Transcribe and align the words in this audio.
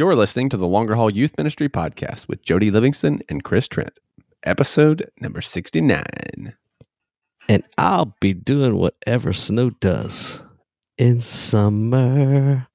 You're 0.00 0.16
listening 0.16 0.48
to 0.48 0.56
the 0.56 0.66
Longer 0.66 0.94
Haul 0.94 1.10
Youth 1.10 1.34
Ministry 1.36 1.68
Podcast 1.68 2.26
with 2.26 2.42
Jody 2.42 2.70
Livingston 2.70 3.20
and 3.28 3.44
Chris 3.44 3.68
Trent, 3.68 3.98
episode 4.42 5.10
number 5.20 5.42
69. 5.42 6.54
And 7.50 7.64
I'll 7.76 8.16
be 8.18 8.32
doing 8.32 8.76
whatever 8.76 9.34
snow 9.34 9.68
does 9.68 10.40
in 10.96 11.20
summer. 11.20 12.66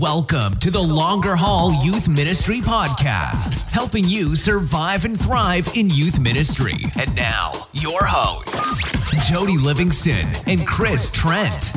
Welcome 0.00 0.54
to 0.58 0.70
the 0.70 0.80
Longer 0.80 1.34
Haul 1.34 1.72
Youth 1.84 2.06
Ministry 2.06 2.60
Podcast, 2.60 3.68
helping 3.70 4.04
you 4.04 4.36
survive 4.36 5.04
and 5.04 5.18
thrive 5.18 5.68
in 5.74 5.90
youth 5.90 6.20
ministry. 6.20 6.76
And 7.00 7.12
now, 7.16 7.50
your 7.72 8.04
hosts, 8.04 9.28
Jody 9.28 9.56
Livingston 9.56 10.28
and 10.46 10.64
Chris 10.64 11.10
Trent. 11.10 11.72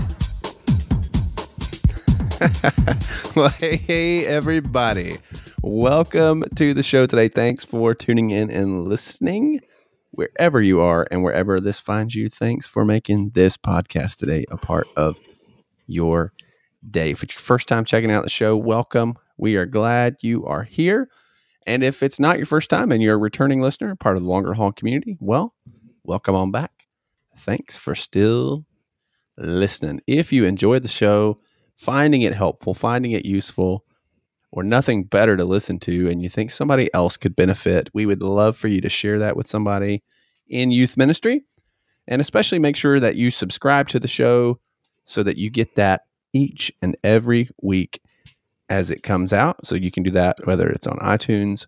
well, 3.35 3.49
hey, 3.49 3.75
hey, 3.75 4.25
everybody. 4.25 5.19
Welcome 5.61 6.43
to 6.55 6.73
the 6.73 6.81
show 6.81 7.05
today. 7.05 7.27
Thanks 7.27 7.63
for 7.63 7.93
tuning 7.93 8.31
in 8.31 8.49
and 8.49 8.85
listening 8.85 9.59
wherever 10.09 10.59
you 10.59 10.81
are 10.81 11.07
and 11.11 11.23
wherever 11.23 11.59
this 11.59 11.79
finds 11.79 12.15
you. 12.15 12.29
Thanks 12.29 12.65
for 12.65 12.83
making 12.83 13.31
this 13.35 13.57
podcast 13.57 14.17
today 14.17 14.45
a 14.49 14.57
part 14.57 14.87
of 14.97 15.19
your 15.85 16.33
day. 16.89 17.11
If 17.11 17.21
it's 17.21 17.35
your 17.35 17.41
first 17.41 17.67
time 17.67 17.85
checking 17.85 18.11
out 18.11 18.23
the 18.23 18.29
show, 18.29 18.57
welcome. 18.57 19.19
We 19.37 19.55
are 19.55 19.67
glad 19.67 20.15
you 20.21 20.43
are 20.47 20.63
here. 20.63 21.09
And 21.67 21.83
if 21.83 22.01
it's 22.01 22.19
not 22.19 22.37
your 22.37 22.47
first 22.47 22.71
time 22.71 22.91
and 22.91 23.03
you're 23.03 23.15
a 23.15 23.19
returning 23.19 23.61
listener, 23.61 23.95
part 23.95 24.17
of 24.17 24.23
the 24.23 24.29
Longer 24.29 24.55
Haul 24.55 24.71
community, 24.71 25.15
well, 25.19 25.53
welcome 26.03 26.33
on 26.33 26.49
back. 26.49 26.87
Thanks 27.37 27.75
for 27.75 27.93
still 27.93 28.65
listening. 29.37 30.01
If 30.07 30.33
you 30.33 30.45
enjoyed 30.45 30.81
the 30.81 30.89
show, 30.89 31.39
finding 31.75 32.21
it 32.21 32.33
helpful, 32.33 32.73
finding 32.73 33.11
it 33.11 33.25
useful, 33.25 33.85
or 34.51 34.63
nothing 34.63 35.03
better 35.03 35.37
to 35.37 35.45
listen 35.45 35.79
to, 35.79 36.09
and 36.09 36.21
you 36.21 36.29
think 36.29 36.51
somebody 36.51 36.93
else 36.93 37.17
could 37.17 37.35
benefit, 37.35 37.89
we 37.93 38.05
would 38.05 38.21
love 38.21 38.57
for 38.57 38.67
you 38.67 38.81
to 38.81 38.89
share 38.89 39.17
that 39.19 39.35
with 39.37 39.47
somebody 39.47 40.03
in 40.49 40.71
youth 40.71 40.97
ministry. 40.97 41.43
And 42.07 42.19
especially 42.19 42.59
make 42.59 42.75
sure 42.75 42.99
that 42.99 43.15
you 43.15 43.31
subscribe 43.31 43.87
to 43.89 43.99
the 43.99 44.07
show 44.07 44.59
so 45.05 45.23
that 45.23 45.37
you 45.37 45.49
get 45.49 45.75
that 45.75 46.01
each 46.33 46.71
and 46.81 46.97
every 47.03 47.49
week 47.61 48.01
as 48.69 48.91
it 48.91 49.03
comes 49.03 49.31
out. 49.31 49.65
So 49.65 49.75
you 49.75 49.91
can 49.91 50.03
do 50.03 50.11
that 50.11 50.45
whether 50.45 50.69
it's 50.69 50.87
on 50.87 50.97
iTunes, 50.97 51.67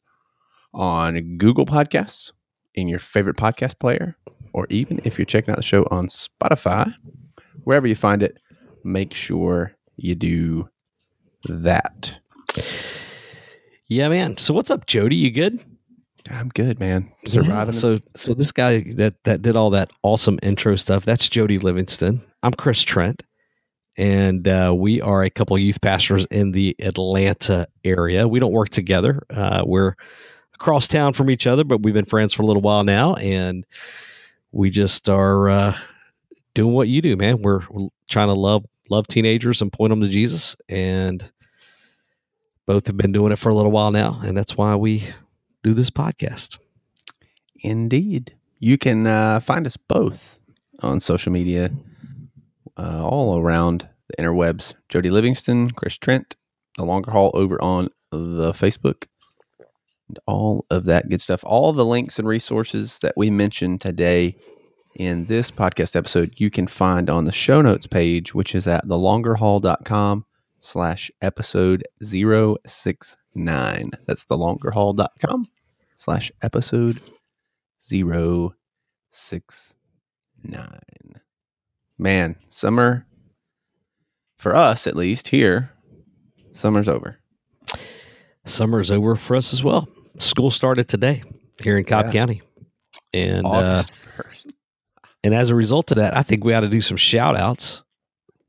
on 0.74 1.38
Google 1.38 1.66
Podcasts, 1.66 2.32
in 2.76 2.88
your 2.88 3.00
favorite 3.00 3.38
podcast 3.38 3.80
player, 3.80 4.18
or 4.54 4.68
even 4.70 5.00
if 5.04 5.18
you're 5.18 5.26
checking 5.26 5.52
out 5.52 5.58
the 5.58 5.64
show 5.64 5.88
on 5.92 6.08
Spotify, 6.08 6.94
wherever 7.64 7.88
you 7.88 7.96
find 7.96 8.24
it, 8.24 8.40
make 8.84 9.14
sure 9.14 9.74
you 9.96 10.16
do 10.16 10.70
that. 11.46 12.14
Yeah, 13.88 14.10
man. 14.10 14.38
So 14.38 14.54
what's 14.54 14.72
up, 14.72 14.86
Jody? 14.86 15.16
You 15.16 15.32
good? 15.32 15.64
I'm 16.30 16.50
good, 16.50 16.80
man. 16.80 17.12
Surviving. 17.26 17.74
Yeah, 17.74 17.80
so 17.80 17.98
so 18.16 18.34
this 18.34 18.52
guy 18.52 18.84
that 18.96 19.16
that 19.24 19.42
did 19.42 19.56
all 19.56 19.70
that 19.72 19.92
awesome 20.04 20.40
intro 20.42 20.76
stuff, 20.78 21.06
that's 21.06 21.28
Jody 21.28 21.60
Livingston. 21.60 22.22
I'm 22.42 22.54
Chris 22.54 22.82
Trent. 22.82 23.24
And 23.96 24.48
uh, 24.48 24.74
we 24.76 25.02
are 25.02 25.24
a 25.24 25.30
couple 25.30 25.58
youth 25.60 25.80
pastors 25.82 26.26
in 26.32 26.52
the 26.52 26.76
Atlanta 26.80 27.68
area. 27.84 28.28
We 28.28 28.40
don't 28.40 28.52
work 28.52 28.70
together. 28.70 29.22
Uh, 29.30 29.64
we're 29.68 29.94
across 30.56 30.88
town 30.88 31.14
from 31.14 31.30
each 31.30 31.46
other, 31.46 31.64
but 31.64 31.84
we've 31.84 31.94
been 31.94 32.06
friends 32.06 32.34
for 32.34 32.42
a 32.42 32.46
little 32.46 32.62
while 32.62 32.84
now, 32.84 33.14
and 33.16 33.66
we 34.52 34.72
just 34.72 35.10
are 35.10 35.50
uh, 35.50 35.78
doing 36.56 36.74
what 36.74 36.88
you 36.88 37.04
do, 37.04 37.16
man. 37.16 37.44
We're, 37.44 37.62
we're 37.70 37.90
trying 38.10 38.30
to 38.30 38.34
love 38.34 38.66
love 38.90 39.08
teenagers 39.08 39.62
and 39.62 39.72
point 39.72 39.92
them 39.92 40.02
to 40.02 40.10
Jesus, 40.10 40.56
and 40.70 41.32
both 42.66 42.88
have 42.88 42.98
been 42.98 43.12
doing 43.12 43.32
it 43.32 43.40
for 43.40 43.50
a 43.50 43.56
little 43.56 43.72
while 43.72 43.92
now, 43.92 44.22
and 44.24 44.38
that's 44.38 44.58
why 44.58 44.76
we 44.76 45.04
do 45.64 45.74
this 45.74 45.90
podcast. 45.90 46.58
Indeed. 47.62 48.36
You 48.60 48.78
can 48.78 49.08
uh, 49.08 49.40
find 49.40 49.66
us 49.68 49.78
both 49.78 50.40
on 50.82 51.00
social 51.00 51.32
media, 51.32 51.70
uh, 52.78 53.06
all 53.06 53.38
around 53.38 53.88
the 54.08 54.24
interwebs. 54.24 54.74
Jody 54.90 55.10
Livingston, 55.10 55.72
Chris 55.72 55.98
Trent, 55.98 56.36
The 56.78 56.86
Longer 56.86 57.12
Haul 57.12 57.32
over 57.34 57.62
on 57.62 57.90
the 58.12 58.54
Facebook, 58.54 59.08
and 60.08 60.20
all 60.28 60.66
of 60.70 60.86
that 60.86 61.10
good 61.10 61.22
stuff. 61.22 61.44
All 61.46 61.74
the 61.74 61.86
links 61.86 62.20
and 62.20 62.28
resources 62.28 63.00
that 63.00 63.14
we 63.18 63.30
mentioned 63.30 63.82
today 63.82 64.36
in 64.96 65.26
this 65.26 65.52
podcast 65.52 65.96
episode, 65.96 66.34
you 66.38 66.50
can 66.50 66.68
find 66.68 67.10
on 67.10 67.24
the 67.26 67.32
show 67.32 67.62
notes 67.62 67.88
page, 67.88 68.34
which 68.36 68.54
is 68.56 68.68
at 68.68 68.86
thelongerhaul.com 68.86 70.26
slash 70.60 71.10
episode 71.22 71.84
069. 72.02 73.92
That's 74.06 74.26
thelongerhaul.com 74.26 75.48
slash 75.96 76.32
episode 76.42 77.02
069. 77.80 80.80
Man, 81.98 82.36
summer, 82.50 83.06
for 84.38 84.56
us 84.56 84.88
at 84.88 84.96
least 84.96 85.28
here, 85.30 85.72
summer's 86.54 86.88
over. 86.90 87.20
Summer's 88.46 88.92
over 88.92 89.16
for 89.16 89.36
us 89.36 89.54
as 89.54 89.64
well. 89.64 89.88
School 90.20 90.52
started 90.52 90.88
today 90.90 91.24
here 91.62 91.78
in 91.78 91.86
Cobb 91.86 92.08
Yeah. 92.08 92.12
County. 92.12 92.42
And 93.14 93.46
uh, 93.46 93.84
1st. 93.84 94.53
And 95.24 95.34
as 95.34 95.50
a 95.50 95.56
result 95.56 95.92
of 95.92 95.98
that, 95.98 96.16
I 96.16 96.22
think 96.24 96.44
we 96.44 96.54
ought 96.54 96.62
to 96.62 96.70
do 96.70 96.82
some 96.82 96.98
shout 96.98 97.38
outs 97.38 97.82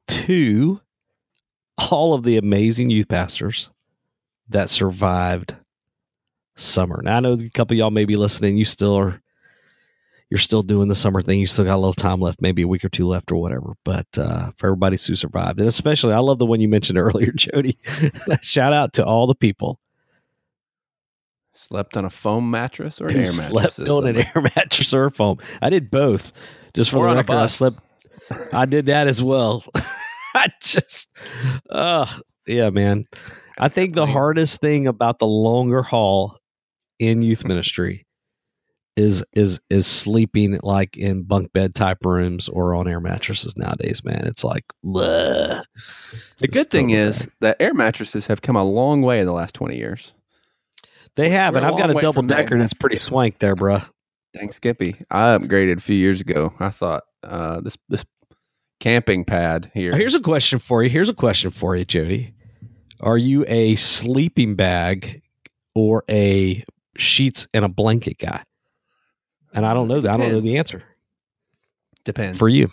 to 0.08 0.80
all 1.90 2.14
of 2.14 2.24
the 2.24 2.36
amazing 2.36 2.90
youth 2.90 3.08
pastors 3.08 3.70
that 4.48 4.70
survived 4.70 5.54
summer. 6.56 7.00
Now 7.02 7.16
I 7.16 7.20
know 7.20 7.34
a 7.34 7.50
couple 7.50 7.74
of 7.74 7.78
y'all 7.78 7.90
may 7.90 8.04
be 8.04 8.16
listening, 8.16 8.56
you 8.56 8.64
still 8.64 8.94
are 8.96 9.20
you're 10.30 10.38
still 10.38 10.62
doing 10.62 10.88
the 10.88 10.94
summer 10.96 11.22
thing. 11.22 11.38
You 11.38 11.46
still 11.46 11.66
got 11.66 11.76
a 11.76 11.76
little 11.76 11.92
time 11.92 12.20
left, 12.20 12.42
maybe 12.42 12.62
a 12.62 12.68
week 12.68 12.84
or 12.84 12.88
two 12.88 13.06
left 13.06 13.30
or 13.30 13.36
whatever. 13.36 13.74
But 13.84 14.06
uh, 14.18 14.50
for 14.56 14.68
everybody 14.68 14.96
who 14.96 15.14
survived, 15.14 15.60
and 15.60 15.68
especially 15.68 16.12
I 16.12 16.18
love 16.18 16.38
the 16.38 16.46
one 16.46 16.60
you 16.60 16.66
mentioned 16.66 16.98
earlier, 17.00 17.30
Jody. 17.30 17.78
shout 18.40 18.72
out 18.72 18.94
to 18.94 19.04
all 19.04 19.26
the 19.26 19.34
people 19.34 19.78
Slept 21.56 21.96
on 21.96 22.04
a 22.04 22.10
foam 22.10 22.50
mattress 22.50 23.00
or 23.00 23.06
an 23.06 23.16
air 23.16 23.32
mattress? 23.32 23.76
slept 23.76 23.88
on 23.88 24.06
an 24.08 24.16
air 24.16 24.42
mattress 24.56 24.92
or 24.92 25.04
a 25.06 25.10
foam. 25.10 25.38
I 25.62 25.70
did 25.70 25.88
both. 25.90 26.32
Just 26.74 26.90
for 26.90 27.06
Or 27.06 27.10
the 27.10 27.16
record, 27.16 27.36
I 27.36 27.46
slept. 27.46 27.78
I 28.52 28.66
did 28.66 28.86
that 28.86 29.06
as 29.06 29.22
well. 29.22 29.64
I 30.34 30.48
just, 30.60 31.06
uh, 31.70 32.06
yeah, 32.46 32.70
man. 32.70 33.06
I 33.58 33.68
think 33.68 33.94
the 33.94 34.06
hardest 34.06 34.60
thing 34.60 34.86
about 34.86 35.20
the 35.20 35.26
longer 35.26 35.82
haul 35.82 36.38
in 36.98 37.22
youth 37.22 37.44
ministry 37.44 38.06
is 38.96 39.24
is 39.32 39.60
is 39.70 39.86
sleeping 39.86 40.58
like 40.62 40.96
in 40.96 41.22
bunk 41.22 41.52
bed 41.52 41.74
type 41.74 42.04
rooms 42.04 42.48
or 42.48 42.74
on 42.74 42.86
air 42.88 43.00
mattresses 43.00 43.56
nowadays. 43.56 44.04
Man, 44.04 44.22
it's 44.24 44.44
like 44.44 44.64
bleh. 44.84 45.62
The 45.62 46.44
It's 46.44 46.54
good 46.54 46.70
thing 46.70 46.88
totally 46.88 47.08
is 47.08 47.28
that 47.40 47.56
air 47.60 47.74
mattresses 47.74 48.26
have 48.28 48.42
come 48.42 48.56
a 48.56 48.64
long 48.64 49.02
way 49.02 49.20
in 49.20 49.26
the 49.26 49.32
last 49.32 49.54
20 49.54 49.76
years. 49.76 50.14
they 51.16 51.30
have, 51.30 51.54
we're 51.54 51.58
and 51.58 51.66
I've 51.66 51.78
got 51.78 51.90
a 51.90 52.00
double 52.00 52.22
decker 52.22 52.58
that's 52.58 52.74
pretty 52.74 52.98
swank 52.98 53.38
there, 53.38 53.56
bruh. 53.56 53.88
Thanks, 54.34 54.56
Skippy. 54.56 54.96
I 55.10 55.36
upgraded 55.38 55.78
a 55.78 55.80
few 55.80 55.96
years 55.96 56.20
ago. 56.20 56.52
I 56.60 56.70
thought 56.70 57.04
uh, 57.22 57.60
this 57.60 57.76
this 57.88 58.04
camping 58.80 59.24
pad 59.24 59.70
here. 59.74 59.96
Here's 59.96 60.14
a 60.14 60.20
question 60.20 60.58
for 60.58 60.82
you. 60.82 60.90
Here's 60.90 61.08
a 61.08 61.14
question 61.14 61.50
for 61.50 61.76
you, 61.76 61.84
Jody. 61.84 62.34
Are 63.00 63.18
you 63.18 63.44
a 63.46 63.76
sleeping 63.76 64.54
bag 64.56 65.22
or 65.74 66.04
a 66.10 66.64
sheets 66.96 67.46
and 67.54 67.64
a 67.64 67.68
blanket 67.68 68.18
guy? 68.18 68.42
And 69.52 69.64
I 69.64 69.72
don't 69.74 69.88
know 69.88 70.00
that. 70.00 70.10
I 70.10 70.16
don't 70.16 70.32
know 70.32 70.40
the 70.40 70.58
answer 70.58 70.82
depends 72.04 72.38
for 72.38 72.48
you. 72.48 72.68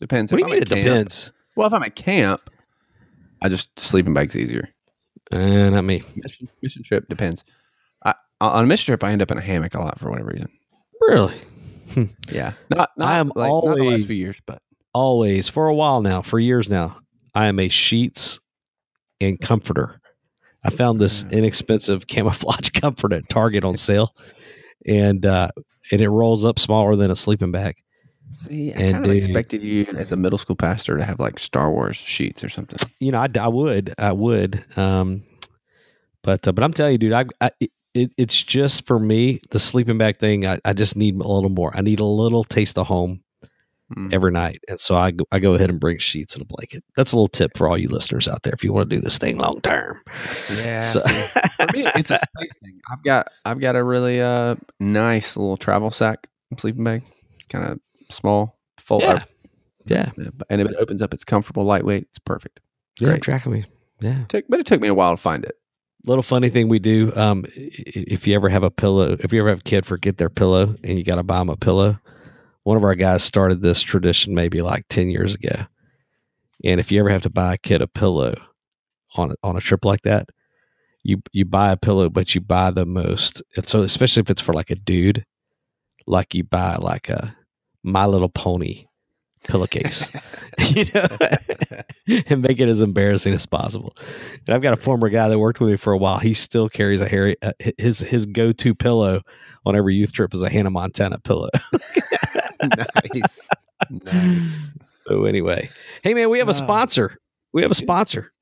Depends. 0.00 0.32
What 0.32 0.38
do 0.38 0.40
you 0.42 0.46
I'm 0.46 0.50
mean 0.52 0.62
it 0.62 0.68
camp- 0.68 0.82
depends? 0.82 1.32
Well, 1.56 1.66
if 1.66 1.74
I'm 1.74 1.82
at 1.82 1.94
camp, 1.94 2.50
I 3.42 3.48
just 3.48 3.78
sleeping 3.78 4.14
bag's 4.14 4.36
easier. 4.36 4.68
Uh, 5.30 5.70
not 5.70 5.82
me. 5.82 6.02
Mission, 6.16 6.48
mission 6.62 6.82
trip 6.82 7.08
depends. 7.08 7.44
I, 8.04 8.14
on 8.40 8.64
a 8.64 8.66
mission 8.66 8.86
trip, 8.86 9.04
I 9.04 9.12
end 9.12 9.22
up 9.22 9.30
in 9.30 9.38
a 9.38 9.42
hammock 9.42 9.74
a 9.74 9.80
lot 9.80 9.98
for 9.98 10.10
whatever 10.10 10.30
reason. 10.30 10.48
Really? 11.08 11.34
Yeah, 12.30 12.52
not, 12.70 12.90
not 12.96 13.08
I 13.08 13.18
am 13.18 13.32
like, 13.34 13.50
not 13.50 13.60
the 13.62 13.68
last 13.70 13.80
always- 13.80 14.06
few 14.06 14.16
years, 14.16 14.40
but 14.46 14.60
Always 14.94 15.48
for 15.48 15.68
a 15.68 15.74
while 15.74 16.02
now, 16.02 16.20
for 16.20 16.38
years 16.38 16.68
now, 16.68 16.98
I 17.34 17.46
am 17.46 17.58
a 17.58 17.70
sheets 17.70 18.40
and 19.22 19.40
comforter. 19.40 19.98
I 20.64 20.68
found 20.70 20.98
this 20.98 21.24
Mm. 21.24 21.32
inexpensive 21.32 22.06
camouflage 22.14 22.68
comfort 22.70 23.12
at 23.14 23.26
Target 23.30 23.64
on 23.64 23.76
sale, 23.78 24.14
and 24.86 25.24
uh, 25.24 25.48
and 25.90 26.00
it 26.02 26.10
rolls 26.10 26.44
up 26.44 26.58
smaller 26.58 26.94
than 26.96 27.10
a 27.10 27.16
sleeping 27.16 27.52
bag. 27.52 27.76
see, 28.32 28.70
I 28.74 28.76
And 28.76 28.92
kind 28.96 29.06
of 29.06 29.12
expected 29.12 29.62
you 29.62 29.86
as 29.96 30.12
a 30.12 30.16
middle 30.16 30.38
school 30.38 30.56
pastor 30.56 30.98
to 30.98 31.04
have 31.04 31.18
like 31.18 31.38
Star 31.38 31.70
Wars 31.72 31.96
sheets 31.96 32.44
or 32.44 32.50
something. 32.50 32.78
you 33.00 33.12
know, 33.12 33.18
I, 33.18 33.28
I 33.40 33.48
would, 33.48 33.94
I 33.98 34.12
would. 34.12 34.62
Um, 34.78 35.22
but 36.22 36.46
uh, 36.46 36.52
but 36.52 36.62
I'm 36.64 36.72
telling 36.74 36.92
you, 36.92 36.98
dude, 36.98 37.12
I, 37.14 37.24
I 37.40 37.50
it, 37.94 38.10
it's 38.16 38.42
just 38.42 38.86
for 38.86 38.98
me 38.98 39.40
the 39.50 39.58
sleeping 39.58 39.98
bag 39.98 40.18
thing. 40.18 40.46
I, 40.46 40.58
I 40.64 40.72
just 40.72 40.96
need 40.96 41.14
a 41.16 41.26
little 41.28 41.50
more. 41.50 41.76
I 41.76 41.80
need 41.82 42.00
a 42.00 42.04
little 42.04 42.44
taste 42.44 42.78
of 42.78 42.86
home 42.86 43.22
Mm. 43.94 44.10
every 44.14 44.30
night. 44.32 44.58
And 44.70 44.80
so 44.80 44.94
I 44.94 45.10
go, 45.10 45.26
I 45.32 45.38
go 45.38 45.52
ahead 45.52 45.68
and 45.68 45.78
bring 45.78 45.98
sheets 45.98 46.34
and 46.34 46.42
a 46.42 46.46
blanket. 46.46 46.82
That's 46.96 47.12
a 47.12 47.16
little 47.16 47.28
tip 47.28 47.58
for 47.58 47.68
all 47.68 47.76
you 47.76 47.88
listeners 47.90 48.26
out 48.26 48.42
there 48.42 48.54
if 48.54 48.64
you 48.64 48.72
want 48.72 48.88
to 48.88 48.96
do 48.96 49.02
this 49.02 49.18
thing 49.18 49.36
long 49.36 49.60
term. 49.60 50.00
Yeah. 50.50 50.80
So- 50.80 51.00
for 51.00 51.66
me, 51.74 51.84
it's 51.94 52.10
a 52.10 52.16
space 52.38 52.54
thing. 52.62 52.80
I've 52.90 53.02
got 53.04 53.28
I've 53.44 53.60
got 53.60 53.76
a 53.76 53.84
really 53.84 54.22
uh 54.22 54.54
nice 54.80 55.36
little 55.36 55.58
travel 55.58 55.90
sack 55.90 56.26
sleeping 56.58 56.84
bag. 56.84 57.02
It's 57.36 57.44
kind 57.44 57.66
of 57.66 57.80
small, 58.10 58.58
full, 58.78 59.02
Yeah. 59.02 59.24
Yeah. 59.84 60.10
and 60.48 60.62
if 60.62 60.68
it 60.68 60.76
opens 60.78 61.02
up, 61.02 61.12
it's 61.12 61.24
comfortable, 61.24 61.64
lightweight. 61.64 62.04
It's 62.04 62.18
perfect. 62.20 62.60
It's 62.94 63.02
Yeah, 63.02 63.08
great. 63.10 63.22
tracking 63.22 63.52
me. 63.52 63.66
Yeah. 64.00 64.24
Took, 64.30 64.46
but 64.48 64.58
it 64.58 64.64
took 64.64 64.80
me 64.80 64.88
a 64.88 64.94
while 64.94 65.10
to 65.10 65.20
find 65.20 65.44
it. 65.44 65.56
Little 66.04 66.22
funny 66.22 66.48
thing 66.48 66.68
we 66.68 66.80
do. 66.80 67.12
Um, 67.14 67.44
if 67.54 68.26
you 68.26 68.34
ever 68.34 68.48
have 68.48 68.64
a 68.64 68.70
pillow, 68.70 69.16
if 69.20 69.32
you 69.32 69.38
ever 69.40 69.50
have 69.50 69.60
a 69.60 69.64
kid 69.64 69.86
forget 69.86 70.16
their 70.16 70.28
pillow 70.30 70.74
and 70.82 70.98
you 70.98 71.04
got 71.04 71.16
to 71.16 71.22
buy 71.22 71.38
them 71.38 71.48
a 71.48 71.56
pillow, 71.56 71.98
one 72.64 72.76
of 72.76 72.82
our 72.82 72.96
guys 72.96 73.22
started 73.22 73.62
this 73.62 73.82
tradition 73.82 74.34
maybe 74.34 74.62
like 74.62 74.86
10 74.88 75.10
years 75.10 75.34
ago. 75.34 75.66
And 76.64 76.80
if 76.80 76.90
you 76.90 76.98
ever 76.98 77.10
have 77.10 77.22
to 77.22 77.30
buy 77.30 77.54
a 77.54 77.58
kid 77.58 77.82
a 77.82 77.86
pillow 77.86 78.34
on, 79.16 79.32
a- 79.32 79.36
on 79.44 79.56
a 79.56 79.60
trip 79.60 79.84
like 79.84 80.02
that, 80.02 80.28
you, 81.04 81.22
you 81.32 81.44
buy 81.44 81.70
a 81.70 81.76
pillow, 81.76 82.08
but 82.10 82.34
you 82.34 82.40
buy 82.40 82.70
the 82.72 82.86
most. 82.86 83.42
And 83.56 83.68
so, 83.68 83.82
especially 83.82 84.22
if 84.22 84.30
it's 84.30 84.40
for 84.40 84.52
like 84.52 84.70
a 84.70 84.76
dude, 84.76 85.24
like 86.06 86.34
you 86.34 86.42
buy 86.44 86.76
like 86.76 87.08
a 87.10 87.36
My 87.84 88.06
Little 88.06 88.28
Pony 88.28 88.86
pillowcase, 89.44 90.08
you 90.58 90.84
know, 90.94 91.06
and 92.26 92.42
make 92.42 92.60
it 92.60 92.68
as 92.68 92.82
embarrassing 92.82 93.32
as 93.34 93.46
possible. 93.46 93.96
And 94.46 94.54
I've 94.54 94.62
got 94.62 94.72
a 94.72 94.76
former 94.76 95.08
guy 95.08 95.28
that 95.28 95.38
worked 95.38 95.60
with 95.60 95.70
me 95.70 95.76
for 95.76 95.92
a 95.92 95.98
while. 95.98 96.18
He 96.18 96.34
still 96.34 96.68
carries 96.68 97.00
a 97.00 97.08
Harry. 97.08 97.36
Uh, 97.42 97.52
his 97.78 97.98
his 97.98 98.26
go 98.26 98.52
to 98.52 98.74
pillow 98.74 99.22
on 99.64 99.76
every 99.76 99.94
youth 99.94 100.12
trip 100.12 100.34
is 100.34 100.42
a 100.42 100.50
Hannah 100.50 100.70
Montana 100.70 101.18
pillow. 101.18 101.50
nice, 102.62 103.48
nice. 103.90 104.58
so 105.06 105.24
anyway, 105.24 105.68
hey 106.02 106.14
man, 106.14 106.30
we 106.30 106.38
have 106.38 106.48
a 106.48 106.54
sponsor. 106.54 107.18
We 107.52 107.62
have 107.62 107.70
a 107.70 107.76
sponsor. 107.76 108.32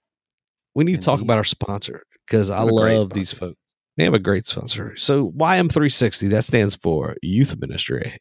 We 0.74 0.84
need 0.84 0.96
to 0.96 1.02
talk 1.02 1.20
about 1.20 1.38
our 1.38 1.44
sponsor 1.44 2.04
because 2.26 2.48
I 2.50 2.64
We 2.64 2.66
have 2.66 2.68
a 2.68 2.80
great 2.80 2.98
love 2.98 3.12
these 3.12 3.32
folks. 3.32 3.56
They 3.96 4.04
have 4.04 4.14
a 4.14 4.18
great 4.18 4.46
sponsor. 4.46 4.94
So 4.96 5.32
YM360 5.32 6.30
that 6.30 6.44
stands 6.44 6.76
for 6.76 7.16
Youth 7.22 7.54
Ministry 7.58 8.16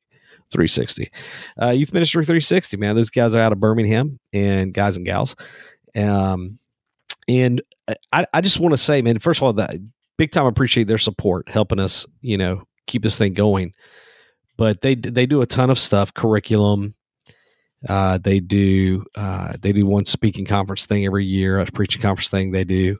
360. 0.51 1.11
Uh, 1.61 1.69
Youth 1.69 1.93
Ministry 1.93 2.25
360, 2.25 2.77
man. 2.77 2.95
Those 2.95 3.09
guys 3.09 3.35
are 3.35 3.39
out 3.39 3.51
of 3.51 3.59
Birmingham 3.59 4.19
and 4.33 4.73
guys 4.73 4.97
and 4.97 5.05
gals. 5.05 5.35
Um, 5.95 6.59
and 7.27 7.61
I, 8.11 8.25
I 8.33 8.41
just 8.41 8.59
want 8.59 8.73
to 8.73 8.77
say, 8.77 9.01
man, 9.01 9.19
first 9.19 9.39
of 9.39 9.43
all, 9.43 9.53
that 9.53 9.75
big 10.17 10.31
time 10.31 10.45
appreciate 10.45 10.87
their 10.87 10.97
support, 10.97 11.49
helping 11.49 11.79
us, 11.79 12.05
you 12.21 12.37
know, 12.37 12.63
keep 12.87 13.03
this 13.03 13.17
thing 13.17 13.33
going. 13.33 13.73
But 14.57 14.81
they 14.81 14.95
they 14.95 15.25
do 15.25 15.41
a 15.41 15.45
ton 15.45 15.69
of 15.69 15.79
stuff, 15.79 16.13
curriculum. 16.13 16.95
Uh, 17.87 18.17
they 18.17 18.41
do 18.41 19.05
uh, 19.15 19.53
they 19.61 19.71
do 19.71 19.85
one 19.85 20.05
speaking 20.05 20.45
conference 20.45 20.85
thing 20.85 21.05
every 21.05 21.25
year, 21.25 21.59
a 21.59 21.65
preaching 21.67 22.01
conference 22.01 22.29
thing. 22.29 22.51
They 22.51 22.65
do. 22.65 22.97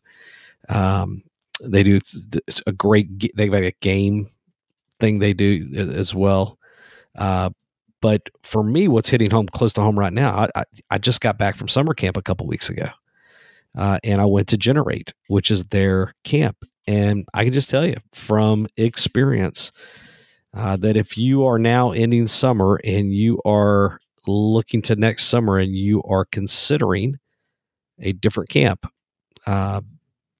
Um, 0.69 1.23
they 1.61 1.83
do 1.83 1.99
a 2.65 2.71
great. 2.71 3.35
They've 3.35 3.51
got 3.51 3.63
a 3.63 3.73
game 3.81 4.29
thing 4.99 5.19
they 5.19 5.33
do 5.33 5.69
as 5.75 6.15
well. 6.15 6.58
Uh, 7.17 7.49
but 8.01 8.29
for 8.43 8.63
me, 8.63 8.87
what's 8.87 9.09
hitting 9.09 9.31
home 9.31 9.47
close 9.47 9.73
to 9.73 9.81
home 9.81 9.99
right 9.99 10.13
now, 10.13 10.31
I, 10.31 10.49
I, 10.55 10.63
I 10.91 10.97
just 10.97 11.21
got 11.21 11.37
back 11.37 11.55
from 11.55 11.67
summer 11.67 11.93
camp 11.93 12.17
a 12.17 12.21
couple 12.21 12.47
weeks 12.47 12.69
ago, 12.69 12.89
uh, 13.77 13.99
and 14.03 14.21
I 14.21 14.25
went 14.25 14.47
to 14.49 14.57
Generate, 14.57 15.13
which 15.27 15.51
is 15.51 15.65
their 15.65 16.13
camp, 16.23 16.57
and 16.87 17.25
I 17.33 17.43
can 17.43 17.53
just 17.53 17.69
tell 17.69 17.85
you 17.85 17.97
from 18.13 18.67
experience 18.77 19.71
uh, 20.55 20.77
that 20.77 20.95
if 20.95 21.17
you 21.17 21.45
are 21.45 21.59
now 21.59 21.91
ending 21.91 22.27
summer 22.27 22.79
and 22.83 23.13
you 23.13 23.41
are 23.45 23.99
looking 24.27 24.81
to 24.83 24.95
next 24.95 25.25
summer 25.25 25.57
and 25.57 25.75
you 25.75 26.01
are 26.03 26.25
considering 26.25 27.19
a 27.99 28.13
different 28.13 28.49
camp, 28.49 28.85
uh, 29.45 29.81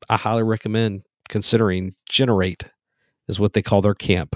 I 0.10 0.18
highly 0.18 0.44
recommend 0.44 1.04
considering 1.28 1.96
Generate 2.08 2.64
is 3.28 3.40
what 3.40 3.54
they 3.54 3.62
call 3.62 3.82
their 3.82 3.94
camp 3.94 4.36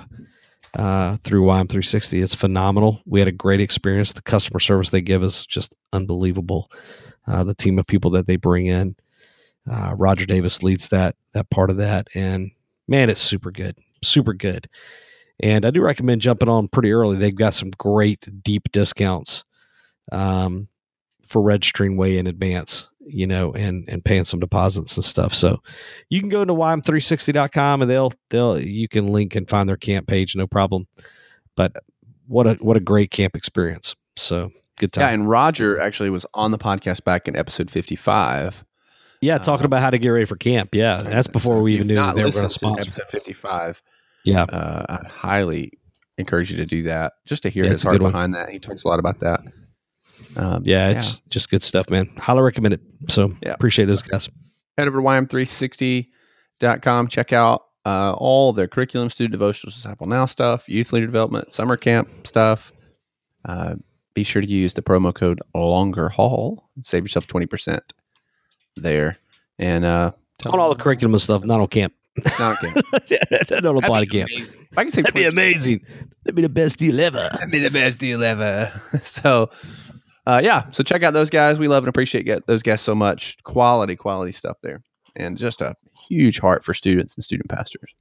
uh, 0.77 1.17
through 1.17 1.43
YM360. 1.43 2.23
It's 2.23 2.35
phenomenal. 2.35 3.01
We 3.05 3.19
had 3.19 3.27
a 3.27 3.33
great 3.33 3.61
experience. 3.61 4.13
The 4.13 4.21
customer 4.21 4.59
service 4.59 4.89
they 4.89 5.01
give 5.01 5.23
is 5.23 5.45
just 5.45 5.75
unbelievable. 5.91 6.69
Uh, 7.27 7.43
the 7.43 7.55
team 7.55 7.79
of 7.79 7.87
people 7.87 8.11
that 8.11 8.27
they 8.27 8.35
bring 8.35 8.65
in, 8.65 8.95
uh, 9.69 9.93
Roger 9.97 10.25
Davis 10.25 10.61
leads 10.61 10.89
that 10.89 11.15
that 11.33 11.49
part 11.49 11.69
of 11.69 11.77
that, 11.77 12.07
and 12.15 12.51
man, 12.87 13.09
it's 13.09 13.21
super 13.21 13.49
good, 13.49 13.77
super 14.03 14.33
good. 14.33 14.67
And 15.39 15.65
I 15.65 15.71
do 15.71 15.81
recommend 15.81 16.21
jumping 16.21 16.49
on 16.49 16.67
pretty 16.67 16.91
early. 16.91 17.17
They've 17.17 17.33
got 17.33 17.53
some 17.53 17.71
great 17.71 18.27
deep 18.43 18.71
discounts 18.71 19.43
um, 20.11 20.67
for 21.27 21.41
registering 21.41 21.97
way 21.97 22.17
in 22.17 22.27
advance, 22.27 22.89
you 23.05 23.27
know, 23.27 23.53
and 23.53 23.87
and 23.87 24.03
paying 24.03 24.25
some 24.25 24.39
deposits 24.39 24.95
and 24.97 25.03
stuff. 25.03 25.33
So 25.33 25.61
you 26.09 26.19
can 26.19 26.29
go 26.29 26.45
to 26.45 26.53
ym360.com 26.53 27.81
and 27.81 27.91
they'll 27.91 28.13
they'll 28.29 28.59
you 28.59 28.87
can 28.87 29.07
link 29.07 29.35
and 29.35 29.49
find 29.49 29.67
their 29.67 29.77
camp 29.77 30.07
page, 30.07 30.35
no 30.35 30.47
problem. 30.47 30.87
But 31.55 31.73
what 32.27 32.47
a 32.47 32.53
what 32.55 32.77
a 32.77 32.81
great 32.81 33.11
camp 33.11 33.35
experience. 33.35 33.95
So 34.15 34.51
good 34.77 34.91
time. 34.91 35.01
Yeah, 35.01 35.09
and 35.09 35.29
Roger 35.29 35.79
actually 35.79 36.09
was 36.09 36.25
on 36.33 36.51
the 36.51 36.57
podcast 36.57 37.03
back 37.03 37.27
in 37.27 37.35
episode 37.35 37.69
fifty-five. 37.69 38.63
Yeah, 39.21 39.37
talking 39.37 39.65
uh, 39.65 39.67
about 39.67 39.81
how 39.81 39.89
to 39.89 39.97
get 39.97 40.09
ready 40.09 40.25
for 40.25 40.35
camp. 40.35 40.69
Yeah, 40.73 41.01
that's 41.01 41.27
before 41.27 41.61
we 41.61 41.75
even 41.75 41.87
knew 41.87 41.95
not 41.95 42.15
they 42.15 42.23
were 42.23 42.31
going 42.31 42.43
to 42.43 42.49
sponsor. 42.49 42.81
episode 42.81 43.09
fifty-five. 43.09 43.81
Yeah, 44.25 44.43
uh, 44.43 44.85
I 44.89 45.07
highly 45.07 45.71
encourage 46.17 46.51
you 46.51 46.57
to 46.57 46.65
do 46.65 46.83
that 46.83 47.13
just 47.25 47.43
to 47.43 47.49
hear 47.49 47.65
Yeah, 47.65 47.71
his 47.71 47.83
heart 47.83 47.99
behind 47.99 48.35
that. 48.35 48.49
He 48.49 48.59
talks 48.59 48.83
a 48.83 48.87
lot 48.87 48.99
about 48.99 49.19
that. 49.19 49.41
Um, 50.35 50.63
yeah, 50.65 50.89
it's 50.89 51.21
just 51.29 51.49
good 51.49 51.63
stuff, 51.63 51.89
man. 51.89 52.07
Highly 52.17 52.41
recommend 52.41 52.73
it. 52.75 52.81
So 53.09 53.33
Yeah. 53.43 53.53
appreciate 53.53 53.85
those 53.85 54.01
guys. 54.01 54.29
head 54.77 54.87
over 54.87 54.99
to 54.99 55.03
ym360.com. 55.05 57.07
Check 57.07 57.33
out 57.33 57.63
uh, 57.85 58.13
all 58.13 58.53
their 58.53 58.67
curriculum, 58.67 59.09
student 59.09 59.39
devotionals, 59.39 59.73
disciple 59.73 60.07
now 60.07 60.25
stuff, 60.25 60.67
youth 60.69 60.93
leader 60.93 61.05
development, 61.05 61.51
summer 61.51 61.77
camp 61.77 62.25
stuff. 62.25 62.71
Uh, 63.45 63.75
be 64.13 64.23
sure 64.23 64.41
to 64.41 64.47
use 64.47 64.73
the 64.73 64.81
promo 64.81 65.13
code 65.13 65.41
longer 65.55 66.07
haul 66.09 66.69
save 66.81 67.03
yourself 67.03 67.27
20% 67.27 67.79
there. 68.77 69.17
And 69.59 69.85
uh, 69.85 70.11
On 70.45 70.59
all 70.59 70.73
the 70.73 70.81
curriculum 70.81 71.13
and 71.13 71.21
stuff, 71.21 71.43
not 71.43 71.59
on 71.59 71.67
camp. 71.67 71.93
not 72.39 72.63
on 72.63 72.73
camp. 72.73 72.85
that 73.09 73.59
don't 73.63 73.83
apply 73.83 74.01
to 74.01 74.05
camp. 74.05 74.29
amazing. 74.33 74.53
I 74.77 74.83
can 74.83 74.91
save 74.91 75.03
That'd 75.05 75.15
be 75.15 75.23
20%, 75.23 75.27
amazing. 75.29 75.81
That'd 76.23 76.35
be 76.35 76.41
the 76.41 76.49
best 76.49 76.77
deal 76.77 76.99
ever. 76.99 77.29
That'd 77.33 77.51
be 77.51 77.59
the 77.59 77.69
best 77.69 77.99
deal 77.99 78.23
ever. 78.23 78.71
so, 79.03 79.49
uh, 80.25 80.41
yeah. 80.43 80.65
So 80.71 80.83
check 80.83 81.03
out 81.03 81.13
those 81.13 81.29
guys. 81.29 81.59
We 81.59 81.67
love 81.67 81.83
and 81.83 81.89
appreciate 81.89 82.25
get 82.25 82.47
those 82.47 82.63
guests 82.63 82.85
so 82.85 82.95
much. 82.95 83.37
Quality, 83.43 83.95
quality 83.95 84.31
stuff 84.31 84.57
there, 84.63 84.81
and 85.15 85.37
just 85.37 85.61
a 85.61 85.75
huge 86.07 86.39
heart 86.39 86.63
for 86.63 86.73
students 86.73 87.15
and 87.15 87.23
student 87.23 87.49
pastors. 87.49 87.93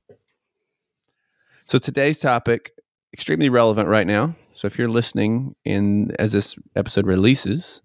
So 1.66 1.78
today's 1.78 2.18
topic 2.18 2.72
extremely 3.12 3.48
relevant 3.48 3.88
right 3.88 4.06
now. 4.06 4.34
So 4.54 4.66
if 4.66 4.78
you're 4.78 4.88
listening 4.88 5.54
in 5.64 6.14
as 6.18 6.32
this 6.32 6.56
episode 6.76 7.06
releases 7.06 7.82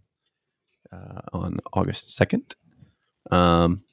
uh, 0.92 1.22
on 1.34 1.60
August 1.74 2.16
second, 2.16 2.56
um, 3.32 3.84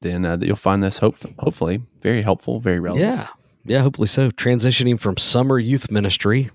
then 0.00 0.24
uh, 0.24 0.38
you'll 0.40 0.56
find 0.56 0.82
this 0.82 0.98
hope 0.98 1.16
hopefully 1.38 1.82
very 2.00 2.22
helpful, 2.22 2.60
very 2.60 2.80
relevant. 2.80 3.08
Yeah. 3.08 3.28
Yeah, 3.66 3.82
hopefully 3.82 4.08
so. 4.08 4.30
Transitioning 4.30 4.98
from 4.98 5.18
summer 5.18 5.58
youth 5.58 5.90
ministry 5.90 6.50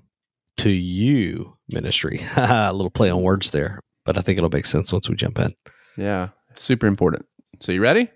to 0.58 0.70
you 0.70 1.55
ministry. 1.70 2.26
a 2.36 2.74
little 2.74 2.90
play 2.90 3.10
on 3.10 3.22
words 3.22 3.52
there, 3.52 3.80
but 4.06 4.18
I 4.18 4.22
think 4.22 4.38
it'll 4.38 4.50
make 4.50 4.66
sense 4.66 4.92
once 4.92 5.10
we 5.10 5.16
jump 5.16 5.40
in. 5.40 5.54
yeah, 5.98 6.30
super 6.56 6.88
important. 6.88 7.26
So 7.62 7.72
you 7.72 7.82
ready? 7.82 8.10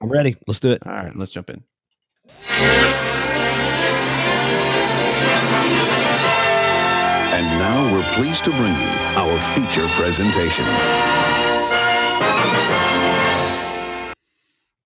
I'm 0.00 0.10
ready. 0.10 0.36
Let's 0.46 0.60
do 0.60 0.70
it. 0.70 0.86
All 0.86 0.92
right, 0.92 1.14
let's 1.16 1.32
jump 1.32 1.50
in. 1.50 1.64
And 7.36 7.46
now 7.58 7.92
we're 7.92 8.14
pleased 8.16 8.44
to 8.44 8.50
bring 8.50 8.72
you 8.72 8.88
our 9.16 9.54
feature 9.54 9.88
presentation. 9.96 10.64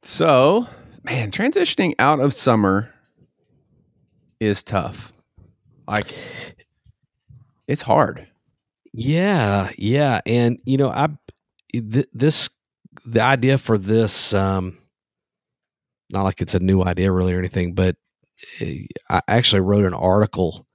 So, 0.03 0.67
man, 1.05 1.31
transitioning 1.31 1.95
out 1.99 2.21
of 2.21 2.35
summer 2.35 2.93
is 4.41 4.63
tough. 4.63 5.13
Like, 5.87 6.15
it's 7.71 7.83
hard. 7.83 8.27
Yeah, 8.93 9.71
yeah, 9.79 10.21
and 10.27 10.59
you 10.65 10.77
know, 10.77 10.91
I 10.91 11.09
th- 11.73 12.09
this 12.13 12.51
the 13.05 13.23
idea 13.23 13.57
for 13.59 13.79
this 13.79 14.35
um 14.35 14.77
not 16.11 16.25
like 16.25 16.41
it's 16.41 16.55
a 16.55 16.61
new 16.61 16.83
idea 16.83 17.13
really 17.13 17.33
or 17.33 17.39
anything, 17.39 17.75
but 17.75 17.97
eh, 18.61 18.87
I 19.09 19.21
actually 19.29 19.61
wrote 19.61 19.85
an 19.85 19.95
article. 19.95 20.67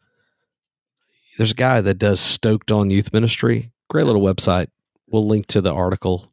There's 1.37 1.51
a 1.51 1.55
guy 1.55 1.81
that 1.81 1.95
does 1.95 2.21
Stoked 2.21 2.71
on 2.71 2.89
Youth 2.89 3.11
Ministry. 3.11 3.73
Great 3.89 4.05
little 4.05 4.21
website. 4.21 4.67
We'll 5.07 5.27
link 5.27 5.47
to 5.47 5.59
the 5.59 5.73
article. 5.73 6.31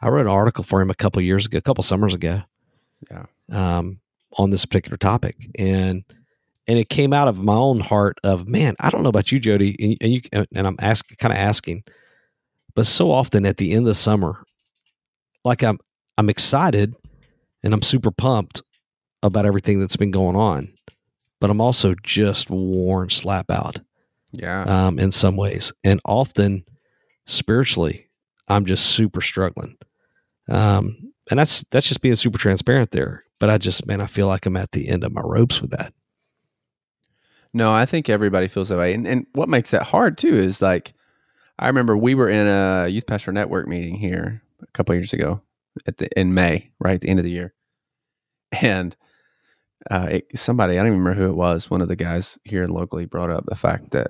I 0.00 0.08
wrote 0.08 0.22
an 0.22 0.32
article 0.32 0.64
for 0.64 0.80
him 0.80 0.88
a 0.88 0.94
couple 0.94 1.20
years 1.20 1.44
ago, 1.44 1.58
a 1.58 1.62
couple 1.62 1.84
summers 1.84 2.14
ago. 2.14 2.42
Yeah. 3.10 3.26
Um, 3.52 4.00
on 4.38 4.48
this 4.48 4.64
particular 4.64 4.96
topic, 4.96 5.36
and 5.58 6.04
and 6.70 6.78
it 6.78 6.88
came 6.88 7.12
out 7.12 7.26
of 7.28 7.38
my 7.42 7.54
own 7.54 7.80
heart 7.80 8.16
of 8.24 8.46
man 8.48 8.74
i 8.80 8.88
don't 8.90 9.02
know 9.02 9.08
about 9.08 9.32
you 9.32 9.38
jody 9.40 9.74
and, 9.80 9.96
and 10.00 10.12
you 10.14 10.46
and 10.54 10.66
i'm 10.66 10.76
asking 10.80 11.16
kind 11.18 11.32
of 11.32 11.38
asking 11.38 11.82
but 12.74 12.86
so 12.86 13.10
often 13.10 13.44
at 13.44 13.56
the 13.56 13.72
end 13.72 13.88
of 13.88 13.96
summer 13.96 14.44
like 15.44 15.62
i'm 15.62 15.78
i'm 16.16 16.30
excited 16.30 16.94
and 17.62 17.74
i'm 17.74 17.82
super 17.82 18.10
pumped 18.10 18.62
about 19.22 19.44
everything 19.46 19.80
that's 19.80 19.96
been 19.96 20.10
going 20.12 20.36
on 20.36 20.72
but 21.40 21.50
i'm 21.50 21.60
also 21.60 21.94
just 22.02 22.48
worn 22.50 23.10
slap 23.10 23.50
out 23.50 23.78
Yeah. 24.32 24.62
um, 24.86 24.98
in 24.98 25.10
some 25.10 25.36
ways 25.36 25.72
and 25.84 26.00
often 26.04 26.64
spiritually 27.26 28.08
i'm 28.48 28.64
just 28.64 28.86
super 28.86 29.20
struggling 29.20 29.76
um, 30.48 30.96
and 31.30 31.38
that's 31.38 31.64
that's 31.70 31.86
just 31.88 32.00
being 32.02 32.16
super 32.16 32.38
transparent 32.38 32.90
there 32.90 33.24
but 33.38 33.50
i 33.50 33.58
just 33.58 33.86
man 33.86 34.00
i 34.00 34.06
feel 34.06 34.26
like 34.26 34.46
i'm 34.46 34.56
at 34.56 34.72
the 34.72 34.88
end 34.88 35.04
of 35.04 35.12
my 35.12 35.20
ropes 35.22 35.60
with 35.60 35.70
that 35.70 35.92
No, 37.52 37.72
I 37.72 37.86
think 37.86 38.08
everybody 38.08 38.48
feels 38.48 38.68
that 38.68 38.78
way. 38.78 38.94
And, 38.94 39.06
and 39.06 39.26
what 39.32 39.48
makes 39.48 39.70
that 39.72 39.82
hard 39.82 40.16
too 40.18 40.34
is 40.34 40.62
like, 40.62 40.94
I 41.58 41.66
remember 41.66 41.96
we 41.96 42.14
were 42.14 42.28
in 42.28 42.46
a 42.46 42.88
youth 42.88 43.06
pastor 43.06 43.32
network 43.32 43.68
meeting 43.68 43.94
here 43.96 44.42
a 44.62 44.66
couple 44.68 44.94
years 44.94 45.12
ago 45.12 45.42
at 45.86 45.98
the 45.98 46.08
in 46.18 46.32
May, 46.32 46.70
right 46.78 46.94
at 46.94 47.00
the 47.00 47.08
end 47.08 47.18
of 47.18 47.24
the 47.24 47.30
year, 47.30 47.54
and 48.52 48.96
uh, 49.90 50.08
it, 50.10 50.26
somebody 50.34 50.74
I 50.74 50.76
don't 50.76 50.92
even 50.92 51.00
remember 51.00 51.20
who 51.20 51.30
it 51.30 51.36
was. 51.36 51.70
One 51.70 51.80
of 51.80 51.88
the 51.88 51.96
guys 51.96 52.38
here 52.44 52.66
locally 52.66 53.04
brought 53.04 53.30
up 53.30 53.44
the 53.46 53.56
fact 53.56 53.90
that 53.90 54.08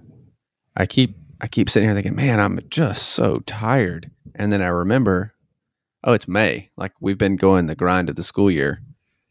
I 0.77 0.87
keep 0.87 1.17
I 1.41 1.49
keep 1.49 1.71
sitting 1.71 1.89
here 1.89 1.95
thinking, 1.95 2.15
man, 2.15 2.39
I'm 2.41 2.61
just 2.69 3.09
so 3.09 3.41
tired, 3.41 4.11
and 4.35 4.53
then 4.53 4.63
I 4.63 4.69
remember, 4.69 5.35
oh, 6.05 6.13
it's 6.13 6.29
May. 6.29 6.71
Like 6.77 6.93
we've 7.01 7.19
been 7.19 7.37
going 7.37 7.67
the 7.67 7.75
grind 7.75 8.09
of 8.09 8.17
the 8.17 8.23
school 8.25 8.51
year 8.51 8.81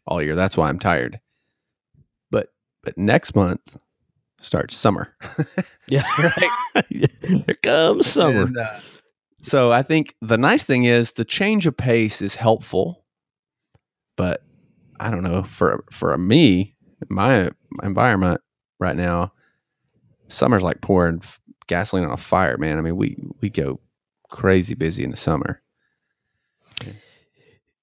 all 0.05 0.21
year. 0.21 0.35
That's 0.35 0.57
why 0.57 0.67
I'm 0.67 0.79
tired. 0.79 1.19
But 2.31 2.49
but 2.83 2.97
next 2.97 3.35
month 3.35 3.77
starts 4.39 4.75
summer. 4.75 5.15
yeah 5.87 6.03
right 6.17 6.85
here 6.89 7.57
comes 7.61 8.07
summer 8.07 8.43
And, 8.43 8.57
uh, 8.57 8.79
so 9.41 9.71
I 9.71 9.83
think 9.83 10.15
the 10.21 10.37
nice 10.37 10.65
thing 10.65 10.83
is 10.83 11.13
the 11.13 11.25
change 11.25 11.65
of 11.65 11.75
pace 11.77 12.21
is 12.21 12.35
helpful, 12.35 13.05
but 14.17 14.43
I 14.99 15.11
don't 15.11 15.23
know 15.23 15.43
for 15.43 15.83
for 15.91 16.17
me, 16.17 16.75
my, 17.09 17.49
environment 17.83 18.41
right 18.79 18.95
now, 18.95 19.31
summer's 20.27 20.63
like 20.63 20.81
pouring 20.81 21.21
f- 21.23 21.39
gasoline 21.67 22.03
on 22.03 22.11
a 22.11 22.17
fire, 22.17 22.57
man. 22.57 22.77
I 22.77 22.81
mean, 22.81 22.97
we 22.97 23.15
we 23.39 23.49
go 23.49 23.79
crazy 24.29 24.75
busy 24.75 25.03
in 25.03 25.11
the 25.11 25.17
summer. 25.17 25.61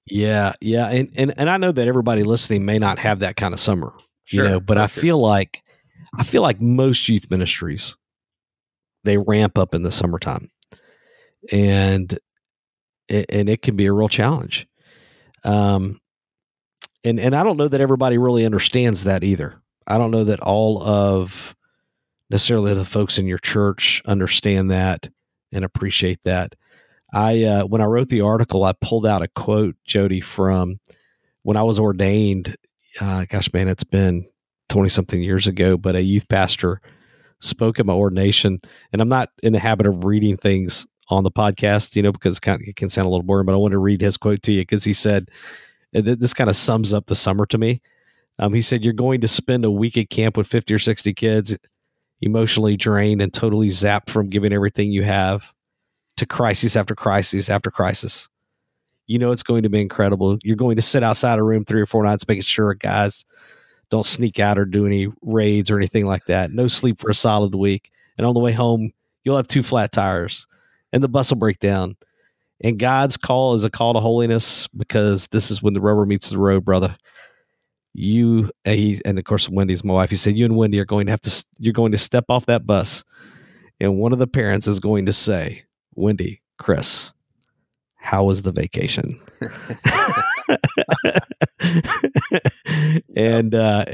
Yeah, 0.06 0.52
yeah, 0.60 0.88
and 0.88 1.10
and 1.16 1.34
and 1.38 1.48
I 1.48 1.56
know 1.56 1.72
that 1.72 1.88
everybody 1.88 2.22
listening 2.22 2.64
may 2.66 2.78
not 2.78 2.98
have 2.98 3.20
that 3.20 3.36
kind 3.36 3.54
of 3.54 3.60
summer, 3.60 3.94
you 4.28 4.42
know, 4.42 4.60
but 4.60 4.76
I 4.78 4.86
sure. 4.86 5.00
feel 5.00 5.18
like 5.18 5.62
I 6.18 6.24
feel 6.24 6.42
like 6.42 6.60
most 6.60 7.08
youth 7.08 7.30
ministries 7.30 7.96
they 9.04 9.18
ramp 9.18 9.56
up 9.56 9.74
in 9.74 9.82
the 9.82 9.92
summertime, 9.92 10.50
and 11.50 12.18
and 13.08 13.48
it 13.48 13.62
can 13.62 13.76
be 13.76 13.86
a 13.86 13.92
real 13.92 14.08
challenge. 14.08 14.66
Um, 15.44 16.00
and 17.04 17.20
and 17.20 17.34
I 17.34 17.44
don't 17.44 17.56
know 17.56 17.68
that 17.68 17.80
everybody 17.80 18.18
really 18.18 18.44
understands 18.44 19.04
that 19.04 19.24
either. 19.24 19.62
I 19.86 19.96
don't 19.98 20.10
know 20.10 20.24
that 20.24 20.40
all 20.40 20.82
of 20.82 21.54
necessarily 22.28 22.74
the 22.74 22.84
folks 22.84 23.18
in 23.18 23.26
your 23.26 23.38
church 23.38 24.02
understand 24.06 24.70
that 24.72 25.08
and 25.52 25.64
appreciate 25.64 26.18
that. 26.24 26.54
I 27.14 27.44
uh, 27.44 27.64
when 27.64 27.80
I 27.80 27.84
wrote 27.84 28.08
the 28.08 28.22
article, 28.22 28.64
I 28.64 28.72
pulled 28.72 29.06
out 29.06 29.22
a 29.22 29.28
quote, 29.28 29.76
Jody, 29.86 30.20
from 30.20 30.80
when 31.42 31.56
I 31.56 31.62
was 31.62 31.78
ordained. 31.78 32.56
Uh, 33.00 33.24
gosh, 33.28 33.52
man, 33.52 33.68
it's 33.68 33.84
been 33.84 34.26
twenty 34.68 34.88
something 34.88 35.22
years 35.22 35.46
ago. 35.46 35.76
But 35.76 35.96
a 35.96 36.02
youth 36.02 36.28
pastor 36.28 36.80
spoke 37.40 37.78
at 37.78 37.86
my 37.86 37.92
ordination, 37.92 38.60
and 38.92 39.02
I'm 39.02 39.08
not 39.08 39.30
in 39.42 39.52
the 39.52 39.58
habit 39.58 39.86
of 39.86 40.04
reading 40.04 40.36
things 40.36 40.86
on 41.08 41.24
the 41.24 41.30
podcast, 41.30 41.94
you 41.94 42.02
know, 42.02 42.12
because 42.12 42.38
it, 42.38 42.42
kind 42.42 42.60
of, 42.60 42.66
it 42.66 42.76
can 42.76 42.88
sound 42.88 43.06
a 43.06 43.10
little 43.10 43.22
boring. 43.22 43.46
But 43.46 43.54
I 43.54 43.58
want 43.58 43.72
to 43.72 43.78
read 43.78 44.00
his 44.00 44.16
quote 44.16 44.42
to 44.42 44.52
you 44.52 44.62
because 44.62 44.84
he 44.84 44.92
said 44.92 45.30
this 45.92 46.34
kind 46.34 46.50
of 46.50 46.56
sums 46.56 46.92
up 46.92 47.06
the 47.06 47.14
summer 47.14 47.46
to 47.46 47.58
me. 47.58 47.80
Um, 48.38 48.52
he 48.52 48.62
said, 48.62 48.84
"You're 48.84 48.92
going 48.92 49.20
to 49.20 49.28
spend 49.28 49.64
a 49.64 49.70
week 49.70 49.96
at 49.96 50.10
camp 50.10 50.36
with 50.36 50.46
fifty 50.46 50.74
or 50.74 50.78
sixty 50.78 51.14
kids, 51.14 51.56
emotionally 52.20 52.76
drained 52.76 53.22
and 53.22 53.32
totally 53.32 53.68
zapped 53.68 54.10
from 54.10 54.28
giving 54.28 54.52
everything 54.52 54.92
you 54.92 55.02
have." 55.02 55.52
to 56.16 56.26
crisis 56.26 56.76
after 56.76 56.94
crisis 56.94 57.48
after 57.48 57.70
crisis. 57.70 58.28
You 59.06 59.18
know 59.18 59.32
it's 59.32 59.42
going 59.42 59.62
to 59.62 59.68
be 59.68 59.80
incredible. 59.80 60.38
You're 60.42 60.56
going 60.56 60.76
to 60.76 60.82
sit 60.82 61.02
outside 61.02 61.38
a 61.38 61.42
room 61.42 61.64
three 61.64 61.80
or 61.80 61.86
four 61.86 62.04
nights, 62.04 62.26
making 62.26 62.42
sure 62.42 62.74
guys 62.74 63.24
don't 63.90 64.06
sneak 64.06 64.38
out 64.40 64.58
or 64.58 64.64
do 64.64 64.86
any 64.86 65.08
raids 65.22 65.70
or 65.70 65.76
anything 65.76 66.06
like 66.06 66.26
that. 66.26 66.52
No 66.52 66.68
sleep 66.68 66.98
for 66.98 67.10
a 67.10 67.14
solid 67.14 67.54
week. 67.54 67.90
And 68.18 68.26
on 68.26 68.34
the 68.34 68.40
way 68.40 68.52
home, 68.52 68.92
you'll 69.24 69.36
have 69.36 69.46
two 69.46 69.62
flat 69.62 69.92
tires 69.92 70.46
and 70.92 71.02
the 71.02 71.08
bus 71.08 71.30
will 71.30 71.38
break 71.38 71.58
down. 71.58 71.96
And 72.62 72.78
God's 72.78 73.16
call 73.16 73.54
is 73.54 73.64
a 73.64 73.70
call 73.70 73.92
to 73.94 74.00
holiness 74.00 74.66
because 74.68 75.26
this 75.28 75.50
is 75.50 75.62
when 75.62 75.74
the 75.74 75.80
rubber 75.80 76.06
meets 76.06 76.30
the 76.30 76.38
road, 76.38 76.64
brother. 76.64 76.96
You 77.92 78.50
and 78.64 78.78
he, 78.78 79.00
and 79.04 79.18
of 79.18 79.24
course 79.24 79.48
Wendy's 79.48 79.84
my 79.84 79.94
wife. 79.94 80.10
He 80.10 80.16
said 80.16 80.36
you 80.36 80.44
and 80.44 80.56
Wendy 80.56 80.78
are 80.78 80.84
going 80.84 81.06
to 81.06 81.12
have 81.12 81.20
to 81.22 81.44
you're 81.58 81.72
going 81.72 81.92
to 81.92 81.98
step 81.98 82.26
off 82.28 82.46
that 82.46 82.66
bus, 82.66 83.04
and 83.80 83.98
one 83.98 84.12
of 84.12 84.18
the 84.18 84.26
parents 84.26 84.66
is 84.66 84.80
going 84.80 85.06
to 85.06 85.14
say, 85.14 85.64
Wendy, 85.94 86.42
Chris, 86.58 87.12
how 87.94 88.24
was 88.24 88.42
the 88.42 88.52
vacation? 88.52 89.18
and 93.16 93.54
uh, 93.54 93.84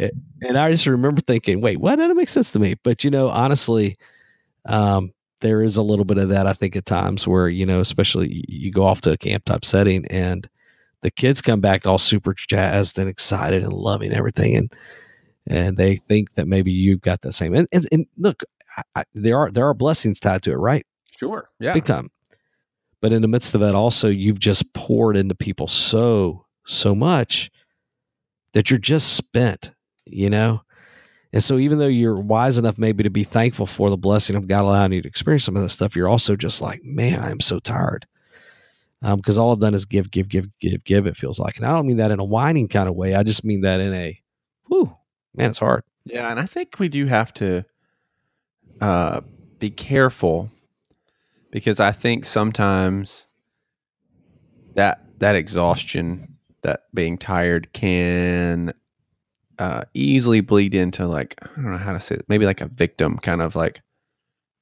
and 0.43 0.59
I 0.59 0.71
just 0.71 0.87
remember 0.87 1.21
thinking, 1.21 1.61
wait, 1.61 1.79
what? 1.79 1.97
That 1.97 2.15
makes 2.15 2.33
sense 2.33 2.51
to 2.53 2.59
me. 2.59 2.75
But 2.83 3.05
you 3.05 3.11
know, 3.11 3.29
honestly, 3.29 3.97
um, 4.67 5.13
there 5.41 5.63
is 5.63 5.77
a 5.77 5.83
little 5.83 6.05
bit 6.05 6.19
of 6.19 6.29
that. 6.31 6.47
I 6.47 6.53
think 6.53 6.77
at 6.77 6.87
times 6.87 7.27
where 7.27 7.49
you 7.49 7.67
know, 7.67 7.81
especially 7.81 8.45
you 8.49 8.71
go 8.71 8.85
off 8.85 9.01
to 9.03 9.13
a 9.13 9.17
camp 9.17 9.45
type 9.45 9.65
setting, 9.65 10.07
and 10.07 10.49
the 11.03 11.11
kids 11.11 11.43
come 11.43 11.61
back 11.61 11.87
all 11.87 11.99
super 11.99 12.35
jazzed 12.35 12.99
and 12.99 13.09
excited 13.09 13.63
and 13.63 13.73
loving 13.73 14.13
everything, 14.13 14.57
and 14.57 14.73
and 15.47 15.77
they 15.77 15.97
think 15.97 16.35
that 16.35 16.47
maybe 16.47 16.73
you've 16.73 17.01
got 17.03 17.23
the 17.23 17.33
same. 17.33 17.55
And 17.55 17.69
and, 17.73 17.89
and 17.93 18.07
look, 18.17 18.43
I, 18.77 18.83
I, 18.97 19.05
there 19.15 19.37
are 19.37 19.51
there 19.51 19.67
are 19.67 19.75
blessings 19.75 20.21
tied 20.21 20.43
to 20.45 20.53
it, 20.53 20.57
right? 20.57 20.87
Sure. 21.17 21.49
Yeah. 21.61 21.73
big 21.73 21.85
time. 21.85 22.11
But 23.03 23.13
in 23.13 23.21
the 23.21 23.29
midst 23.29 23.55
of 23.55 23.61
that, 23.61 23.75
also, 23.75 24.09
you've 24.09 24.39
just 24.39 24.73
poured 24.75 25.17
into 25.17 25.35
people 25.35 25.67
so, 25.67 26.47
so 26.65 26.95
much 26.95 27.51
that 28.53 28.71
you're 28.71 28.79
just 28.79 29.15
spent, 29.15 29.73
you 30.05 30.31
know? 30.31 30.63
And 31.33 31.43
so, 31.43 31.57
even 31.57 31.79
though 31.79 31.87
you're 31.87 32.21
wise 32.21 32.59
enough 32.59 32.77
maybe 32.77 33.03
to 33.03 33.11
be 33.11 33.25
thankful 33.25 33.67
for 33.67 33.89
the 33.89 33.97
blessing 33.97 34.37
of 34.37 34.49
God 34.49 34.65
allowing 34.65 34.93
you 34.93 35.03
to 35.03 35.09
experience 35.09 35.45
some 35.45 35.57
of 35.57 35.63
that 35.63 35.71
stuff, 35.71 35.97
you're 35.97 36.09
also 36.09 36.37
just 36.37 36.61
like, 36.61 36.83
man, 36.85 37.21
I 37.21 37.31
am 37.31 37.41
so 37.41 37.59
tired. 37.59 38.07
Because 39.01 39.37
all 39.37 39.53
I've 39.53 39.59
done 39.59 39.75
is 39.75 39.85
give, 39.85 40.11
give, 40.11 40.29
give, 40.29 40.47
give, 40.61 40.85
give, 40.85 41.07
it 41.07 41.17
feels 41.17 41.41
like. 41.41 41.57
And 41.57 41.67
I 41.67 41.71
don't 41.71 41.87
mean 41.87 41.97
that 41.97 42.13
in 42.13 42.21
a 42.21 42.25
whining 42.25 42.69
kind 42.69 42.89
of 42.89 42.95
way. 42.95 43.15
I 43.15 43.25
just 43.25 43.45
mean 43.45 43.63
that 43.63 43.81
in 43.81 43.93
a, 43.93 44.21
whew, 44.69 44.95
man, 45.35 45.51
it's 45.51 45.59
hard. 45.59 45.83
Yeah, 46.05 46.31
and 46.31 46.39
I 46.39 46.47
think 46.47 46.79
we 46.79 46.89
do 46.89 47.07
have 47.07 47.33
to 47.35 47.65
uh, 48.81 49.23
be 49.59 49.71
careful 49.71 50.51
because 51.51 51.81
I 51.81 51.93
think 51.93 52.25
sometimes 52.25 53.27
that 54.75 55.05
that 55.19 55.37
exhaustion, 55.37 56.32
that 56.63 56.85
being 56.95 57.19
tired, 57.19 57.73
can 57.73 58.73
uh, 59.59 59.83
easily 59.95 60.41
bleed 60.41 60.75
into 60.75 61.07
like 61.07 61.37
I 61.43 61.47
don't 61.57 61.73
know 61.73 61.79
how 61.79 61.93
to 61.93 62.01
say 62.01 62.17
it, 62.17 62.25
maybe 62.29 62.47
like 62.47 62.61
a 62.61 62.69
victim 62.69 63.19
kind 63.19 63.43
of 63.43 63.55
like 63.55 63.81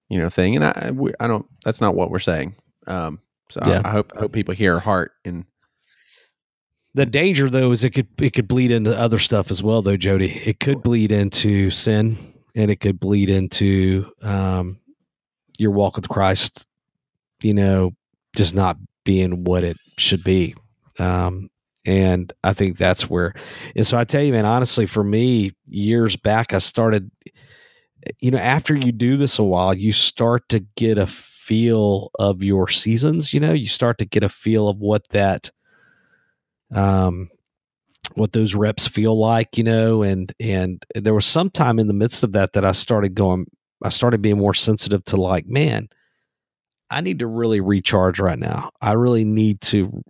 you 0.08 0.18
know 0.18 0.28
thing. 0.30 0.56
And 0.56 0.64
I 0.64 0.90
we, 0.92 1.12
I 1.20 1.26
don't 1.26 1.46
that's 1.64 1.80
not 1.80 1.94
what 1.94 2.10
we're 2.10 2.18
saying. 2.18 2.56
Um, 2.86 3.20
so 3.50 3.60
Yeah. 3.64 3.82
I, 3.84 3.88
I 3.88 3.92
hope 3.92 4.12
I 4.16 4.20
hope 4.20 4.32
people 4.32 4.54
hear 4.54 4.78
heart 4.78 5.12
and 5.24 5.44
The 6.94 7.06
danger, 7.06 7.48
though, 7.48 7.70
is 7.70 7.84
it 7.84 7.90
could 7.90 8.08
it 8.18 8.30
could 8.30 8.48
bleed 8.48 8.70
into 8.70 8.96
other 8.98 9.18
stuff 9.18 9.50
as 9.50 9.62
well, 9.62 9.82
though, 9.82 9.96
Jody. 9.96 10.30
It 10.44 10.58
could 10.60 10.82
bleed 10.82 11.12
into 11.12 11.70
sin, 11.70 12.16
and 12.56 12.70
it 12.70 12.80
could 12.80 12.98
bleed 12.98 13.30
into 13.30 14.10
um, 14.22 14.80
your 15.58 15.70
walk 15.70 15.94
with 15.96 16.08
Christ. 16.08 16.66
You 17.42 17.54
know, 17.54 17.92
just 18.34 18.54
not 18.54 18.76
being 19.04 19.44
what 19.44 19.62
it 19.64 19.76
should 19.98 20.24
be. 20.24 20.54
Um, 20.98 21.48
and 21.84 22.32
I 22.44 22.52
think 22.52 22.78
that's 22.78 23.08
where. 23.08 23.34
And 23.74 23.86
so 23.86 23.96
I 23.96 24.04
tell 24.04 24.22
you, 24.22 24.32
man, 24.32 24.46
honestly, 24.46 24.86
for 24.86 25.04
me, 25.04 25.52
years 25.66 26.16
back, 26.16 26.52
I 26.52 26.58
started. 26.58 27.10
You 28.20 28.30
know, 28.30 28.38
after 28.38 28.74
you 28.74 28.92
do 28.92 29.18
this 29.18 29.38
a 29.38 29.42
while, 29.42 29.74
you 29.74 29.92
start 29.92 30.48
to 30.48 30.60
get 30.74 30.96
a 30.96 31.06
feel 31.06 32.10
of 32.18 32.42
your 32.42 32.68
seasons. 32.68 33.34
You 33.34 33.40
know, 33.40 33.52
you 33.52 33.66
start 33.66 33.98
to 33.98 34.06
get 34.06 34.22
a 34.22 34.30
feel 34.30 34.68
of 34.68 34.78
what 34.78 35.06
that 35.10 35.50
um 36.72 37.28
what 38.14 38.32
those 38.32 38.54
reps 38.54 38.86
feel 38.86 39.18
like 39.18 39.56
you 39.56 39.64
know 39.64 40.02
and 40.02 40.32
and 40.40 40.84
there 40.94 41.14
was 41.14 41.26
some 41.26 41.50
time 41.50 41.78
in 41.78 41.86
the 41.86 41.94
midst 41.94 42.22
of 42.22 42.32
that 42.32 42.52
that 42.52 42.64
i 42.64 42.72
started 42.72 43.14
going 43.14 43.46
i 43.84 43.88
started 43.88 44.22
being 44.22 44.38
more 44.38 44.54
sensitive 44.54 45.04
to 45.04 45.16
like 45.16 45.46
man 45.46 45.88
i 46.90 47.00
need 47.00 47.18
to 47.20 47.26
really 47.26 47.60
recharge 47.60 48.18
right 48.20 48.38
now 48.38 48.70
i 48.80 48.92
really 48.92 49.24
need 49.24 49.60
to 49.60 50.02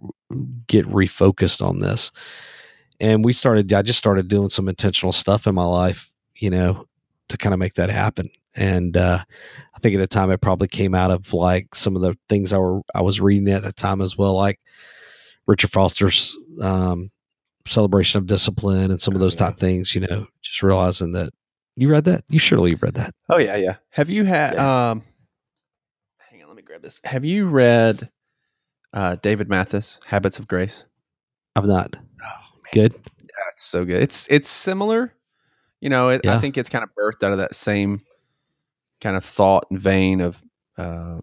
get 0.66 0.86
refocused 0.86 1.64
on 1.66 1.78
this 1.80 2.10
and 3.00 3.24
we 3.24 3.32
started 3.32 3.72
i 3.72 3.82
just 3.82 3.98
started 3.98 4.28
doing 4.28 4.50
some 4.50 4.68
intentional 4.68 5.12
stuff 5.12 5.46
in 5.46 5.54
my 5.54 5.64
life 5.64 6.10
you 6.36 6.48
know, 6.48 6.86
to 7.28 7.36
kind 7.36 7.52
of 7.52 7.58
make 7.60 7.74
that 7.74 7.90
happen. 7.90 8.30
And 8.54 8.96
uh, 8.96 9.18
I 9.74 9.78
think 9.80 9.94
at 9.94 9.98
the 9.98 10.06
time 10.06 10.30
it 10.30 10.40
probably 10.40 10.68
came 10.68 10.94
out 10.94 11.10
of 11.10 11.34
like 11.34 11.74
some 11.74 11.94
of 11.96 12.00
the 12.00 12.16
things 12.30 12.54
I 12.54 12.56
were 12.56 12.80
I 12.94 13.02
was 13.02 13.20
reading 13.20 13.50
at 13.52 13.62
the 13.62 13.72
time 13.72 14.00
as 14.00 14.16
well, 14.16 14.32
like 14.38 14.58
Richard 15.46 15.70
Foster's 15.70 16.34
um, 16.62 17.10
celebration 17.68 18.16
of 18.20 18.26
discipline 18.26 18.90
and 18.90 19.02
some 19.02 19.14
of 19.14 19.20
Oh, 19.20 19.24
those 19.26 19.34
yeah. 19.34 19.48
type 19.48 19.58
things. 19.58 19.94
You 19.94 20.00
know, 20.00 20.28
just 20.40 20.62
realizing 20.62 21.12
that 21.12 21.28
you 21.76 21.90
read 21.90 22.04
that. 22.06 22.24
You 22.30 22.38
surely 22.38 22.74
read 22.74 22.94
that. 22.94 23.14
Oh 23.28 23.36
yeah, 23.38 23.56
yeah. 23.56 23.76
Have 23.90 24.08
you 24.08 24.24
had? 24.24 24.56
Um, 24.56 25.02
hang 26.80 26.88
on, 26.88 26.88
let 26.88 26.88
me 26.88 26.88
grab 26.88 26.88
this. 26.90 27.00
Have 27.04 27.24
you 27.24 27.46
read 27.46 28.10
uh, 28.92 29.16
David 29.22 29.48
Mathis, 29.48 29.98
Habits 30.06 30.38
of 30.38 30.48
Grace? 30.48 30.84
I'm 31.56 31.68
not 31.68 31.96
Oh 31.96 32.58
good. 32.72 32.92
that's 32.94 33.62
so 33.62 33.84
good. 33.84 34.02
It's 34.02 34.26
it's 34.30 34.48
similar. 34.48 35.14
You 35.80 35.88
know, 35.88 36.10
it, 36.10 36.26
I 36.26 36.38
think 36.38 36.58
it's 36.58 36.68
kind 36.68 36.84
of 36.84 36.90
birthed 36.98 37.24
out 37.26 37.32
of 37.32 37.38
that 37.38 37.54
same 37.54 38.00
kind 39.00 39.16
of 39.16 39.24
thought 39.24 39.64
and 39.70 39.80
vein 39.80 40.20
of, 40.20 40.42
uh, 40.76 41.20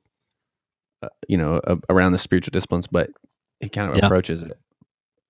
uh, 1.04 1.10
you 1.28 1.38
know, 1.38 1.62
around 1.90 2.14
the 2.14 2.18
spiritual 2.18 2.50
disciplines, 2.52 2.88
but 2.88 3.12
he 3.60 3.70
kind 3.70 3.92
of 3.92 3.98
Yeah. 3.98 4.06
approaches 4.08 4.42
it. 4.42 4.58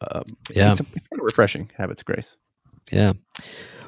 Um, 0.09 0.37
Yeah. 0.53 0.71
it's, 0.71 0.79
it's 0.95 1.07
kind 1.09 1.19
of 1.19 1.25
refreshing. 1.25 1.69
Habits 1.75 2.01
of 2.01 2.05
Grace. 2.05 2.35
Yeah. 2.89 3.13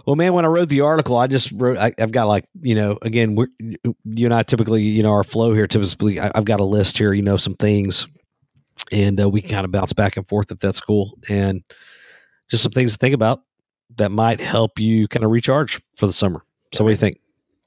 Well, 0.05 0.15
man, 0.15 0.33
when 0.33 0.45
I 0.45 0.47
wrote 0.47 0.69
the 0.69 0.81
article, 0.81 1.17
I 1.17 1.27
just 1.27 1.51
wrote. 1.51 1.77
I, 1.77 1.93
I've 1.99 2.11
got 2.11 2.27
like 2.27 2.45
you 2.61 2.75
know, 2.75 2.97
again, 3.01 3.35
we're, 3.35 3.47
you 3.59 4.25
and 4.25 4.33
I 4.33 4.43
typically, 4.43 4.83
you 4.83 5.03
know, 5.03 5.11
our 5.11 5.23
flow 5.23 5.53
here 5.53 5.67
typically. 5.67 6.19
I, 6.19 6.31
I've 6.33 6.45
got 6.45 6.59
a 6.59 6.65
list 6.65 6.97
here, 6.97 7.13
you 7.13 7.21
know, 7.21 7.37
some 7.37 7.55
things, 7.55 8.07
and 8.91 9.19
uh, 9.21 9.29
we 9.29 9.41
kind 9.41 9.65
of 9.65 9.71
bounce 9.71 9.93
back 9.93 10.17
and 10.17 10.27
forth 10.27 10.51
if 10.51 10.59
that's 10.59 10.79
cool, 10.79 11.17
and 11.29 11.63
just 12.49 12.63
some 12.63 12.71
things 12.71 12.93
to 12.93 12.97
think 12.97 13.13
about 13.13 13.41
that 13.97 14.11
might 14.11 14.39
help 14.39 14.79
you 14.79 15.07
kind 15.07 15.23
of 15.23 15.31
recharge 15.31 15.81
for 15.95 16.07
the 16.07 16.13
summer. 16.13 16.43
So, 16.73 16.83
what 16.83 16.89
do 16.89 16.93
you 16.93 16.97
think? 16.97 17.19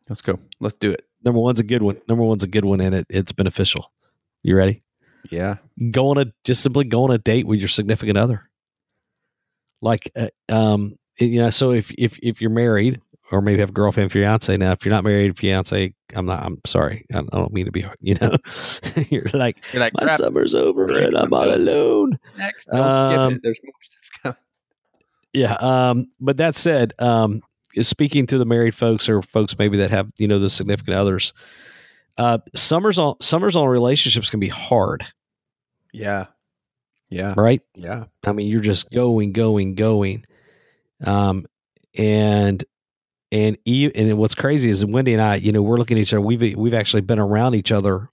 Let's 0.08 0.22
go. 0.22 0.38
Let's 0.60 0.74
do 0.74 0.90
it. 0.90 1.06
Number 1.24 1.40
one's 1.40 1.60
a 1.60 1.64
good 1.64 1.82
one. 1.82 2.00
Number 2.08 2.24
one's 2.24 2.42
a 2.42 2.48
good 2.48 2.64
one, 2.64 2.80
and 2.80 2.94
it 2.94 3.06
it's 3.08 3.32
beneficial. 3.32 3.92
You 4.42 4.56
ready? 4.56 4.82
Yeah. 5.30 5.56
go 5.90 6.08
on 6.08 6.18
a 6.18 6.26
just 6.44 6.62
simply 6.62 6.84
go 6.84 7.04
on 7.04 7.12
a 7.12 7.18
date 7.18 7.46
with 7.46 7.60
your 7.60 7.68
significant 7.68 8.18
other 8.18 8.50
like 9.80 10.10
uh, 10.16 10.28
um 10.48 10.98
you 11.18 11.40
know 11.40 11.50
so 11.50 11.72
if 11.72 11.90
if 11.98 12.18
if 12.22 12.40
you're 12.40 12.50
married 12.50 13.00
or 13.30 13.40
maybe 13.40 13.60
have 13.60 13.70
a 13.70 13.72
girlfriend 13.72 14.10
fiance 14.12 14.56
now 14.56 14.72
if 14.72 14.84
you're 14.84 14.92
not 14.94 15.04
married 15.04 15.38
fiance 15.38 15.94
i'm 16.14 16.26
not 16.26 16.42
i'm 16.44 16.58
sorry 16.66 17.04
i, 17.14 17.22
don't 17.22 17.52
mean 17.52 17.64
to 17.66 17.72
be 17.72 17.84
you 18.00 18.14
know 18.20 18.36
you're 19.10 19.24
like 19.32 19.56
You're 19.72 19.80
like, 19.80 19.92
my 19.94 20.04
"Crap, 20.04 20.18
summer's 20.20 20.54
over 20.54 20.86
and 20.96 21.16
i'm 21.16 21.24
I'm 21.26 21.34
all 21.34 21.54
alone 21.54 22.18
next. 22.36 22.66
Don't 22.66 22.80
Um, 22.80 23.30
skip 23.32 23.36
it. 23.36 23.42
There's 23.42 23.60
more 23.64 23.72
stuff 23.82 24.22
coming. 24.22 24.36
yeah 25.32 25.54
um 25.60 26.06
but 26.20 26.36
that 26.38 26.54
said 26.56 26.92
um 26.98 27.42
speaking 27.80 28.26
to 28.26 28.36
the 28.38 28.44
married 28.44 28.74
folks 28.74 29.08
or 29.08 29.22
folks 29.22 29.58
maybe 29.58 29.78
that 29.78 29.90
have 29.90 30.10
you 30.18 30.28
know 30.28 30.38
the 30.38 30.50
significant 30.50 30.96
others 30.96 31.32
uh 32.18 32.38
summers 32.54 32.98
on 32.98 33.14
summers 33.20 33.56
on 33.56 33.66
relationships 33.66 34.28
can 34.28 34.40
be 34.40 34.48
hard 34.48 35.06
Yeah. 35.92 36.26
Yeah. 37.08 37.32
right 37.36 37.60
Yeah. 37.74 38.04
I 38.24 38.32
mean, 38.32 38.48
you're 38.48 38.60
just 38.62 38.90
going, 38.90 39.32
going, 39.32 39.74
going. 39.74 40.24
Um, 41.04 41.46
and 41.96 42.64
and 43.30 43.56
and 43.66 44.18
what's 44.18 44.34
crazy 44.34 44.70
is 44.70 44.84
Wendy 44.84 45.12
and 45.12 45.22
I, 45.22 45.36
you 45.36 45.52
know, 45.52 45.62
we're 45.62 45.78
looking 45.78 45.98
at 45.98 46.02
each 46.02 46.12
other. 46.12 46.20
We've 46.20 46.56
we've 46.56 46.74
actually 46.74 47.02
been 47.02 47.18
around 47.18 47.54
each 47.54 47.72
other 47.72 48.10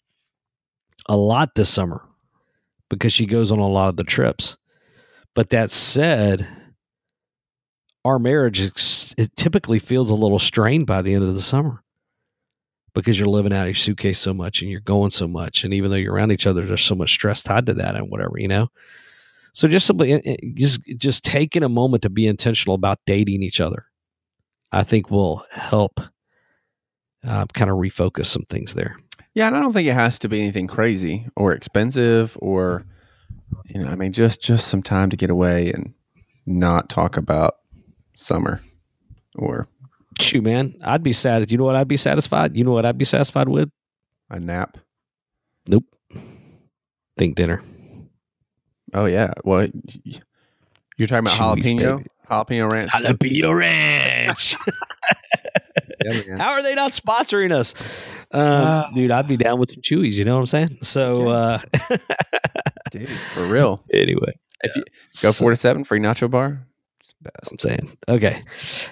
a 1.07 1.17
lot 1.17 1.55
this 1.55 1.69
summer 1.69 2.01
because 2.89 3.13
she 3.13 3.25
goes 3.25 3.51
on 3.51 3.59
a 3.59 3.67
lot 3.67 3.89
of 3.89 3.97
the 3.97 4.03
trips. 4.03 4.57
But 5.35 5.49
that 5.51 5.71
said, 5.71 6.47
our 8.05 8.19
marriage 8.19 8.61
it 9.17 9.35
typically 9.35 9.79
feels 9.79 10.09
a 10.09 10.15
little 10.15 10.39
strained 10.39 10.87
by 10.87 11.01
the 11.01 11.13
end 11.13 11.23
of 11.23 11.33
the 11.33 11.41
summer 11.41 11.83
because 12.93 13.19
you're 13.19 13.27
living 13.27 13.53
out 13.53 13.61
of 13.61 13.67
your 13.67 13.75
suitcase 13.75 14.19
so 14.19 14.33
much 14.33 14.61
and 14.61 14.71
you're 14.71 14.79
going 14.79 15.11
so 15.11 15.27
much, 15.27 15.63
and 15.63 15.73
even 15.73 15.91
though 15.91 15.97
you're 15.97 16.13
around 16.13 16.31
each 16.31 16.47
other, 16.47 16.65
there's 16.65 16.81
so 16.81 16.95
much 16.95 17.11
stress 17.11 17.43
tied 17.43 17.65
to 17.65 17.73
that 17.75 17.95
and 17.95 18.09
whatever, 18.09 18.33
you 18.37 18.47
know. 18.47 18.69
So 19.53 19.67
just 19.67 19.87
simply, 19.87 20.13
eh, 20.13 20.21
eh, 20.25 20.35
just 20.53 20.81
just 20.97 21.23
taking 21.25 21.63
a 21.63 21.69
moment 21.69 22.03
to 22.03 22.09
be 22.09 22.27
intentional 22.27 22.75
about 22.75 22.99
dating 23.05 23.43
each 23.43 23.59
other, 23.59 23.85
I 24.71 24.83
think 24.83 25.09
will 25.09 25.43
help 25.51 25.99
uh, 27.25 27.45
kind 27.53 27.69
of 27.69 27.77
refocus 27.77 28.27
some 28.27 28.43
things 28.49 28.73
there. 28.73 28.97
Yeah, 29.33 29.47
and 29.47 29.55
I 29.55 29.59
don't 29.59 29.73
think 29.73 29.87
it 29.87 29.93
has 29.93 30.19
to 30.19 30.29
be 30.29 30.39
anything 30.39 30.67
crazy 30.67 31.27
or 31.35 31.53
expensive 31.53 32.37
or 32.41 32.85
you 33.65 33.81
know, 33.81 33.89
I 33.89 33.95
mean 33.95 34.11
just 34.11 34.41
just 34.41 34.67
some 34.67 34.81
time 34.83 35.09
to 35.09 35.17
get 35.17 35.29
away 35.29 35.71
and 35.71 35.93
not 36.45 36.89
talk 36.89 37.17
about 37.17 37.55
summer 38.15 38.61
or 39.35 39.67
Shoot, 40.21 40.43
man, 40.43 40.75
I'd 40.83 41.01
be 41.03 41.13
sad. 41.13 41.49
You 41.49 41.57
know 41.57 41.63
what? 41.63 41.77
I'd 41.77 41.87
be 41.87 41.95
satisfied. 41.95 42.57
You 42.57 42.65
know 42.65 42.71
what? 42.71 42.85
I'd 42.85 42.97
be 42.97 43.05
satisfied 43.05 43.47
with. 43.47 43.69
a 44.29 44.37
nap. 44.37 44.77
Nope. 45.65 45.85
Think 47.17 47.35
dinner. 47.37 47.61
Oh 48.93 49.05
yeah. 49.05 49.33
Well, 49.43 49.61
y- 49.61 49.71
y- 50.05 50.19
you're 50.97 51.07
talking 51.07 51.19
about 51.27 51.33
Chuy's, 51.57 51.65
jalapeno, 51.65 51.97
baby. 51.97 52.09
jalapeno 52.29 52.71
ranch. 52.71 52.91
Jalapeno 52.91 53.57
ranch. 53.57 54.55
Yeah. 56.05 56.37
How 56.37 56.51
are 56.51 56.63
they 56.63 56.75
not 56.75 56.91
sponsoring 56.93 57.51
us? 57.51 57.73
Uh, 58.31 58.89
dude, 58.95 59.11
I'd 59.11 59.27
be 59.27 59.35
down 59.35 59.59
with 59.59 59.71
some 59.71 59.81
Chuy's. 59.81 60.17
You 60.17 60.23
know 60.23 60.35
what 60.35 60.39
I'm 60.41 60.47
saying? 60.47 60.77
So, 60.81 61.27
uh, 61.27 61.59
Dude, 62.91 63.09
for 63.33 63.45
real. 63.45 63.83
anyway, 63.93 64.33
If 64.63 64.75
you 64.77 64.83
go 65.21 65.33
four 65.33 65.49
to 65.49 65.57
seven 65.57 65.83
free 65.83 65.99
nacho 65.99 66.31
bar, 66.31 66.65
it's 67.01 67.13
the 67.21 67.29
best. 67.31 67.51
I'm 67.51 67.57
saying. 67.59 67.97
Okay. 68.07 68.41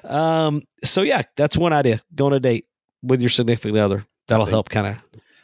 Um, 0.03 0.63
so 0.83 1.01
yeah, 1.01 1.21
that's 1.37 1.55
one 1.55 1.71
idea. 1.71 2.01
Go 2.13 2.25
on 2.25 2.33
a 2.33 2.41
date 2.41 2.65
with 3.01 3.21
your 3.21 3.29
significant 3.29 3.77
other. 3.77 4.05
That'll 4.27 4.45
help 4.45 4.69
kind 4.69 4.87
of 4.87 4.95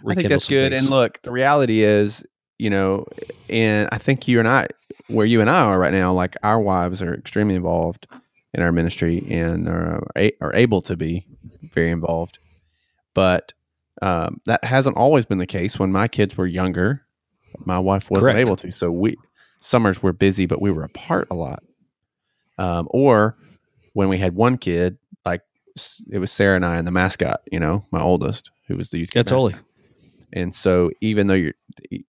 I 0.05 0.15
think 0.15 0.27
that's 0.27 0.49
good. 0.49 0.73
And 0.73 0.89
look, 0.89 1.21
the 1.21 1.31
reality 1.31 1.81
is, 1.81 2.25
you 2.63 2.69
know, 2.69 3.05
and 3.49 3.89
I 3.91 3.97
think 3.97 4.25
you 4.25 4.39
and 4.39 4.47
I, 4.47 4.67
where 5.09 5.25
you 5.25 5.41
and 5.41 5.49
I 5.49 5.59
are 5.63 5.77
right 5.77 5.91
now, 5.91 6.13
like 6.13 6.37
our 6.43 6.61
wives 6.61 7.01
are 7.01 7.13
extremely 7.13 7.55
involved 7.55 8.07
in 8.53 8.61
our 8.63 8.71
ministry 8.71 9.21
and 9.29 9.67
are, 9.67 10.01
are 10.39 10.55
able 10.55 10.81
to 10.83 10.95
be 10.95 11.25
very 11.73 11.91
involved. 11.91 12.39
But 13.13 13.51
um, 14.01 14.39
that 14.45 14.63
hasn't 14.63 14.95
always 14.95 15.25
been 15.25 15.39
the 15.39 15.45
case. 15.45 15.77
When 15.77 15.91
my 15.91 16.07
kids 16.07 16.37
were 16.37 16.47
younger, 16.47 17.05
my 17.65 17.79
wife 17.79 18.09
wasn't 18.09 18.35
Correct. 18.35 18.47
able 18.47 18.55
to. 18.55 18.71
So 18.71 18.89
we 18.91 19.17
summers 19.59 20.01
were 20.01 20.13
busy, 20.13 20.45
but 20.45 20.61
we 20.61 20.71
were 20.71 20.83
apart 20.83 21.27
a 21.31 21.35
lot. 21.35 21.63
Um, 22.57 22.87
or 22.91 23.37
when 23.91 24.07
we 24.07 24.17
had 24.19 24.35
one 24.35 24.57
kid, 24.57 24.97
like 25.25 25.41
it 26.09 26.19
was 26.19 26.31
Sarah 26.31 26.55
and 26.55 26.65
I 26.65 26.77
and 26.77 26.87
the 26.87 26.91
mascot, 26.91 27.41
you 27.51 27.59
know, 27.59 27.83
my 27.91 27.99
oldest, 27.99 28.51
who 28.67 28.77
was 28.77 28.89
the 28.89 28.99
youth. 28.99 29.09
Totally. 29.09 29.51
mascot. 29.51 29.67
And 30.35 30.53
so 30.53 30.89
even 30.99 31.27
though 31.27 31.35
you're, 31.35 31.53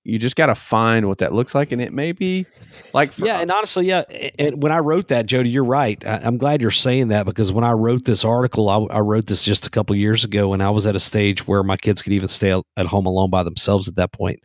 you 0.03 0.19
just 0.19 0.35
got 0.35 0.47
to 0.47 0.55
find 0.55 1.07
what 1.07 1.19
that 1.19 1.35
looks 1.35 1.55
like, 1.55 1.73
and 1.73 1.83
it 1.83 1.93
may 1.93 2.13
be 2.13 2.47
like 2.95 3.13
for, 3.13 3.27
Yeah, 3.27 3.37
uh 3.37 3.43
and 3.43 3.51
honestly, 3.51 3.87
yeah. 3.87 4.03
And 4.39 4.63
when 4.63 4.73
I 4.73 4.79
wrote 4.79 5.09
that, 5.09 5.27
Jody, 5.27 5.51
you're 5.51 5.63
right. 5.63 6.03
I, 6.07 6.21
I'm 6.23 6.39
glad 6.39 6.63
you're 6.63 6.71
saying 6.71 7.09
that 7.09 7.27
because 7.27 7.53
when 7.53 7.65
I 7.65 7.73
wrote 7.73 8.07
this 8.07 8.25
article, 8.25 8.71
I, 8.71 8.97
I 8.97 9.01
wrote 9.01 9.27
this 9.27 9.45
just 9.45 9.67
a 9.67 9.71
couple 9.71 9.95
years 9.95 10.25
ago, 10.25 10.55
and 10.55 10.63
I 10.63 10.71
was 10.71 10.87
at 10.87 10.97
a 10.97 11.01
stage 11.01 11.47
where 11.47 11.63
my 11.63 11.77
kids 11.77 12.01
could 12.01 12.15
even 12.15 12.29
stay 12.29 12.59
at 12.77 12.87
home 12.87 13.05
alone 13.05 13.29
by 13.29 13.43
themselves 13.43 13.89
at 13.89 13.97
that 13.97 14.13
point. 14.13 14.41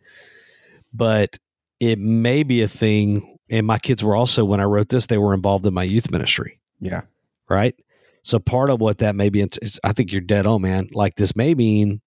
But 0.94 1.38
it 1.80 2.00
may 2.00 2.44
be 2.44 2.62
a 2.62 2.68
thing, 2.68 3.38
and 3.50 3.66
my 3.66 3.80
kids 3.80 4.04
were 4.04 4.16
also 4.16 4.44
when 4.44 4.60
I 4.60 4.66
wrote 4.66 4.90
this, 4.90 5.06
they 5.06 5.18
were 5.18 5.34
involved 5.34 5.66
in 5.66 5.74
my 5.74 5.84
youth 5.84 6.12
ministry. 6.12 6.60
yeah, 6.82 7.02
right? 7.48 7.76
So 8.24 8.40
part 8.40 8.70
of 8.70 8.82
what 8.82 8.98
that 8.98 9.16
may 9.16 9.30
be, 9.30 9.48
I 9.86 9.94
think 9.94 10.12
you're 10.12 10.20
dead 10.20 10.46
on, 10.46 10.64
man. 10.64 10.90
Like 10.92 11.16
this 11.16 11.36
may 11.38 11.56
mean 11.56 12.02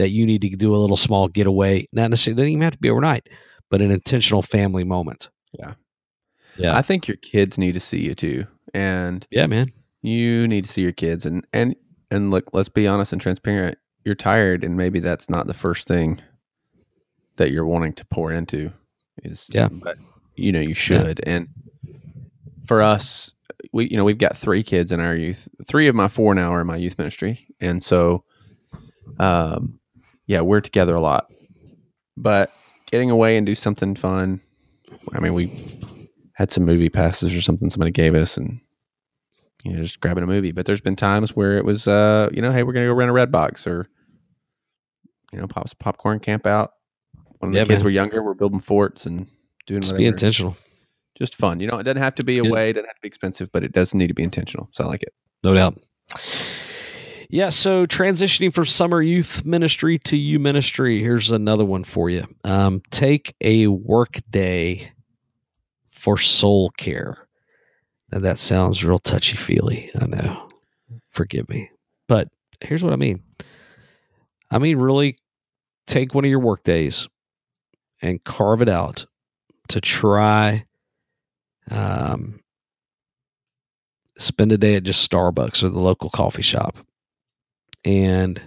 that 0.00 0.10
you 0.10 0.24
need 0.24 0.40
to 0.40 0.48
do 0.48 0.74
a 0.74 0.78
little 0.78 0.96
small 0.96 1.28
getaway, 1.28 1.86
not 1.92 2.08
necessarily, 2.08 2.36
doesn't 2.42 2.48
even 2.52 2.62
have 2.62 2.72
to 2.72 2.78
be 2.78 2.88
overnight, 2.88 3.28
but 3.70 3.82
an 3.82 3.90
intentional 3.90 4.40
family 4.42 4.82
moment. 4.82 5.28
Yeah. 5.52 5.74
Yeah. 6.56 6.74
I 6.76 6.80
think 6.82 7.06
your 7.06 7.18
kids 7.18 7.58
need 7.58 7.74
to 7.74 7.80
see 7.80 8.00
you 8.00 8.14
too, 8.14 8.46
and 8.74 9.26
yeah, 9.30 9.46
man. 9.46 9.72
you 10.02 10.48
need 10.48 10.64
to 10.64 10.70
see 10.70 10.82
your 10.82 10.92
kids, 10.92 11.24
and 11.26 11.46
and 11.52 11.76
and 12.10 12.30
look, 12.30 12.44
let's 12.52 12.68
be 12.68 12.88
honest 12.88 13.12
and 13.12 13.20
transparent. 13.20 13.78
You're 14.04 14.14
tired, 14.14 14.64
and 14.64 14.76
maybe 14.76 15.00
that's 15.00 15.28
not 15.30 15.46
the 15.46 15.54
first 15.54 15.86
thing 15.86 16.20
that 17.36 17.52
you're 17.52 17.66
wanting 17.66 17.92
to 17.94 18.04
pour 18.06 18.32
into. 18.32 18.72
Is 19.22 19.48
Yeah. 19.52 19.68
but 19.70 19.98
you 20.34 20.50
know 20.52 20.60
you 20.60 20.74
should, 20.74 21.20
and 21.26 21.48
for 22.66 22.82
us, 22.82 23.32
we 23.72 23.88
you 23.88 23.96
know 23.96 24.04
we've 24.04 24.18
got 24.18 24.36
three 24.36 24.62
kids 24.62 24.92
in 24.92 25.00
our 25.00 25.14
youth. 25.14 25.48
Three 25.66 25.88
of 25.88 25.94
my 25.94 26.08
four 26.08 26.34
now 26.34 26.52
are 26.52 26.60
in 26.62 26.66
my 26.66 26.76
youth 26.76 26.98
ministry, 26.98 27.46
and 27.60 27.82
so, 27.82 28.24
um, 29.18 29.79
yeah, 30.30 30.42
we're 30.42 30.60
together 30.60 30.94
a 30.94 31.00
lot. 31.00 31.26
But 32.16 32.52
getting 32.86 33.10
away 33.10 33.36
and 33.36 33.44
do 33.44 33.56
something 33.56 33.96
fun. 33.96 34.40
I 35.12 35.18
mean, 35.18 35.34
we 35.34 36.08
had 36.34 36.52
some 36.52 36.64
movie 36.64 36.88
passes 36.88 37.34
or 37.34 37.40
something 37.40 37.68
somebody 37.68 37.90
gave 37.90 38.14
us, 38.14 38.36
and 38.36 38.60
you 39.64 39.72
know, 39.72 39.82
just 39.82 39.98
grabbing 39.98 40.22
a 40.22 40.28
movie. 40.28 40.52
But 40.52 40.66
there's 40.66 40.80
been 40.80 40.94
times 40.94 41.34
where 41.34 41.58
it 41.58 41.64
was, 41.64 41.88
uh, 41.88 42.30
you 42.32 42.42
know, 42.42 42.52
hey, 42.52 42.62
we're 42.62 42.72
gonna 42.72 42.86
go 42.86 42.92
rent 42.94 43.10
a 43.10 43.12
red 43.12 43.32
box 43.32 43.66
or, 43.66 43.88
you 45.32 45.40
know, 45.40 45.48
pop 45.48 45.68
some 45.68 45.76
popcorn, 45.80 46.20
camp 46.20 46.46
out. 46.46 46.74
When 47.40 47.52
Yeah, 47.52 47.64
the 47.64 47.70
kids 47.70 47.82
man. 47.82 47.86
were 47.86 47.90
younger, 47.90 48.22
we're 48.22 48.34
building 48.34 48.60
forts 48.60 49.06
and 49.06 49.26
doing 49.66 49.80
Just 49.80 49.92
whatever. 49.92 49.98
be 49.98 50.06
intentional. 50.06 50.56
Just 51.18 51.34
fun. 51.34 51.58
You 51.58 51.66
know, 51.66 51.78
it 51.78 51.82
doesn't 51.82 52.02
have 52.02 52.14
to 52.16 52.24
be 52.24 52.38
It's 52.38 52.42
good. 52.44 52.50
away. 52.52 52.70
It 52.70 52.72
doesn't 52.74 52.86
have 52.86 52.94
to 52.96 53.02
be 53.02 53.08
expensive, 53.08 53.50
but 53.52 53.64
it 53.64 53.72
does 53.72 53.94
need 53.94 54.06
to 54.08 54.14
be 54.14 54.22
intentional. 54.22 54.68
So 54.72 54.84
I 54.84 54.86
like 54.86 55.02
it. 55.02 55.12
No 55.42 55.52
doubt. 55.54 55.76
Yeah, 57.32 57.50
so 57.50 57.86
transitioning 57.86 58.52
from 58.52 58.66
summer 58.66 59.00
youth 59.00 59.44
ministry 59.44 59.98
to 60.00 60.16
you 60.16 60.40
ministry, 60.40 61.00
here's 61.00 61.30
another 61.30 61.64
one 61.64 61.84
for 61.84 62.10
you. 62.10 62.26
Um, 62.42 62.82
take 62.90 63.36
a 63.40 63.68
work 63.68 64.20
day 64.28 64.90
for 65.92 66.18
soul 66.18 66.70
care. 66.70 67.28
Now 68.10 68.18
that 68.18 68.40
sounds 68.40 68.84
real 68.84 68.98
touchy 68.98 69.36
feely. 69.36 69.90
I 70.00 70.06
know. 70.06 70.48
Forgive 71.12 71.48
me. 71.48 71.70
But 72.08 72.26
here's 72.60 72.82
what 72.82 72.92
I 72.92 72.96
mean. 72.96 73.22
I 74.50 74.58
mean, 74.58 74.78
really 74.78 75.16
take 75.86 76.12
one 76.12 76.24
of 76.24 76.30
your 76.30 76.40
work 76.40 76.64
days 76.64 77.08
and 78.02 78.24
carve 78.24 78.60
it 78.60 78.68
out 78.68 79.06
to 79.68 79.80
try 79.80 80.64
um, 81.70 82.40
spend 84.18 84.50
a 84.50 84.58
day 84.58 84.74
at 84.74 84.82
just 84.82 85.08
Starbucks 85.08 85.62
or 85.62 85.68
the 85.68 85.78
local 85.78 86.10
coffee 86.10 86.42
shop 86.42 86.76
and 87.84 88.40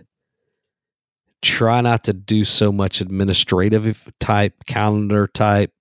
try 1.41 1.81
not 1.81 2.05
to 2.05 2.13
do 2.13 2.43
so 2.43 2.71
much 2.71 3.01
administrative 3.01 4.11
type, 4.19 4.63
calendar 4.65 5.27
type, 5.27 5.71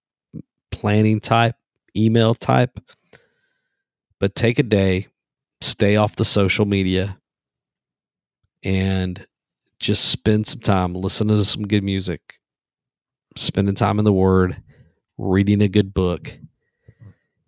planning 0.70 1.20
type, 1.20 1.54
email 1.96 2.34
type, 2.34 2.80
but 4.18 4.34
take 4.34 4.58
a 4.58 4.62
day, 4.64 5.06
stay 5.60 5.96
off 5.96 6.16
the 6.16 6.24
social 6.24 6.64
media, 6.64 7.18
and 8.62 9.26
just 9.78 10.06
spend 10.06 10.46
some 10.46 10.60
time 10.60 10.94
listening 10.94 11.36
to 11.36 11.44
some 11.44 11.66
good 11.66 11.82
music, 11.82 12.20
spending 13.36 13.74
time 13.74 13.98
in 13.98 14.04
the 14.04 14.12
Word, 14.12 14.60
reading 15.18 15.62
a 15.62 15.68
good 15.68 15.92
book, 15.94 16.38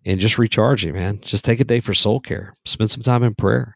and 0.05 0.19
just 0.19 0.37
recharging, 0.37 0.93
man. 0.93 1.19
Just 1.21 1.43
take 1.43 1.59
a 1.59 1.65
day 1.65 1.79
for 1.79 1.93
soul 1.93 2.19
care, 2.19 2.55
spend 2.65 2.89
some 2.89 3.03
time 3.03 3.23
in 3.23 3.35
prayer. 3.35 3.75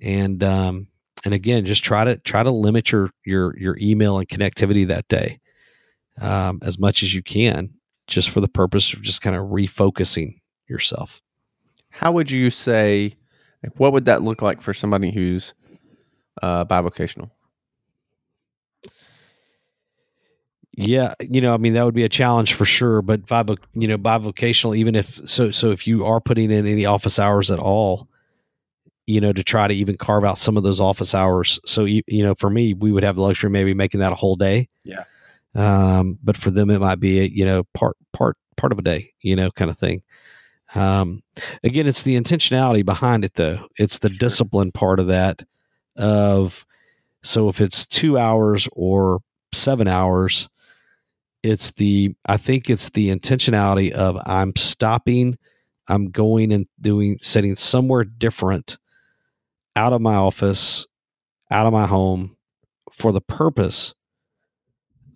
And 0.00 0.42
um, 0.42 0.88
and 1.26 1.34
again 1.34 1.66
just 1.66 1.84
try 1.84 2.04
to 2.04 2.16
try 2.18 2.42
to 2.42 2.50
limit 2.50 2.90
your 2.90 3.10
your 3.26 3.54
your 3.58 3.76
email 3.80 4.18
and 4.18 4.28
connectivity 4.28 4.86
that 4.86 5.06
day 5.08 5.38
um, 6.22 6.60
as 6.62 6.78
much 6.78 7.02
as 7.02 7.14
you 7.14 7.22
can 7.22 7.68
just 8.06 8.30
for 8.30 8.40
the 8.40 8.48
purpose 8.48 8.94
of 8.94 9.02
just 9.02 9.20
kind 9.20 9.36
of 9.36 9.42
refocusing 9.46 10.40
yourself 10.68 11.20
How 11.90 12.12
would 12.12 12.30
you 12.30 12.50
say? 12.50 13.14
Like, 13.62 13.78
what 13.78 13.92
would 13.92 14.04
that 14.04 14.22
look 14.22 14.40
like 14.42 14.60
for 14.62 14.72
somebody 14.74 15.10
who's 15.10 15.54
uh, 16.42 16.64
bivocational? 16.64 17.30
yeah 20.76 21.14
you 21.20 21.40
know 21.40 21.54
i 21.54 21.56
mean 21.56 21.72
that 21.72 21.84
would 21.84 21.94
be 21.94 22.04
a 22.04 22.08
challenge 22.08 22.52
for 22.52 22.66
sure 22.66 23.00
but 23.00 23.24
bivo, 23.26 23.56
you 23.74 23.88
know 23.88 23.96
bivocational 23.96 24.76
even 24.76 24.94
if 24.94 25.18
so 25.28 25.50
so 25.50 25.70
if 25.70 25.86
you 25.86 26.04
are 26.04 26.20
putting 26.20 26.50
in 26.50 26.66
any 26.66 26.84
office 26.84 27.18
hours 27.18 27.50
at 27.50 27.58
all 27.58 28.08
you 29.06 29.20
know 29.20 29.32
to 29.32 29.44
try 29.44 29.68
to 29.68 29.74
even 29.74 29.96
carve 29.96 30.24
out 30.24 30.38
some 30.38 30.56
of 30.56 30.62
those 30.62 30.80
office 30.80 31.14
hours. 31.14 31.60
So 31.64 31.84
you, 31.84 32.02
you 32.06 32.22
know 32.22 32.34
for 32.34 32.50
me 32.50 32.74
we 32.74 32.92
would 32.92 33.04
have 33.04 33.16
the 33.16 33.22
luxury 33.22 33.50
maybe 33.50 33.74
making 33.74 34.00
that 34.00 34.12
a 34.12 34.16
whole 34.16 34.36
day. 34.36 34.68
Yeah. 34.84 35.04
um 35.54 36.18
but 36.22 36.36
for 36.36 36.50
them 36.50 36.70
it 36.70 36.80
might 36.80 37.00
be 37.00 37.20
a, 37.20 37.24
you 37.24 37.44
know 37.44 37.64
part 37.74 37.96
part 38.12 38.36
part 38.56 38.72
of 38.72 38.78
a 38.78 38.82
day 38.82 39.12
you 39.20 39.36
know 39.36 39.50
kind 39.50 39.70
of 39.70 39.78
thing. 39.78 40.02
Um 40.74 41.22
again 41.64 41.86
it's 41.86 42.02
the 42.02 42.16
intentionality 42.20 42.84
behind 42.84 43.24
it 43.24 43.34
though. 43.34 43.66
It's 43.78 43.98
the 44.00 44.10
discipline 44.10 44.72
part 44.72 45.00
of 45.00 45.06
that 45.08 45.42
of 45.96 46.66
so 47.22 47.48
if 47.48 47.60
it's 47.60 47.86
two 47.86 48.18
hours 48.18 48.68
or 48.72 49.20
seven 49.52 49.88
hours 49.88 50.48
it's 51.42 51.70
the 51.72 52.14
i 52.26 52.36
think 52.36 52.68
it's 52.68 52.90
the 52.90 53.08
intentionality 53.08 53.90
of 53.92 54.18
i'm 54.26 54.54
stopping 54.56 55.36
i'm 55.88 56.10
going 56.10 56.52
and 56.52 56.66
doing 56.80 57.18
setting 57.22 57.56
somewhere 57.56 58.04
different 58.04 58.78
out 59.76 59.92
of 59.92 60.00
my 60.00 60.14
office 60.14 60.86
out 61.50 61.66
of 61.66 61.72
my 61.72 61.86
home 61.86 62.36
for 62.92 63.12
the 63.12 63.20
purpose 63.20 63.94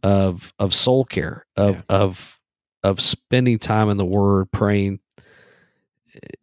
of 0.03 0.53
of 0.59 0.75
soul 0.75 1.05
care 1.05 1.47
of 1.57 1.77
Yeah. 1.77 1.83
of 1.89 2.39
of 2.83 3.01
spending 3.01 3.59
time 3.59 3.91
in 3.91 3.97
the 3.99 4.07
word 4.07 4.51
praying 4.53 5.01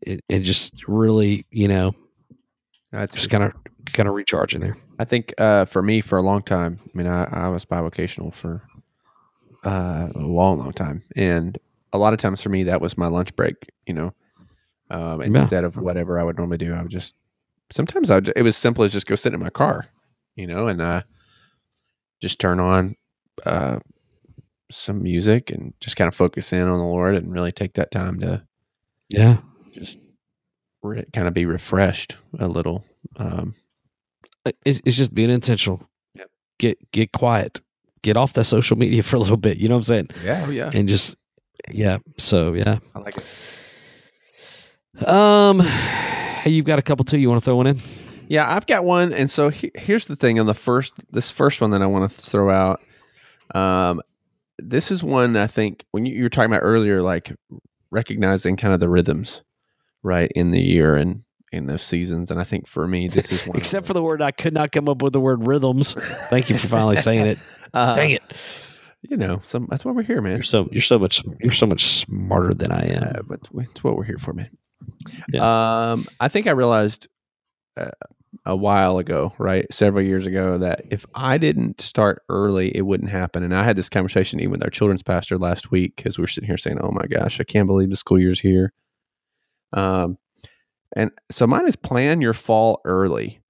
and- 0.05 0.21
and 0.29 0.43
just 0.43 0.87
really 0.87 1.45
you 1.51 1.67
know 1.67 1.93
That's 2.91 3.15
just 3.15 3.29
kind 3.29 3.43
of 3.43 3.53
kind 3.85 4.07
of 4.09 4.15
recharging 4.15 4.61
there 4.61 4.77
I 4.99 5.05
think 5.05 5.31
uh, 5.37 5.65
for 5.65 5.83
me, 5.83 6.01
for 6.01 6.17
a 6.17 6.23
long 6.23 6.41
time, 6.41 6.79
I 6.83 6.89
mean, 6.97 7.05
I, 7.05 7.25
I 7.25 7.49
was 7.49 7.65
bivocational 7.65 8.33
for 8.33 8.63
uh, 9.63 10.07
a 10.15 10.19
long, 10.19 10.57
long 10.57 10.71
time, 10.73 11.03
and 11.15 11.55
a 11.93 11.99
lot 11.99 12.13
of 12.13 12.19
times 12.19 12.41
for 12.41 12.49
me, 12.49 12.63
that 12.63 12.81
was 12.81 12.97
my 12.97 13.05
lunch 13.05 13.35
break. 13.35 13.53
You 13.85 13.93
know, 13.93 14.13
um, 14.89 15.21
Yeah. 15.21 15.41
instead 15.41 15.63
of 15.65 15.77
whatever 15.77 16.17
I 16.17 16.23
would 16.23 16.35
normally 16.35 16.57
do, 16.57 16.73
I 16.73 16.81
would 16.81 16.89
just 16.89 17.13
sometimes 17.71 18.11
I 18.11 18.21
it 18.35 18.43
was 18.43 18.55
simple 18.57 18.83
as 18.83 18.93
just 18.93 19.07
go 19.07 19.15
sit 19.15 19.33
in 19.33 19.39
my 19.39 19.49
car, 19.49 19.85
you 20.35 20.47
know, 20.47 20.67
and 20.67 20.81
uh, 20.81 21.01
just 22.21 22.39
turn 22.39 22.59
on 22.59 22.95
uh, 23.45 23.79
some 24.71 25.03
music 25.03 25.49
and 25.51 25.73
just 25.79 25.95
kind 25.95 26.07
of 26.07 26.15
focus 26.15 26.51
in 26.53 26.61
on 26.67 26.77
the 26.77 26.83
Lord 26.85 27.15
and 27.15 27.31
really 27.31 27.51
take 27.51 27.73
that 27.73 27.91
time 27.91 28.19
to 28.21 28.43
yeah 29.09 29.37
just 29.73 29.97
re- 30.83 31.05
kind 31.13 31.27
of 31.27 31.33
be 31.33 31.45
refreshed 31.45 32.17
a 32.39 32.47
little. 32.47 32.83
Um, 33.17 33.55
it's, 34.65 34.81
it's 34.85 34.97
just 34.97 35.13
being 35.13 35.29
intentional 35.29 35.81
Yep. 36.15 36.29
get 36.59 36.91
get 36.91 37.11
quiet 37.11 37.59
get 38.01 38.15
off 38.17 38.33
that 38.33 38.45
social 38.45 38.77
media 38.77 39.03
for 39.07 39.15
a 39.17 39.19
little 39.19 39.37
bit 39.37 39.57
you 39.57 39.67
know 39.67 39.75
what 39.75 39.79
i'm 39.79 39.83
saying 39.83 40.09
yeah, 40.23 40.45
oh, 40.47 40.49
yeah, 40.49 40.71
and 40.73 40.87
just 40.87 41.15
yeah 41.69 41.97
so 42.17 42.53
yeah 42.53 42.79
I 42.95 42.99
like 42.99 43.17
it. 43.17 45.07
um 45.07 45.59
hey 46.47 46.53
you've 46.53 46.65
got 46.65 46.79
a 46.79 46.81
couple 46.81 47.03
too 47.03 47.17
you 47.17 47.29
want 47.29 47.41
to 47.41 47.45
throw 47.45 47.55
one 47.57 47.67
in 47.67 47.77
Yeah, 48.29 48.53
I've 48.53 48.67
got 48.67 48.83
one, 48.83 49.13
and 49.13 49.29
so 49.29 49.49
he- 49.49 49.71
here's 49.75 50.07
the 50.07 50.15
thing 50.15 50.39
on 50.39 50.45
the 50.47 50.53
first, 50.53 50.93
this 51.11 51.31
first 51.31 51.61
one 51.61 51.71
that 51.71 51.81
I 51.81 51.85
want 51.87 52.09
to 52.11 52.17
throw 52.17 52.49
out. 52.49 52.81
Um, 53.55 54.01
this 54.59 54.91
is 54.91 55.01
one 55.03 55.37
I 55.37 55.47
think 55.47 55.85
when 55.91 56.05
you, 56.05 56.15
you 56.15 56.23
were 56.23 56.29
talking 56.29 56.51
about 56.51 56.63
earlier, 56.63 57.01
like 57.01 57.31
recognizing 57.91 58.57
kind 58.57 58.73
of 58.73 58.79
the 58.81 58.89
rhythms, 58.89 59.43
right, 60.03 60.29
in 60.35 60.51
the 60.51 60.61
year 60.61 60.95
and 60.95 61.23
in 61.53 61.67
those 61.67 61.81
seasons, 61.81 62.29
and 62.31 62.39
I 62.41 62.43
think 62.43 62.67
for 62.67 62.85
me, 62.87 63.07
this 63.07 63.31
is 63.31 63.41
one. 63.47 63.55
except 63.57 63.85
for 63.87 63.93
the 63.93 64.03
word 64.03 64.21
i 64.21 64.31
could 64.31 64.53
not 64.53 64.71
come 64.73 64.89
up 64.89 65.01
with 65.01 65.13
the 65.13 65.21
word 65.21 65.47
rhythms 65.47 65.93
thank 66.29 66.49
you 66.49 66.57
for 66.57 66.67
finally 66.67 66.97
saying 66.97 67.25
it 67.27 67.37
uh, 67.73 67.95
dang 67.95 68.11
it 68.11 68.23
you 69.03 69.15
know, 69.15 69.39
some 69.43 69.67
that's 69.69 69.85
why 69.85 69.91
we're 69.91 70.01
here, 70.03 70.21
man. 70.21 70.33
you're 70.33 70.43
so 70.43 70.67
you're 70.71 70.81
so 70.81 70.99
much 70.99 71.23
you're 71.39 71.53
so 71.53 71.65
much 71.67 71.99
smarter 71.99 72.53
than 72.53 72.71
i 72.71 72.81
am 72.81 73.03
Uh, 73.03 73.21
but 73.25 73.39
it's 73.71 73.83
what 73.83 73.95
we're 73.95 74.03
here 74.03 74.17
for, 74.17 74.33
man. 74.33 74.49
Yeah. 75.33 75.91
Um, 75.91 76.05
I 76.19 76.27
think 76.27 76.47
I 76.47 76.51
realized 76.51 77.07
uh, 77.77 77.91
a 78.45 78.55
while 78.55 78.97
ago, 78.97 79.33
right, 79.37 79.71
several 79.73 80.03
years 80.03 80.25
ago, 80.25 80.57
that 80.57 80.81
if 80.89 81.05
I 81.15 81.37
didn't 81.37 81.81
start 81.81 82.23
early, 82.29 82.69
it 82.75 82.85
wouldn't 82.85 83.09
happen. 83.09 83.43
And 83.43 83.55
I 83.55 83.63
had 83.63 83.75
this 83.75 83.89
conversation 83.89 84.39
even 84.39 84.51
with 84.51 84.63
our 84.63 84.69
children's 84.69 85.03
pastor 85.03 85.37
last 85.37 85.71
week 85.71 85.95
because 85.95 86.17
we 86.17 86.23
were 86.23 86.27
sitting 86.27 86.47
here 86.47 86.57
saying, 86.57 86.79
"Oh 86.81 86.91
my 86.91 87.05
gosh, 87.07 87.39
I 87.39 87.43
can't 87.43 87.67
believe 87.67 87.89
the 87.89 87.97
school 87.97 88.19
year's 88.19 88.39
here." 88.39 88.73
Um, 89.73 90.17
and 90.95 91.11
so 91.29 91.45
mine 91.47 91.67
is 91.67 91.75
plan 91.75 92.21
your 92.21 92.33
fall 92.33 92.81
early. 92.85 93.41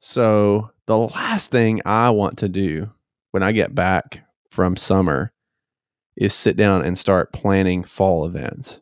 So 0.00 0.70
the 0.86 0.98
last 0.98 1.50
thing 1.50 1.80
I 1.84 2.10
want 2.10 2.38
to 2.38 2.48
do 2.48 2.90
when 3.30 3.42
I 3.42 3.52
get 3.52 3.74
back 3.74 4.24
from 4.50 4.76
summer 4.76 5.32
is 6.16 6.34
sit 6.34 6.56
down 6.56 6.84
and 6.84 6.98
start 6.98 7.32
planning 7.32 7.84
fall 7.84 8.24
events, 8.26 8.80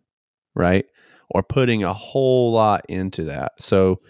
right? 0.55 0.87
Or 1.31 1.43
putting 1.43 1.85
a 1.85 1.93
whole 1.93 2.53
lot 2.53 2.85
into 2.89 3.25
that. 3.25 3.53
So 3.61 4.01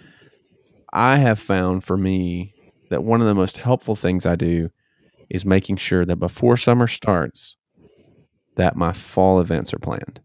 I 0.92 1.16
have 1.18 1.38
found 1.38 1.84
for 1.84 1.96
me 1.96 2.54
that 2.88 3.04
one 3.04 3.20
of 3.20 3.26
the 3.26 3.34
most 3.34 3.58
helpful 3.58 3.94
things 3.94 4.26
I 4.26 4.36
do 4.36 4.70
is 5.28 5.44
making 5.44 5.76
sure 5.76 6.04
that 6.04 6.16
before 6.16 6.56
summer 6.56 6.86
starts, 6.86 7.56
that 8.56 8.74
my 8.74 8.92
fall 8.92 9.40
events 9.40 9.72
are 9.72 9.78
planned. 9.78 10.20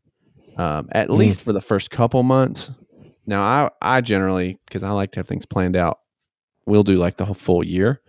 Um, 0.57 0.87
at 0.93 1.09
Mm. 1.09 1.17
least 1.17 1.41
for 1.41 1.51
the 1.53 1.61
first 1.61 1.91
couple 1.91 2.23
months. 2.23 2.71
Now, 3.27 3.41
I 3.81 3.97
I 3.97 4.01
generally 4.01 4.59
because 4.65 4.83
I 4.83 4.91
like 4.91 5.11
to 5.11 5.19
have 5.19 5.27
things 5.27 5.45
planned 5.45 5.75
out. 5.75 5.99
We'll 6.65 6.83
do 6.83 6.95
like 6.95 7.17
the 7.17 7.25
whole 7.25 7.33
full 7.33 7.63
year. 7.63 8.01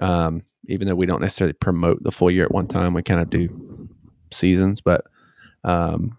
Um, 0.00 0.42
even 0.66 0.88
though 0.88 0.94
we 0.94 1.06
don't 1.06 1.20
necessarily 1.20 1.52
promote 1.52 2.02
the 2.02 2.10
full 2.10 2.30
year 2.30 2.44
at 2.44 2.50
one 2.52 2.66
time, 2.66 2.92
we 2.94 3.02
kind 3.02 3.20
of 3.20 3.30
do 3.30 3.48
seasons. 4.32 4.80
But 4.80 5.02
um, 5.62 6.16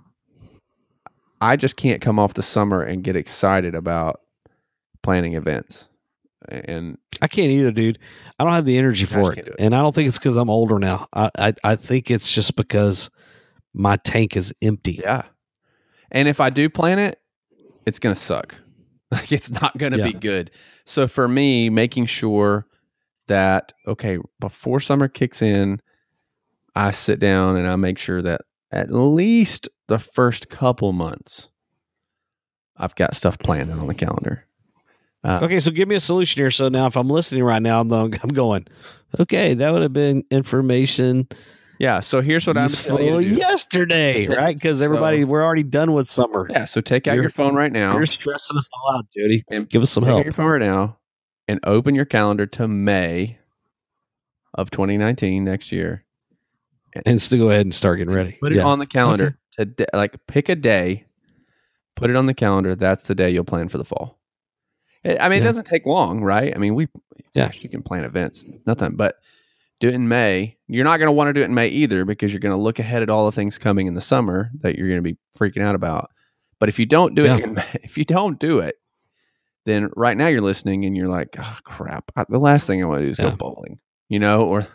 I 1.41 1.55
just 1.55 1.75
can't 1.75 2.01
come 2.01 2.19
off 2.19 2.33
the 2.33 2.43
summer 2.43 2.81
and 2.81 3.03
get 3.03 3.15
excited 3.15 3.75
about 3.75 4.21
planning 5.03 5.33
events. 5.33 5.87
And 6.47 6.97
I 7.21 7.27
can't 7.27 7.49
either, 7.49 7.71
dude. 7.71 7.99
I 8.39 8.43
don't 8.43 8.53
have 8.53 8.65
the 8.65 8.77
energy 8.77 9.05
for 9.05 9.33
it. 9.33 9.47
it. 9.47 9.55
and 9.57 9.75
I 9.75 9.81
don't 9.81 9.95
think 9.95 10.07
it's 10.07 10.19
because 10.19 10.37
I'm 10.37 10.49
older 10.49 10.77
now. 10.79 11.07
I, 11.13 11.31
I 11.37 11.53
I 11.63 11.75
think 11.75 12.11
it's 12.11 12.31
just 12.31 12.55
because 12.55 13.09
my 13.73 13.95
tank 13.97 14.37
is 14.37 14.53
empty. 14.61 14.99
yeah, 15.01 15.23
and 16.11 16.27
if 16.27 16.39
I 16.39 16.49
do 16.51 16.69
plan 16.69 16.99
it, 16.99 17.19
it's 17.85 17.99
gonna 17.99 18.15
suck. 18.15 18.55
Like 19.11 19.31
it's 19.31 19.51
not 19.51 19.77
gonna 19.77 20.03
be 20.03 20.13
good. 20.13 20.51
So 20.83 21.07
for 21.07 21.27
me, 21.27 21.69
making 21.69 22.07
sure 22.07 22.65
that 23.27 23.71
okay 23.87 24.17
before 24.39 24.79
summer 24.79 25.07
kicks 25.07 25.43
in, 25.43 25.79
I 26.75 26.91
sit 26.91 27.19
down 27.19 27.55
and 27.55 27.67
I 27.67 27.75
make 27.75 27.99
sure 27.99 28.21
that 28.23 28.41
at 28.71 28.91
least 28.91 29.69
the 29.87 29.99
first 29.99 30.49
couple 30.49 30.91
months, 30.93 31.49
I've 32.77 32.95
got 32.95 33.15
stuff 33.15 33.37
planned 33.39 33.71
on 33.71 33.87
the 33.87 33.93
calendar. 33.93 34.45
Uh, 35.23 35.39
Okay, 35.43 35.59
so 35.59 35.71
give 35.71 35.87
me 35.87 35.95
a 35.95 35.99
solution 35.99 36.39
here. 36.41 36.51
So 36.51 36.69
now, 36.69 36.87
if 36.87 36.95
I'm 36.95 37.09
listening 37.09 37.43
right 37.43 37.61
now, 37.61 37.81
I'm, 37.81 37.91
I'm 37.93 38.11
going, 38.33 38.67
okay, 39.19 39.53
that 39.55 39.71
would 39.71 39.81
have 39.81 39.93
been 39.93 40.23
information 40.29 41.27
Yeah. 41.79 41.99
So 42.01 42.21
here's 42.21 42.45
what 42.47 42.57
I'm 42.57 42.69
telling 42.69 43.05
you. 43.05 43.19
yesterday, 43.35 44.27
right? 44.27 44.55
Because 44.55 44.81
everybody, 44.81 45.21
so- 45.21 45.27
we're 45.27 45.43
already 45.43 45.63
done 45.63 45.93
with 45.93 46.07
summer. 46.07 46.47
Yeah. 46.49 46.65
So 46.65 46.79
take 46.81 47.07
out 47.07 47.13
You're- 47.13 47.23
your 47.25 47.31
phone 47.31 47.55
right 47.55 47.71
now. 47.71 47.93
You're 47.95 48.05
stressing 48.05 48.57
us 48.57 48.69
all 48.73 48.97
out, 48.97 49.05
Jody. 49.17 49.43
And 49.49 49.67
Give 49.69 49.81
us 49.81 49.89
some 49.91 50.03
help. 50.03 50.23
your 50.23 50.33
phone 50.33 50.45
right 50.47 50.61
now 50.61 50.97
and 51.47 51.59
open 51.63 51.95
your 51.95 52.05
calendar 52.05 52.45
to 52.47 52.67
May 52.67 53.39
of 54.53 54.69
2019 54.71 55.43
next 55.43 55.71
year. 55.71 56.05
And 57.05 57.19
to 57.19 57.37
go 57.37 57.49
ahead 57.49 57.65
and 57.65 57.75
start 57.75 57.97
getting 57.97 58.13
ready. 58.13 58.37
Put 58.39 58.53
it 58.53 58.57
Yeah. 58.57 58.63
on 58.65 58.79
the 58.79 58.85
calendar 58.85 59.37
today. 59.57 59.85
Like 59.93 60.15
pick 60.27 60.49
a 60.49 60.55
day, 60.55 61.05
put 61.95 62.09
it 62.09 62.15
on 62.15 62.25
the 62.25 62.33
calendar. 62.33 62.75
That's 62.75 63.07
the 63.07 63.15
day 63.15 63.29
you'll 63.29 63.43
plan 63.43 63.69
for 63.69 63.77
the 63.77 63.85
fall. 63.85 64.19
I 65.03 65.17
I 65.17 65.29
mean, 65.29 65.41
it 65.41 65.45
doesn't 65.45 65.65
take 65.65 65.85
long, 65.85 66.21
right? 66.21 66.53
I 66.55 66.57
mean, 66.59 66.75
we, 66.75 66.87
Yeah. 67.33 67.51
you 67.53 67.69
can 67.69 67.83
plan 67.83 68.03
events, 68.03 68.45
nothing, 68.65 68.95
but 68.95 69.15
do 69.79 69.87
it 69.89 69.93
in 69.93 70.07
May. 70.07 70.57
You're 70.67 70.83
not 70.85 70.97
going 70.97 71.07
to 71.07 71.11
want 71.11 71.27
to 71.29 71.33
do 71.33 71.41
it 71.41 71.45
in 71.45 71.53
May 71.53 71.67
either 71.67 72.05
because 72.05 72.31
you're 72.33 72.39
going 72.39 72.55
to 72.55 72.61
look 72.61 72.79
ahead 72.79 73.01
at 73.03 73.09
all 73.09 73.25
the 73.25 73.31
things 73.31 73.57
coming 73.57 73.87
in 73.87 73.93
the 73.93 74.01
summer 74.01 74.49
that 74.61 74.75
you're 74.77 74.87
going 74.87 75.03
to 75.03 75.13
be 75.13 75.17
freaking 75.37 75.61
out 75.61 75.75
about. 75.75 76.09
But 76.59 76.69
if 76.69 76.79
you 76.79 76.85
don't 76.85 77.13
do 77.13 77.25
Yeah. 77.25 77.37
it, 77.37 77.43
in 77.43 77.53
May, 77.55 77.65
if 77.83 77.97
you 77.97 78.05
don't 78.05 78.39
do 78.39 78.59
it, 78.59 78.75
then 79.65 79.89
right 79.95 80.15
now 80.15 80.27
you're 80.27 80.41
listening 80.41 80.85
and 80.85 80.95
you're 80.95 81.07
like, 81.09 81.35
oh 81.39 81.57
crap, 81.63 82.11
I, 82.15 82.25
the 82.29 82.39
last 82.39 82.65
thing 82.67 82.81
I 82.83 82.87
want 82.87 82.99
to 83.01 83.05
do 83.05 83.11
is 83.11 83.19
Yeah. 83.19 83.31
go 83.31 83.35
bowling, 83.35 83.79
you 84.09 84.19
know, 84.19 84.41
or 84.41 84.65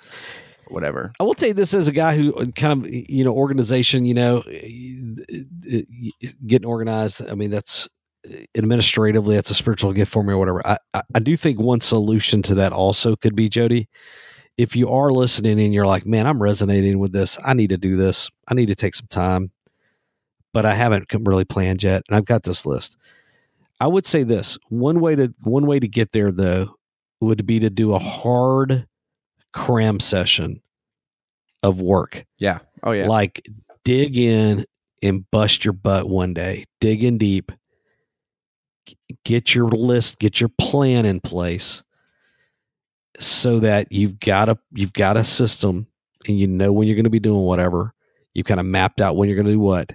whatever. 0.71 1.13
I 1.21 1.25
will 1.25 1.35
tell 1.35 1.49
you 1.49 1.55
this 1.55 1.75
as 1.75 1.89
a 1.89 1.93
guy 1.93 2.17
who 2.17 2.35
uh, 2.35 2.47
kind 2.55 2.85
of 2.85 2.91
you 2.91 3.25
know 3.25 3.33
organization, 3.33 4.05
you 4.05 4.15
know, 4.15 4.39
uh, 4.39 5.77
uh, 5.77 6.29
getting 6.47 6.67
organized. 6.67 7.27
I 7.29 7.35
mean, 7.35 7.51
that's 7.51 7.89
uh, 8.29 8.37
administratively 8.57 9.35
that's 9.35 9.51
a 9.51 9.55
spiritual 9.55 9.93
gift 9.93 10.13
for 10.13 10.23
me 10.23 10.33
or 10.33 10.39
whatever. 10.39 10.67
I, 10.67 10.79
I 10.95 11.03
I 11.15 11.19
do 11.19 11.37
think 11.37 11.61
one 11.61 11.81
solution 11.81 12.43
to 12.43 12.55
that 12.57 12.73
also 12.73 13.17
could 13.17 13.35
be 13.35 13.49
Jody. 13.49 13.89
If 14.57 14.77
you 14.77 14.89
are 14.91 15.11
listening 15.11 15.59
and 15.61 15.73
you're 15.73 15.87
like, 15.87 16.05
man, 16.05 16.27
I'm 16.27 16.43
resonating 16.43 16.99
with 16.99 17.13
this. 17.13 17.39
I 17.45 17.55
need 17.55 17.71
to 17.71 17.79
do 17.79 17.97
this. 17.97 18.31
I 18.49 18.55
need 18.55 18.67
to 18.67 18.75
take 18.75 18.95
some 18.95 19.07
time, 19.09 19.53
but 20.53 20.67
I 20.67 20.75
haven't 20.75 21.07
really 21.21 21.47
planned 21.47 21.83
yet, 21.83 22.03
and 22.09 22.17
I've 22.17 22.27
got 22.27 22.43
this 22.43 22.67
list. 22.67 22.97
I 23.81 23.87
would 23.87 24.05
say 24.05 24.23
this 24.23 24.59
one 24.69 25.01
way 25.01 25.17
to 25.17 25.33
one 25.43 25.67
way 25.67 25.81
to 25.81 25.89
get 25.89 26.13
there 26.13 26.31
though 26.31 26.75
would 27.21 27.47
be 27.47 27.61
to 27.61 27.71
do 27.71 27.95
a 27.95 27.99
hard 27.99 28.87
cram 29.53 30.01
session 30.01 30.61
of 31.63 31.81
work. 31.81 32.27
Yeah. 32.39 32.61
Oh 32.83 32.93
yeah. 32.93 33.07
Like 33.07 33.47
dig 33.85 34.17
in 34.17 34.67
and 35.03 35.31
bust 35.31 35.65
your 35.65 35.73
butt 35.73 36.09
one 36.09 36.35
day. 36.35 36.65
Dig 36.81 37.03
in 37.03 37.19
deep. 37.19 37.53
Get 39.25 39.55
your 39.55 39.69
list, 39.69 40.19
get 40.19 40.41
your 40.41 40.51
plan 40.59 41.05
in 41.05 41.21
place 41.21 41.83
so 43.19 43.61
that 43.61 43.93
you've 43.93 44.19
got 44.19 44.49
a 44.49 44.59
you've 44.73 44.93
got 44.93 45.17
a 45.17 45.25
system 45.25 45.87
and 46.27 46.39
you 46.39 46.47
know 46.47 46.73
when 46.73 46.89
you're 46.89 46.97
going 46.97 47.05
to 47.05 47.11
be 47.11 47.21
doing 47.21 47.43
whatever. 47.43 47.95
You've 48.35 48.47
kind 48.47 48.61
of 48.61 48.67
mapped 48.67 49.01
out 49.01 49.17
when 49.17 49.29
you're 49.29 49.37
going 49.37 49.47
to 49.47 49.53
do 49.53 49.61
what 49.61 49.93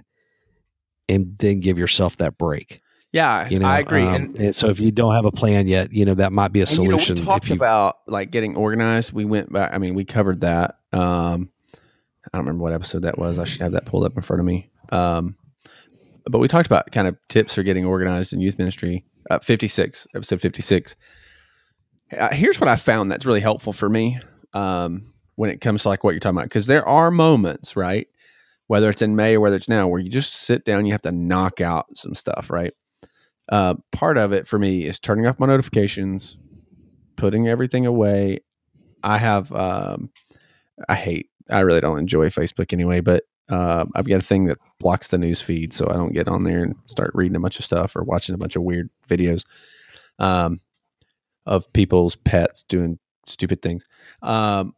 and 1.08 1.38
then 1.38 1.60
give 1.60 1.78
yourself 1.78 2.16
that 2.16 2.36
break. 2.38 2.80
Yeah, 3.16 3.48
You 3.48 3.58
know, 3.58 3.66
I 3.66 3.78
agree. 3.78 4.02
um, 4.02 4.14
and, 4.14 4.36
and 4.36 4.54
so 4.54 4.68
if 4.68 4.78
you 4.78 4.90
don't 4.90 5.14
have 5.14 5.24
a 5.24 5.30
plan 5.32 5.66
yet, 5.66 5.90
you 5.90 6.04
know 6.04 6.12
that 6.14 6.32
might 6.32 6.52
be 6.52 6.60
a 6.60 6.64
and, 6.64 6.70
you 6.72 6.84
know, 6.84 6.98
solution. 6.98 7.16
we 7.16 7.22
talked 7.22 7.48
you, 7.48 7.54
about 7.54 7.96
like 8.06 8.30
getting 8.30 8.56
organized. 8.56 9.14
We 9.14 9.24
went 9.24 9.50
back. 9.50 9.72
I 9.72 9.78
mean, 9.78 9.94
we 9.94 10.04
covered 10.04 10.42
that. 10.42 10.78
Um, 10.92 11.48
I 12.24 12.36
don't 12.36 12.44
remember 12.44 12.62
what 12.62 12.74
episode 12.74 13.02
that 13.02 13.18
was. 13.18 13.38
I 13.38 13.44
should 13.44 13.62
have 13.62 13.72
that 13.72 13.86
pulled 13.86 14.04
up 14.04 14.14
in 14.16 14.22
front 14.22 14.40
of 14.40 14.46
me. 14.46 14.68
Um, 14.90 15.34
but 16.30 16.40
we 16.40 16.48
talked 16.48 16.66
about 16.66 16.92
kind 16.92 17.08
of 17.08 17.16
tips 17.28 17.54
for 17.54 17.62
getting 17.62 17.86
organized 17.86 18.34
in 18.34 18.40
youth 18.40 18.58
ministry. 18.58 19.06
Uh, 19.30 19.38
Fifty 19.38 19.68
six, 19.68 20.06
episode 20.14 20.42
fifty 20.42 20.60
six. 20.60 20.94
Uh, 22.16 22.34
here's 22.34 22.60
what 22.60 22.68
I 22.68 22.76
found 22.76 23.10
that's 23.10 23.24
really 23.24 23.40
helpful 23.40 23.72
for 23.72 23.88
me 23.88 24.20
um, 24.52 25.14
when 25.36 25.48
it 25.48 25.62
comes 25.62 25.84
to 25.84 25.88
like 25.88 26.04
what 26.04 26.10
you're 26.10 26.20
talking 26.20 26.36
about, 26.36 26.44
because 26.44 26.66
there 26.66 26.86
are 26.86 27.10
moments, 27.10 27.76
right? 27.76 28.08
Whether 28.66 28.90
it's 28.90 29.00
in 29.00 29.16
May 29.16 29.36
or 29.36 29.40
whether 29.40 29.56
it's 29.56 29.68
now, 29.68 29.88
where 29.88 30.00
you 30.00 30.10
just 30.10 30.34
sit 30.34 30.66
down, 30.66 30.84
you 30.84 30.92
have 30.92 31.02
to 31.02 31.12
knock 31.12 31.60
out 31.60 31.86
some 31.96 32.14
stuff, 32.14 32.50
right? 32.50 32.74
Uh, 33.48 33.74
part 33.92 34.16
of 34.16 34.32
it 34.32 34.46
for 34.46 34.58
me 34.58 34.84
is 34.84 34.98
turning 34.98 35.26
off 35.26 35.38
my 35.38 35.46
notifications, 35.46 36.36
putting 37.16 37.48
everything 37.48 37.86
away. 37.86 38.40
I 39.02 39.18
have, 39.18 39.52
um, 39.52 40.10
I 40.88 40.94
hate, 40.94 41.30
I 41.48 41.60
really 41.60 41.80
don't 41.80 41.98
enjoy 41.98 42.28
Facebook 42.28 42.72
anyway, 42.72 43.00
but 43.00 43.24
uh, 43.48 43.84
I've 43.94 44.08
got 44.08 44.18
a 44.18 44.24
thing 44.24 44.44
that 44.44 44.58
blocks 44.80 45.08
the 45.08 45.18
news 45.18 45.40
feed, 45.40 45.72
so 45.72 45.88
I 45.88 45.94
don't 45.94 46.12
get 46.12 46.28
on 46.28 46.42
there 46.42 46.62
and 46.62 46.74
start 46.86 47.12
reading 47.14 47.36
a 47.36 47.40
bunch 47.40 47.58
of 47.58 47.64
stuff 47.64 47.94
or 47.94 48.02
watching 48.02 48.34
a 48.34 48.38
bunch 48.38 48.56
of 48.56 48.62
weird 48.62 48.90
videos 49.08 49.44
um, 50.18 50.58
of 51.44 51.72
people's 51.72 52.16
pets 52.16 52.64
doing 52.64 52.98
stupid 53.26 53.62
things. 53.62 53.84
Um, 54.22 54.74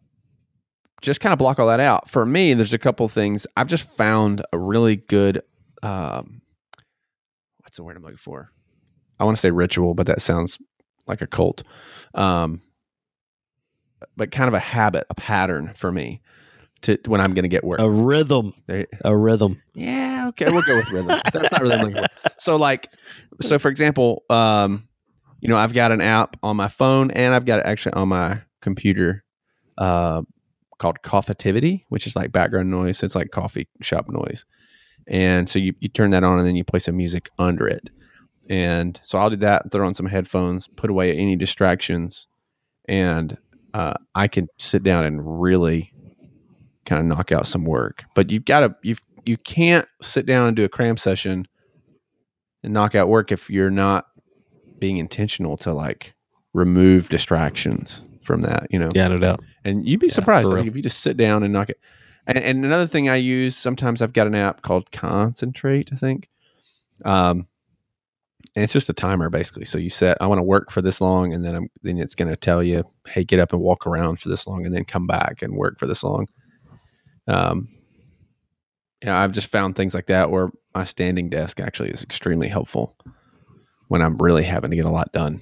just 1.01 1.21
kind 1.21 1.33
of 1.33 1.39
block 1.39 1.59
all 1.59 1.69
that 1.69 1.81
out. 1.81 2.11
For 2.11 2.27
me, 2.27 2.55
there's 2.55 2.75
a 2.75 2.79
couple 2.79 3.09
things 3.09 3.47
I've 3.57 3.69
just 3.69 3.89
found 3.97 4.45
a 4.53 4.59
really 4.59 4.97
good. 4.97 5.43
Um, 5.83 6.43
what's 7.63 7.77
the 7.77 7.85
word 7.85 7.97
I'm 7.97 8.03
looking 8.03 8.17
for? 8.17 8.51
I 9.21 9.25
want 9.25 9.37
to 9.37 9.41
say 9.41 9.51
ritual, 9.51 9.95
but 9.95 10.07
that 10.07 10.23
sounds 10.23 10.59
like 11.07 11.21
a 11.23 11.27
cult. 11.27 11.63
Um, 12.15 12.63
but 14.17 14.31
kind 14.31 14.49
of 14.49 14.55
a 14.55 14.61
habit, 14.61 15.07
a 15.11 15.15
pattern 15.15 15.73
for 15.75 15.91
me 15.91 16.21
to 16.83 16.99
when 17.07 17.21
I'm 17.21 17.35
going 17.35 17.43
to 17.43 17.49
get 17.49 17.65
work. 17.65 17.81
a 17.81 17.91
rhythm, 17.91 18.55
There- 18.67 18.87
a 19.05 19.17
rhythm. 19.17 19.61
yeah, 19.75 20.27
okay, 20.29 20.51
we'll 20.51 20.63
go 20.63 20.77
with 20.77 20.91
rhythm. 20.91 21.21
That's 21.33 21.51
not 21.51 21.61
really 21.63 21.77
what 21.79 21.87
looking 21.89 22.03
for. 22.05 22.31
So, 22.39 22.57
like, 22.57 22.89
so 23.41 23.59
for 23.59 23.69
example, 23.69 24.23
um, 24.31 24.87
you 25.41 25.49
know, 25.49 25.57
I've 25.57 25.73
got 25.73 25.91
an 25.93 26.01
app 26.01 26.37
on 26.43 26.57
my 26.57 26.69
phone 26.69 27.11
and 27.11 27.35
I've 27.35 27.45
got 27.45 27.61
it 27.61 27.67
actually 27.67 27.95
on 27.95 28.09
my 28.09 28.41
computer, 28.63 29.25
uh, 29.79 30.23
called 30.79 30.99
Coffitivity, 31.03 31.83
which 31.89 32.07
is 32.07 32.15
like 32.15 32.31
background 32.31 32.71
noise. 32.71 33.03
It's 33.03 33.17
like 33.17 33.33
coffee 33.33 33.69
shop 33.83 34.07
noise, 34.09 34.45
and 35.09 35.49
so 35.49 35.59
you 35.59 35.75
you 35.81 35.89
turn 35.89 36.11
that 36.11 36.23
on 36.23 36.39
and 36.39 36.47
then 36.47 36.55
you 36.55 36.63
play 36.63 36.79
some 36.79 36.97
music 36.97 37.31
under 37.41 37.67
it, 37.67 37.91
and 38.49 38.99
so 39.03 39.19
I'll 39.19 39.31
do 39.31 39.37
that. 39.37 39.71
Throw 39.71 39.87
on 39.87 39.95
some 39.95 40.07
headphones, 40.07 40.69
put 40.69 40.91
away 40.91 41.17
any 41.17 41.37
distractions, 41.37 42.27
and 42.87 43.37
uh, 43.75 43.95
I 44.15 44.29
can 44.29 44.49
sit 44.59 44.83
down 44.83 45.05
and 45.05 45.41
really 45.41 45.93
kind 46.87 47.01
of 47.01 47.07
knock 47.07 47.33
out 47.33 47.47
some 47.47 47.65
work. 47.65 48.05
But 48.15 48.31
you've 48.31 48.45
got 48.45 48.61
to 48.61 48.75
you've 48.83 49.03
you 49.27 49.37
can't 49.37 49.87
sit 50.01 50.25
down 50.27 50.49
and 50.49 50.57
do 50.57 50.65
a 50.65 50.69
cram 50.69 50.97
session 50.97 51.47
and 52.63 52.73
knock 52.73 52.95
out 52.95 53.09
work 53.09 53.31
if 53.31 53.51
you're 53.51 53.71
not 53.71 54.07
being 54.79 54.97
intentional 54.99 55.57
to 55.59 55.73
like 55.73 56.15
remove 56.55 57.09
distractions 57.11 58.03
from 58.23 58.43
that. 58.43 58.69
You 58.71 58.79
know, 58.79 58.89
Yeah, 58.95 59.09
no 59.09 59.19
doubt. 59.19 59.41
and 59.65 59.87
you'd 59.87 60.01
be 60.01 60.07
Yeah, 60.07 60.15
surprised 60.15 60.51
like, 60.51 60.67
if 60.67 60.75
you 60.77 60.83
just 60.83 61.01
sit 61.01 61.17
down 61.17 61.43
and 61.43 61.53
knock 61.53 61.69
it. 61.69 61.79
And, 62.27 62.39
and 62.39 62.65
another 62.65 62.87
thing 62.87 63.09
I 63.09 63.17
use 63.17 63.57
sometimes 63.57 64.03
I've 64.03 64.13
got 64.13 64.27
an 64.27 64.35
app 64.35 64.63
called 64.63 64.91
Concentrate. 64.93 65.91
I 65.93 65.97
think, 65.97 66.29
um, 67.05 67.47
and 68.59 68.64
it's 68.64 68.73
just 68.73 68.88
a 68.90 68.92
timer 68.92 69.31
basically. 69.31 69.64
So 69.64 69.79
you 69.79 69.88
set 69.88 70.16
I 70.21 70.27
want 70.27 70.40
to 70.40 70.42
work 70.42 70.73
for 70.73 70.83
this 70.83 71.01
long, 71.01 71.33
and 71.33 71.44
then 71.44 71.55
I'm 71.55 71.68
then 71.85 71.97
it's 71.99 72.16
going 72.16 72.29
to 72.29 72.35
tell 72.35 72.61
you, 72.61 72.83
hey, 73.07 73.23
get 73.23 73.38
up 73.38 73.53
and 73.53 73.62
walk 73.62 73.87
around 73.87 74.18
for 74.18 74.29
this 74.29 74.49
long, 74.49 74.66
and 74.66 74.75
then 74.75 74.85
come 74.85 75.07
back 75.07 75.42
and 75.42 75.55
work 75.55 75.79
for 75.79 75.87
this 75.87 76.03
long. 76.03 76.27
Um, 77.29 77.68
yeah, 79.05 79.16
I've 79.16 79.31
just 79.31 79.49
found 79.53 79.77
things 79.77 79.94
like 79.94 80.07
that 80.07 80.33
where 80.33 80.51
my 80.75 80.83
standing 80.83 81.31
desk 81.31 81.61
actually 81.61 81.90
is 81.90 82.03
extremely 82.03 82.49
helpful 82.49 82.97
when 83.87 84.03
I'm 84.03 84.16
really 84.18 84.42
having 84.42 84.71
to 84.71 84.77
get 84.77 84.87
a 84.87 84.90
lot 84.90 85.12
done. 85.12 85.40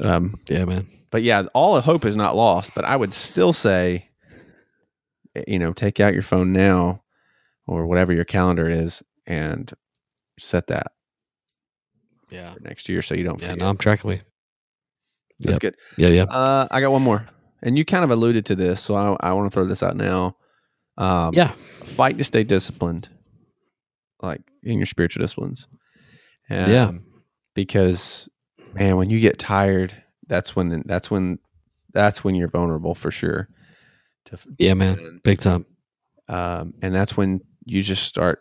Um, 0.00 0.34
Yeah, 0.48 0.64
man. 0.64 0.88
but 1.12 1.22
yeah, 1.22 1.44
all 1.54 1.80
hope 1.80 2.04
is 2.04 2.16
not 2.16 2.34
lost. 2.34 2.72
But 2.74 2.86
I 2.86 2.96
would 2.96 3.12
still 3.12 3.52
say, 3.52 4.08
eh, 5.36 5.44
you 5.46 5.60
know, 5.60 5.72
take 5.72 6.00
out 6.00 6.12
your 6.12 6.24
phone 6.24 6.52
now 6.52 7.04
or 7.68 7.86
whatever 7.86 8.12
your 8.12 8.24
calendar 8.24 8.68
is 8.68 9.00
and 9.28 9.72
set 10.40 10.66
that 10.66 10.88
Yeah. 12.30 12.54
next 12.60 12.88
year 12.88 13.02
so 13.02 13.14
you 13.14 13.24
don't 13.24 13.40
Yeah, 13.40 13.48
forget. 13.48 13.58
no, 13.60 13.68
I'm 13.68 13.76
tracking 13.78 14.10
me. 14.10 14.20
That's 15.40 15.54
Yep. 15.54 15.60
good. 15.60 15.76
Yeah, 15.96 16.08
yeah. 16.08 16.22
Uh, 16.24 16.66
I 16.70 16.80
got 16.80 16.90
one 16.92 17.02
more, 17.02 17.26
and 17.62 17.78
you 17.78 17.84
kind 17.84 18.04
of 18.04 18.10
alluded 18.10 18.44
to 18.46 18.56
this, 18.56 18.80
so 18.80 18.94
I, 18.94 19.16
I 19.28 19.32
want 19.32 19.50
to 19.50 19.54
throw 19.54 19.64
this 19.66 19.82
out 19.82 19.96
now. 19.96 20.36
Um, 20.96 21.32
yeah. 21.34 21.54
fight 21.84 22.18
to 22.18 22.24
stay 22.24 22.42
disciplined, 22.42 23.08
like 24.20 24.42
in 24.64 24.78
your 24.78 24.86
spiritual 24.86 25.22
disciplines. 25.22 25.68
Yeah. 26.50 26.86
Um, 26.88 27.04
because 27.54 28.28
man, 28.74 28.96
when 28.96 29.10
you 29.10 29.20
get 29.20 29.38
tired, 29.38 29.94
that's 30.26 30.56
when 30.56 30.82
that's 30.86 31.08
when 31.10 31.38
that's 31.92 32.24
when 32.24 32.34
you're 32.34 32.48
vulnerable 32.50 32.94
for 32.96 33.10
sure. 33.12 33.48
To 34.26 34.38
Yeah, 34.58 34.74
man. 34.74 35.20
Big 35.22 35.38
time. 35.38 35.66
um, 36.28 36.74
and 36.82 36.92
that's 36.94 37.16
when 37.16 37.40
you 37.64 37.82
just 37.82 38.02
start 38.04 38.40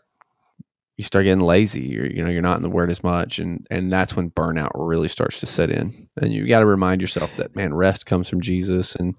you 0.98 1.04
start 1.04 1.26
getting 1.26 1.40
lazy. 1.40 1.82
You're 1.82 2.08
you 2.08 2.24
know 2.24 2.30
you're 2.30 2.42
not 2.42 2.58
in 2.58 2.64
the 2.64 2.70
word 2.70 2.92
as 2.92 3.04
much, 3.04 3.40
and 3.40 3.66
and 3.70 3.92
that's 3.92 4.16
when 4.16 4.32
burnout 4.32 4.72
really 4.74 5.08
starts 5.08 5.40
to 5.40 5.46
set 5.46 5.70
in. 5.70 6.08
And 6.20 6.34
you 6.34 6.48
got 6.48 6.60
to 6.60 6.66
remind 6.66 7.02
yourself 7.02 7.30
that 7.38 7.56
man, 7.56 7.74
rest 7.74 8.06
comes 8.06 8.28
from 8.28 8.42
Jesus, 8.42 8.96
and 8.96 9.16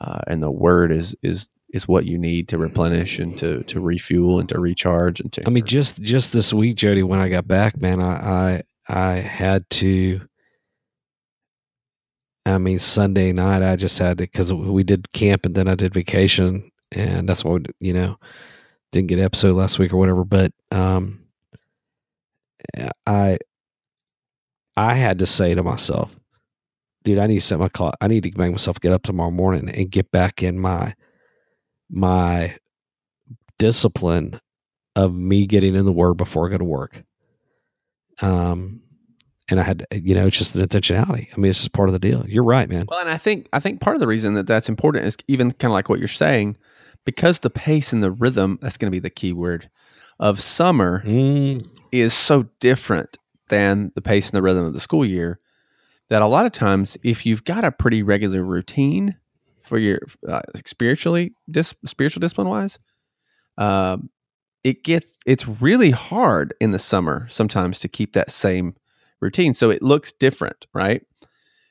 uh, 0.00 0.20
and 0.26 0.42
the 0.42 0.50
word 0.50 0.92
is 0.92 1.16
is 1.22 1.48
is 1.72 1.88
what 1.88 2.04
you 2.04 2.18
need 2.18 2.48
to 2.48 2.58
replenish 2.58 3.18
and 3.18 3.36
to 3.38 3.62
to 3.64 3.80
refuel 3.80 4.38
and 4.38 4.48
to 4.50 4.60
recharge 4.60 5.20
and 5.20 5.32
to. 5.32 5.42
I 5.46 5.50
mean, 5.50 5.66
just 5.66 6.02
just 6.02 6.32
this 6.32 6.52
week, 6.52 6.76
Jody, 6.76 7.02
when 7.02 7.18
I 7.18 7.30
got 7.30 7.48
back, 7.48 7.80
man, 7.80 8.00
I 8.00 8.62
I, 8.88 9.12
I 9.14 9.14
had 9.14 9.68
to 9.70 10.20
I 12.44 12.58
mean, 12.58 12.78
Sunday 12.78 13.32
night, 13.32 13.62
I 13.62 13.76
just 13.76 13.98
had 13.98 14.18
to 14.18 14.24
because 14.24 14.52
we 14.52 14.82
did 14.82 15.12
camp 15.12 15.46
and 15.46 15.54
then 15.54 15.68
I 15.68 15.74
did 15.74 15.94
vacation, 15.94 16.70
and 16.92 17.26
that's 17.26 17.44
what 17.44 17.62
you 17.80 17.94
know 17.94 18.18
didn't 18.92 19.08
get 19.08 19.18
an 19.18 19.24
episode 19.24 19.56
last 19.56 19.78
week 19.78 19.92
or 19.92 19.96
whatever. 19.96 20.24
But 20.24 20.52
um, 20.70 21.20
I 23.06 23.38
I 24.76 24.94
had 24.94 25.18
to 25.18 25.26
say 25.26 25.54
to 25.54 25.62
myself, 25.62 26.14
dude, 27.04 27.18
I 27.18 27.26
need 27.26 27.40
to 27.40 27.40
set 27.40 27.58
my 27.58 27.68
clock. 27.68 27.96
I 28.00 28.08
need 28.08 28.22
to 28.24 28.38
make 28.38 28.52
myself 28.52 28.80
get 28.80 28.92
up 28.92 29.02
tomorrow 29.02 29.30
morning 29.30 29.68
and 29.68 29.90
get 29.90 30.10
back 30.10 30.42
in 30.42 30.58
my 30.58 30.94
my 31.90 32.56
discipline 33.58 34.40
of 34.96 35.14
me 35.14 35.46
getting 35.46 35.74
in 35.74 35.84
the 35.84 35.92
word 35.92 36.14
before 36.14 36.46
I 36.46 36.50
go 36.50 36.58
to 36.58 36.64
work. 36.64 37.04
Um, 38.22 38.80
and 39.48 39.58
I 39.58 39.64
had, 39.64 39.86
you 39.92 40.14
know, 40.14 40.26
it's 40.26 40.38
just 40.38 40.54
an 40.54 40.66
intentionality. 40.66 41.28
I 41.32 41.40
mean, 41.40 41.50
it's 41.50 41.58
just 41.58 41.72
part 41.72 41.88
of 41.88 41.92
the 41.92 41.98
deal. 41.98 42.24
You're 42.28 42.44
right, 42.44 42.68
man. 42.68 42.86
Well, 42.88 43.00
and 43.00 43.08
I 43.08 43.16
think 43.16 43.48
I 43.52 43.58
think 43.58 43.80
part 43.80 43.96
of 43.96 44.00
the 44.00 44.06
reason 44.06 44.34
that 44.34 44.46
that's 44.46 44.68
important 44.68 45.04
is 45.04 45.16
even 45.26 45.50
kind 45.52 45.70
of 45.70 45.74
like 45.74 45.88
what 45.88 45.98
you're 45.98 46.08
saying, 46.08 46.56
because 47.10 47.40
the 47.40 47.50
pace 47.50 47.92
and 47.92 48.04
the 48.04 48.12
rhythm 48.12 48.56
that's 48.62 48.76
going 48.76 48.86
to 48.86 48.94
be 48.94 49.00
the 49.00 49.10
key 49.10 49.32
word 49.32 49.68
of 50.20 50.40
summer 50.40 51.02
Mm, 51.04 51.68
is 51.90 52.14
so 52.14 52.44
different 52.60 53.18
than 53.48 53.90
the 53.96 54.00
pace 54.00 54.28
and 54.30 54.36
the 54.36 54.42
rhythm 54.42 54.64
of 54.64 54.74
the 54.74 54.78
school 54.80 55.04
year 55.04 55.40
that 56.08 56.22
a 56.22 56.26
lot 56.28 56.46
of 56.46 56.52
times 56.52 56.96
if 57.02 57.26
you've 57.26 57.42
got 57.42 57.64
a 57.64 57.72
pretty 57.72 58.04
regular 58.04 58.44
routine 58.44 59.16
for 59.60 59.76
your 59.76 59.98
uh, 60.28 60.42
spiritually 60.64 61.32
dis- 61.50 61.74
spiritual 61.84 62.20
discipline 62.20 62.48
wise 62.48 62.78
um, 63.58 64.08
it 64.62 64.84
gets 64.84 65.16
it's 65.26 65.48
really 65.48 65.90
hard 65.90 66.54
in 66.60 66.70
the 66.70 66.78
summer 66.78 67.26
sometimes 67.28 67.80
to 67.80 67.88
keep 67.88 68.12
that 68.12 68.30
same 68.30 68.76
routine 69.20 69.52
so 69.52 69.68
it 69.68 69.82
looks 69.82 70.12
different 70.12 70.68
right 70.72 71.02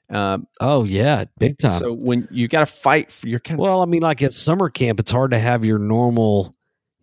um, 0.09 0.47
oh 0.59 0.83
yeah, 0.83 1.25
big 1.37 1.57
time. 1.57 1.79
so 1.79 1.93
when 1.93 2.27
you 2.31 2.47
got 2.47 2.61
to 2.61 2.65
fight 2.65 3.11
for 3.11 3.27
your 3.27 3.39
kind 3.39 3.59
well, 3.59 3.81
I 3.81 3.85
mean, 3.85 4.01
like 4.01 4.21
at 4.21 4.33
summer 4.33 4.69
camp, 4.69 4.99
it's 4.99 5.11
hard 5.11 5.31
to 5.31 5.39
have 5.39 5.63
your 5.63 5.79
normal. 5.79 6.55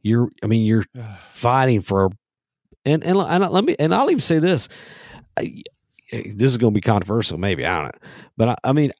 You're, 0.03 0.31
I 0.42 0.47
mean, 0.47 0.66
you're 0.66 0.85
fighting 1.21 1.83
for, 1.83 2.11
and 2.85 3.05
and, 3.05 3.19
and 3.19 3.49
let 3.51 3.64
me, 3.64 3.77
and 3.79 3.95
I'll 3.95 4.11
even 4.11 4.21
say 4.21 4.38
this. 4.38 4.69
I, 5.37 5.62
this 6.11 6.51
is 6.51 6.57
going 6.57 6.73
to 6.73 6.77
be 6.77 6.81
controversial, 6.81 7.37
maybe 7.37 7.66
I 7.66 7.83
don't 7.83 7.85
know, 7.87 8.09
but 8.37 8.49
I, 8.49 8.57
I 8.64 8.73
mean, 8.73 8.92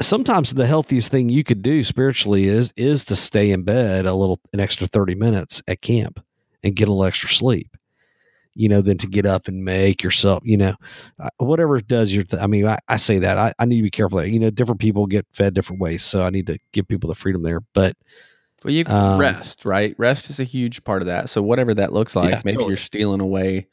sometimes 0.00 0.52
the 0.52 0.66
healthiest 0.66 1.10
thing 1.10 1.28
you 1.28 1.44
could 1.44 1.62
do 1.62 1.84
spiritually 1.84 2.46
is 2.46 2.72
is 2.76 3.04
to 3.06 3.16
stay 3.16 3.50
in 3.50 3.62
bed 3.62 4.06
a 4.06 4.14
little 4.14 4.40
an 4.52 4.60
extra 4.60 4.86
30 4.86 5.14
minutes 5.14 5.62
at 5.68 5.80
camp 5.80 6.24
and 6.62 6.74
get 6.74 6.88
a 6.88 6.90
little 6.90 7.04
extra 7.04 7.28
sleep 7.28 7.76
you 8.56 8.68
know 8.68 8.80
than 8.80 8.98
to 8.98 9.06
get 9.06 9.24
up 9.26 9.46
and 9.48 9.64
make 9.64 10.02
yourself 10.02 10.42
you 10.44 10.56
know 10.56 10.74
uh, 11.20 11.28
whatever 11.38 11.76
it 11.76 11.86
does 11.86 12.12
your 12.14 12.24
th- 12.24 12.42
i 12.42 12.46
mean 12.46 12.66
I, 12.66 12.78
I 12.88 12.96
say 12.96 13.18
that 13.20 13.38
I, 13.38 13.52
I 13.58 13.64
need 13.66 13.76
to 13.76 13.82
be 13.82 13.90
careful 13.90 14.18
there 14.18 14.26
you 14.26 14.38
know 14.40 14.50
different 14.50 14.80
people 14.80 15.06
get 15.06 15.26
fed 15.32 15.54
different 15.54 15.80
ways 15.80 16.02
so 16.02 16.24
i 16.24 16.30
need 16.30 16.46
to 16.48 16.58
give 16.72 16.88
people 16.88 17.08
the 17.08 17.14
freedom 17.14 17.42
there 17.42 17.60
but 17.74 17.96
Well, 18.64 18.72
you 18.74 18.84
Um, 18.86 19.18
rest, 19.20 19.64
right? 19.64 19.94
Rest 19.98 20.30
is 20.30 20.40
a 20.40 20.44
huge 20.44 20.82
part 20.84 21.02
of 21.02 21.06
that. 21.06 21.28
So 21.28 21.42
whatever 21.42 21.74
that 21.74 21.92
looks 21.92 22.16
like, 22.16 22.30
Yeah, 22.30 22.42
maybe 22.44 22.56
totally. 22.56 22.70
you're 22.70 22.76
stealing 22.78 23.20
away. 23.20 23.66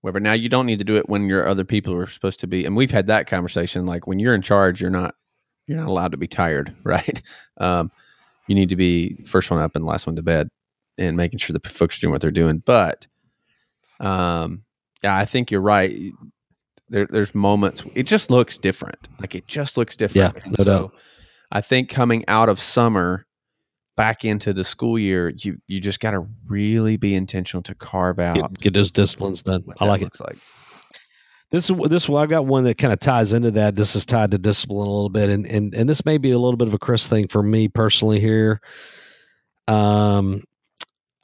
Whatever. 0.00 0.20
Now 0.20 0.32
you 0.32 0.48
don't 0.48 0.64
need 0.66 0.78
to 0.78 0.84
do 0.84 0.96
it 0.96 1.08
when 1.08 1.28
your 1.28 1.46
other 1.46 1.64
people 1.64 1.94
are 1.94 2.06
supposed 2.06 2.40
to 2.40 2.46
be. 2.46 2.64
And 2.64 2.74
we've 2.76 2.90
had 2.90 3.06
that 3.06 3.26
conversation. 3.26 3.84
Like 3.86 4.06
when 4.06 4.18
you're 4.18 4.34
in 4.34 4.42
charge, 4.42 4.80
you're 4.80 4.90
not 4.90 5.14
you're 5.66 5.76
not 5.78 5.88
allowed 5.88 6.12
to 6.12 6.16
be 6.16 6.26
tired, 6.26 6.74
right? 6.84 7.20
Um, 7.58 7.92
you 8.46 8.54
need 8.54 8.70
to 8.70 8.76
be 8.76 9.16
first 9.26 9.50
one 9.50 9.60
up 9.60 9.76
and 9.76 9.84
last 9.84 10.06
one 10.06 10.16
to 10.16 10.22
bed, 10.22 10.48
and 10.96 11.16
making 11.16 11.38
sure 11.38 11.52
the 11.52 11.68
folks 11.68 11.98
are 11.98 12.00
doing 12.00 12.12
what 12.12 12.20
they're 12.22 12.30
doing. 12.30 12.62
But, 12.64 13.06
um, 14.00 14.62
yeah, 15.02 15.16
I 15.16 15.24
think 15.24 15.50
you're 15.50 15.60
right. 15.60 16.12
There, 16.88 17.06
there's 17.10 17.34
moments. 17.34 17.82
It 17.94 18.04
just 18.04 18.30
looks 18.30 18.58
different. 18.58 19.08
Like 19.20 19.34
it 19.34 19.46
just 19.46 19.76
looks 19.76 19.96
different. 19.96 20.36
Yeah, 20.36 20.42
And 20.44 20.58
no 20.58 20.64
doubt. 20.64 20.92
I 21.50 21.60
think 21.60 21.88
coming 21.88 22.24
out 22.28 22.48
of 22.48 22.60
summer 22.60 23.26
back 23.96 24.24
into 24.24 24.52
the 24.52 24.64
school 24.64 24.98
year, 24.98 25.32
you 25.36 25.58
you 25.66 25.80
just 25.80 26.00
got 26.00 26.12
to 26.12 26.26
really 26.46 26.96
be 26.96 27.14
intentional 27.14 27.62
to 27.64 27.74
carve 27.74 28.18
out 28.18 28.36
get, 28.36 28.60
get 28.60 28.74
those 28.74 28.90
disciplines 28.90 29.42
done 29.42 29.62
what 29.64 29.80
i 29.80 29.84
like 29.86 30.00
it 30.00 30.04
looks 30.04 30.20
like. 30.20 30.38
This 31.50 31.70
is 31.70 31.76
this. 31.88 32.10
I've 32.10 32.28
got 32.28 32.46
one 32.46 32.64
that 32.64 32.76
kind 32.76 32.92
of 32.92 33.00
ties 33.00 33.32
into 33.32 33.50
that. 33.52 33.74
This 33.74 33.96
is 33.96 34.04
tied 34.04 34.32
to 34.32 34.38
discipline 34.38 34.86
a 34.86 34.90
little 34.90 35.08
bit, 35.08 35.30
and 35.30 35.46
and 35.46 35.74
and 35.74 35.88
this 35.88 36.04
may 36.04 36.18
be 36.18 36.30
a 36.30 36.38
little 36.38 36.58
bit 36.58 36.68
of 36.68 36.74
a 36.74 36.78
Chris 36.78 37.06
thing 37.06 37.28
for 37.28 37.42
me 37.42 37.68
personally 37.68 38.20
here. 38.20 38.60
Um, 39.66 40.44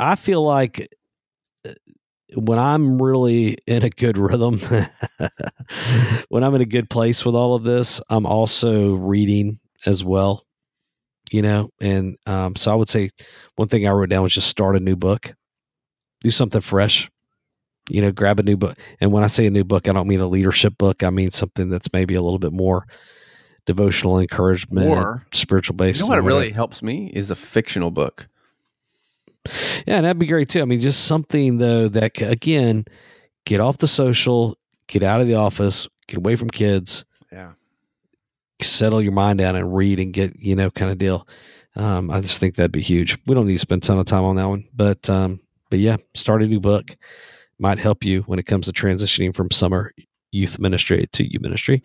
I 0.01 0.17
feel 0.17 0.43
like 0.43 0.89
when 2.35 2.59
I'm 2.59 3.01
really 3.01 3.59
in 3.67 3.85
a 3.85 3.91
good 3.91 4.19
rhythm, 4.19 4.61
when 6.29 6.45
I'm 6.45 6.55
in 6.55 6.61
a 6.61 6.67
good 6.67 6.89
place 6.91 7.25
with 7.25 7.35
all 7.35 7.55
of 7.55 7.65
this, 7.65 8.01
I'm 8.09 8.27
also 8.27 8.95
reading 8.95 9.61
as 9.87 10.05
well. 10.05 10.45
You 11.31 11.43
know, 11.43 11.71
and 11.81 12.17
um, 12.27 12.55
so 12.55 12.71
I 12.71 12.75
would 12.75 12.89
say 12.89 13.11
one 13.57 13.67
thing 13.67 13.89
I 13.89 13.91
wrote 13.91 14.11
down 14.11 14.23
was 14.23 14.35
just 14.35 14.47
start 14.47 14.77
a 14.77 14.81
new 14.81 14.95
book, 14.95 15.35
do 16.23 16.31
something 16.31 16.61
fresh 16.61 17.11
you 17.91 18.01
know, 18.01 18.11
grab 18.11 18.41
a 18.41 18.43
new 18.43 18.57
book. 18.57 18.79
And 19.01 19.13
when 19.13 19.25
I 19.25 19.27
say 19.27 19.47
a 19.47 19.51
new 19.51 19.65
book, 19.65 19.89
I 19.89 19.93
don't 19.93 20.09
mean 20.09 20.21
a 20.21 20.27
leadership 20.27 20.79
book. 20.79 21.03
I 21.03 21.11
mean 21.11 21.31
something 21.31 21.69
that's 21.69 21.93
maybe 21.93 22.15
a 22.15 22.23
little 22.23 22.39
bit 22.39 22.53
more 22.53 22.87
devotional 23.67 24.19
encouragement, 24.19 24.89
Or- 24.89 25.27
spiritual 25.33 25.77
based. 25.77 26.01
You 26.01 26.07
know 26.07 26.11
what 26.17 26.25
really 26.25 26.51
helps 26.51 26.83
me 26.83 27.11
is 27.15 27.31
a 27.31 27.37
fictional 27.37 27.91
book. 27.91 28.29
Yeah, 29.87 29.97
and 29.97 30.05
that'd 30.05 30.19
be 30.19 30.27
great 30.27 30.49
too. 30.49 30.63
I 30.63 30.65
mean, 30.65 30.81
just 30.81 31.05
something 31.05 31.59
though 31.59 31.89
that 31.89 32.21
again, 32.21 32.85
get 33.45 33.61
off 33.61 33.79
the 33.79 33.89
social, 33.89 34.57
get 34.87 35.03
out 35.03 35.21
of 35.21 35.27
the 35.27 35.35
office, 35.35 35.87
get 36.09 36.17
away 36.19 36.37
from 36.37 36.49
kids, 36.51 37.05
Yeah. 37.33 37.53
settle 38.63 39.03
your 39.03 39.13
mind 39.13 39.39
down 39.39 39.57
and 39.57 39.75
read 39.75 39.99
and 40.01 40.13
get 40.13 40.37
you 40.39 40.57
know 40.57 40.71
kind 40.71 40.91
of 40.91 40.99
deal. 40.99 41.27
Um, 41.77 42.11
I 42.11 42.21
just 42.21 42.39
think 42.41 42.55
that'd 42.55 42.73
be 42.73 42.81
huge. 42.83 43.19
We 43.27 43.35
don't 43.35 43.47
need 43.47 43.55
to 43.55 43.59
spend 43.59 43.83
a 43.83 43.87
ton 43.87 43.99
of 43.99 44.07
time 44.07 44.25
on 44.25 44.37
that 44.37 44.49
one, 44.49 44.65
but 44.75 45.09
um, 45.11 45.41
but 45.71 45.79
yeah, 45.79 45.97
start 46.15 46.43
a 46.43 46.47
new 46.47 46.61
book 46.61 46.97
might 47.59 47.79
help 47.79 48.05
you 48.05 48.23
when 48.23 48.39
it 48.39 48.45
comes 48.47 48.67
to 48.67 48.73
transitioning 48.73 49.35
from 49.35 49.51
summer 49.51 49.93
youth 50.33 50.59
ministry 50.59 51.07
to 51.13 51.23
youth 51.33 51.41
ministry. 51.43 51.83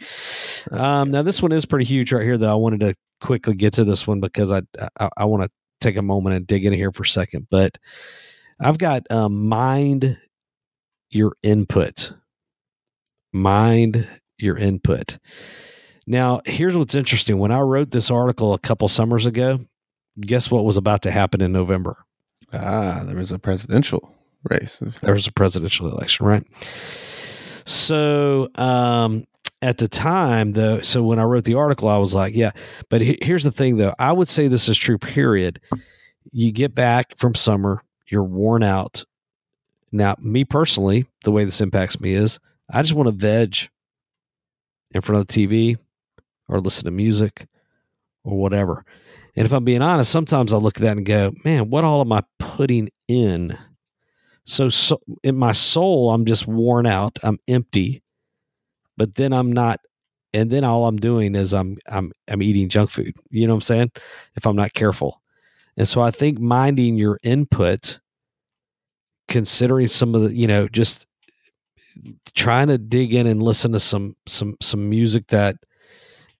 Um, 0.72 1.12
now 1.12 1.22
this 1.22 1.41
one 1.41 1.52
is 1.52 1.65
pretty 1.65 1.86
huge 1.86 2.12
right 2.12 2.24
here, 2.24 2.38
though. 2.38 2.52
I 2.52 2.56
wanted 2.56 2.80
to 2.82 2.95
quickly 3.22 3.54
get 3.56 3.74
to 3.74 3.84
this 3.84 4.08
one 4.08 4.19
because 4.19 4.50
I 4.52 4.62
I, 5.00 5.10
I 5.17 5.26
want 5.26 5.43
to 5.43 5.50
take 5.79 5.97
a 5.97 6.01
moment 6.01 6.35
and 6.35 6.47
dig 6.47 6.65
in 6.65 6.73
here 6.73 6.91
for 6.91 7.03
a 7.03 7.07
second. 7.07 7.47
But 7.49 7.77
I've 8.59 8.77
got 8.77 9.03
um, 9.09 9.47
mind 9.47 10.17
your 11.09 11.33
input. 11.43 12.13
Mind 13.31 14.07
your 14.37 14.57
input. 14.57 15.17
Now, 16.07 16.41
here's 16.45 16.75
what's 16.75 16.95
interesting. 16.95 17.37
When 17.37 17.51
I 17.51 17.59
wrote 17.59 17.91
this 17.91 18.09
article 18.09 18.53
a 18.53 18.59
couple 18.59 18.87
summers 18.87 19.25
ago, 19.25 19.59
guess 20.19 20.49
what 20.49 20.65
was 20.65 20.77
about 20.77 21.03
to 21.03 21.11
happen 21.11 21.41
in 21.41 21.51
November? 21.51 21.97
Ah, 22.51 23.03
there 23.05 23.15
was 23.15 23.31
a 23.31 23.39
presidential 23.39 24.15
race. 24.49 24.81
there 25.01 25.13
was 25.13 25.27
a 25.27 25.31
presidential 25.31 25.87
election, 25.91 26.25
right? 26.25 26.43
So 27.65 28.49
um, 28.55 29.25
at 29.62 29.78
the 29.78 29.88
time, 29.88 30.54
though, 30.54 30.82
so 30.82 31.04
when 31.04 31.19
I 31.19 31.24
wrote 31.24 31.43
the 31.43 31.56
article, 31.56 31.89
I 31.89 31.98
was 31.98 32.13
like, 32.13 32.34
yeah. 32.36 32.52
But 32.89 33.02
he- 33.02 33.19
here's 33.22 33.43
the 33.43 33.52
thing, 33.52 33.78
though. 33.78 33.93
I 34.00 34.12
would 34.12 34.28
say 34.28 34.48
this 34.48 34.69
is 34.69 34.78
true. 34.78 34.98
Period. 34.98 35.60
You 36.32 36.52
get 36.52 36.74
back 36.76 37.17
from 37.17 37.36
summer, 37.36 37.84
you're 38.08 38.24
worn 38.24 38.63
out. 38.63 39.04
Now, 39.91 40.15
me 40.19 40.45
personally, 40.45 41.08
the 41.24 41.32
way 41.32 41.43
this 41.43 41.62
impacts 41.62 42.00
me 42.00 42.13
is 42.13 42.39
I 42.72 42.82
just 42.84 42.93
want 42.93 43.08
to 43.08 43.12
veg 43.15 43.69
in 44.91 45.02
front 45.02 45.22
of 45.22 45.28
the 45.28 45.34
TV 45.48 45.78
or 46.48 46.60
listen 46.60 46.86
to 46.86 46.91
music 46.91 47.48
or 48.24 48.38
whatever. 48.38 48.86
And 49.36 49.45
if 49.45 49.52
I'm 49.52 49.63
being 49.63 49.82
honest, 49.82 50.12
sometimes 50.12 50.54
I 50.54 50.58
look 50.58 50.78
at 50.78 50.84
that 50.84 50.98
and 50.98 51.06
go, 51.06 51.32
man, 51.43 51.69
what 51.69 51.84
all 51.84 52.02
am 52.02 52.12
I 52.12 52.24
putting 52.39 52.89
in? 53.08 53.58
So, 54.45 54.69
so 54.69 55.00
in 55.24 55.36
my 55.36 55.52
soul, 55.52 56.12
I'm 56.12 56.26
just 56.26 56.48
worn 56.48 56.86
out. 56.86 57.17
I'm 57.24 57.38
empty. 57.48 58.04
But 58.99 59.15
then 59.15 59.31
I'm 59.31 59.51
not, 59.51 59.79
and 60.33 60.51
then 60.51 60.65
all 60.65 60.85
I'm 60.85 60.97
doing 60.97 61.33
is 61.33 61.53
I'm 61.53 61.77
I'm 61.88 62.12
I'm 62.27 62.43
eating 62.43 62.67
junk 62.67 62.89
food. 62.89 63.15
You 63.31 63.47
know 63.47 63.53
what 63.53 63.59
I'm 63.59 63.62
saying? 63.62 63.91
If 64.35 64.45
I'm 64.45 64.57
not 64.57 64.73
careful. 64.73 65.21
And 65.78 65.88
so 65.88 66.01
I 66.01 66.11
think 66.11 66.39
minding 66.39 66.97
your 66.97 67.17
input, 67.24 68.01
considering 69.30 69.88
some 69.88 70.13
of 70.13 70.24
the, 70.24 70.36
you 70.36 70.47
know, 70.47 70.67
just 70.67 71.07
trying 72.36 72.67
to 72.67 72.78
dig 72.78 73.13
in 73.13 73.26
and 73.26 73.41
listen 73.41 73.71
to 73.71 73.80
some 73.80 74.17
some 74.28 74.57
some 74.61 74.89
music 74.89 75.28
that 75.28 75.55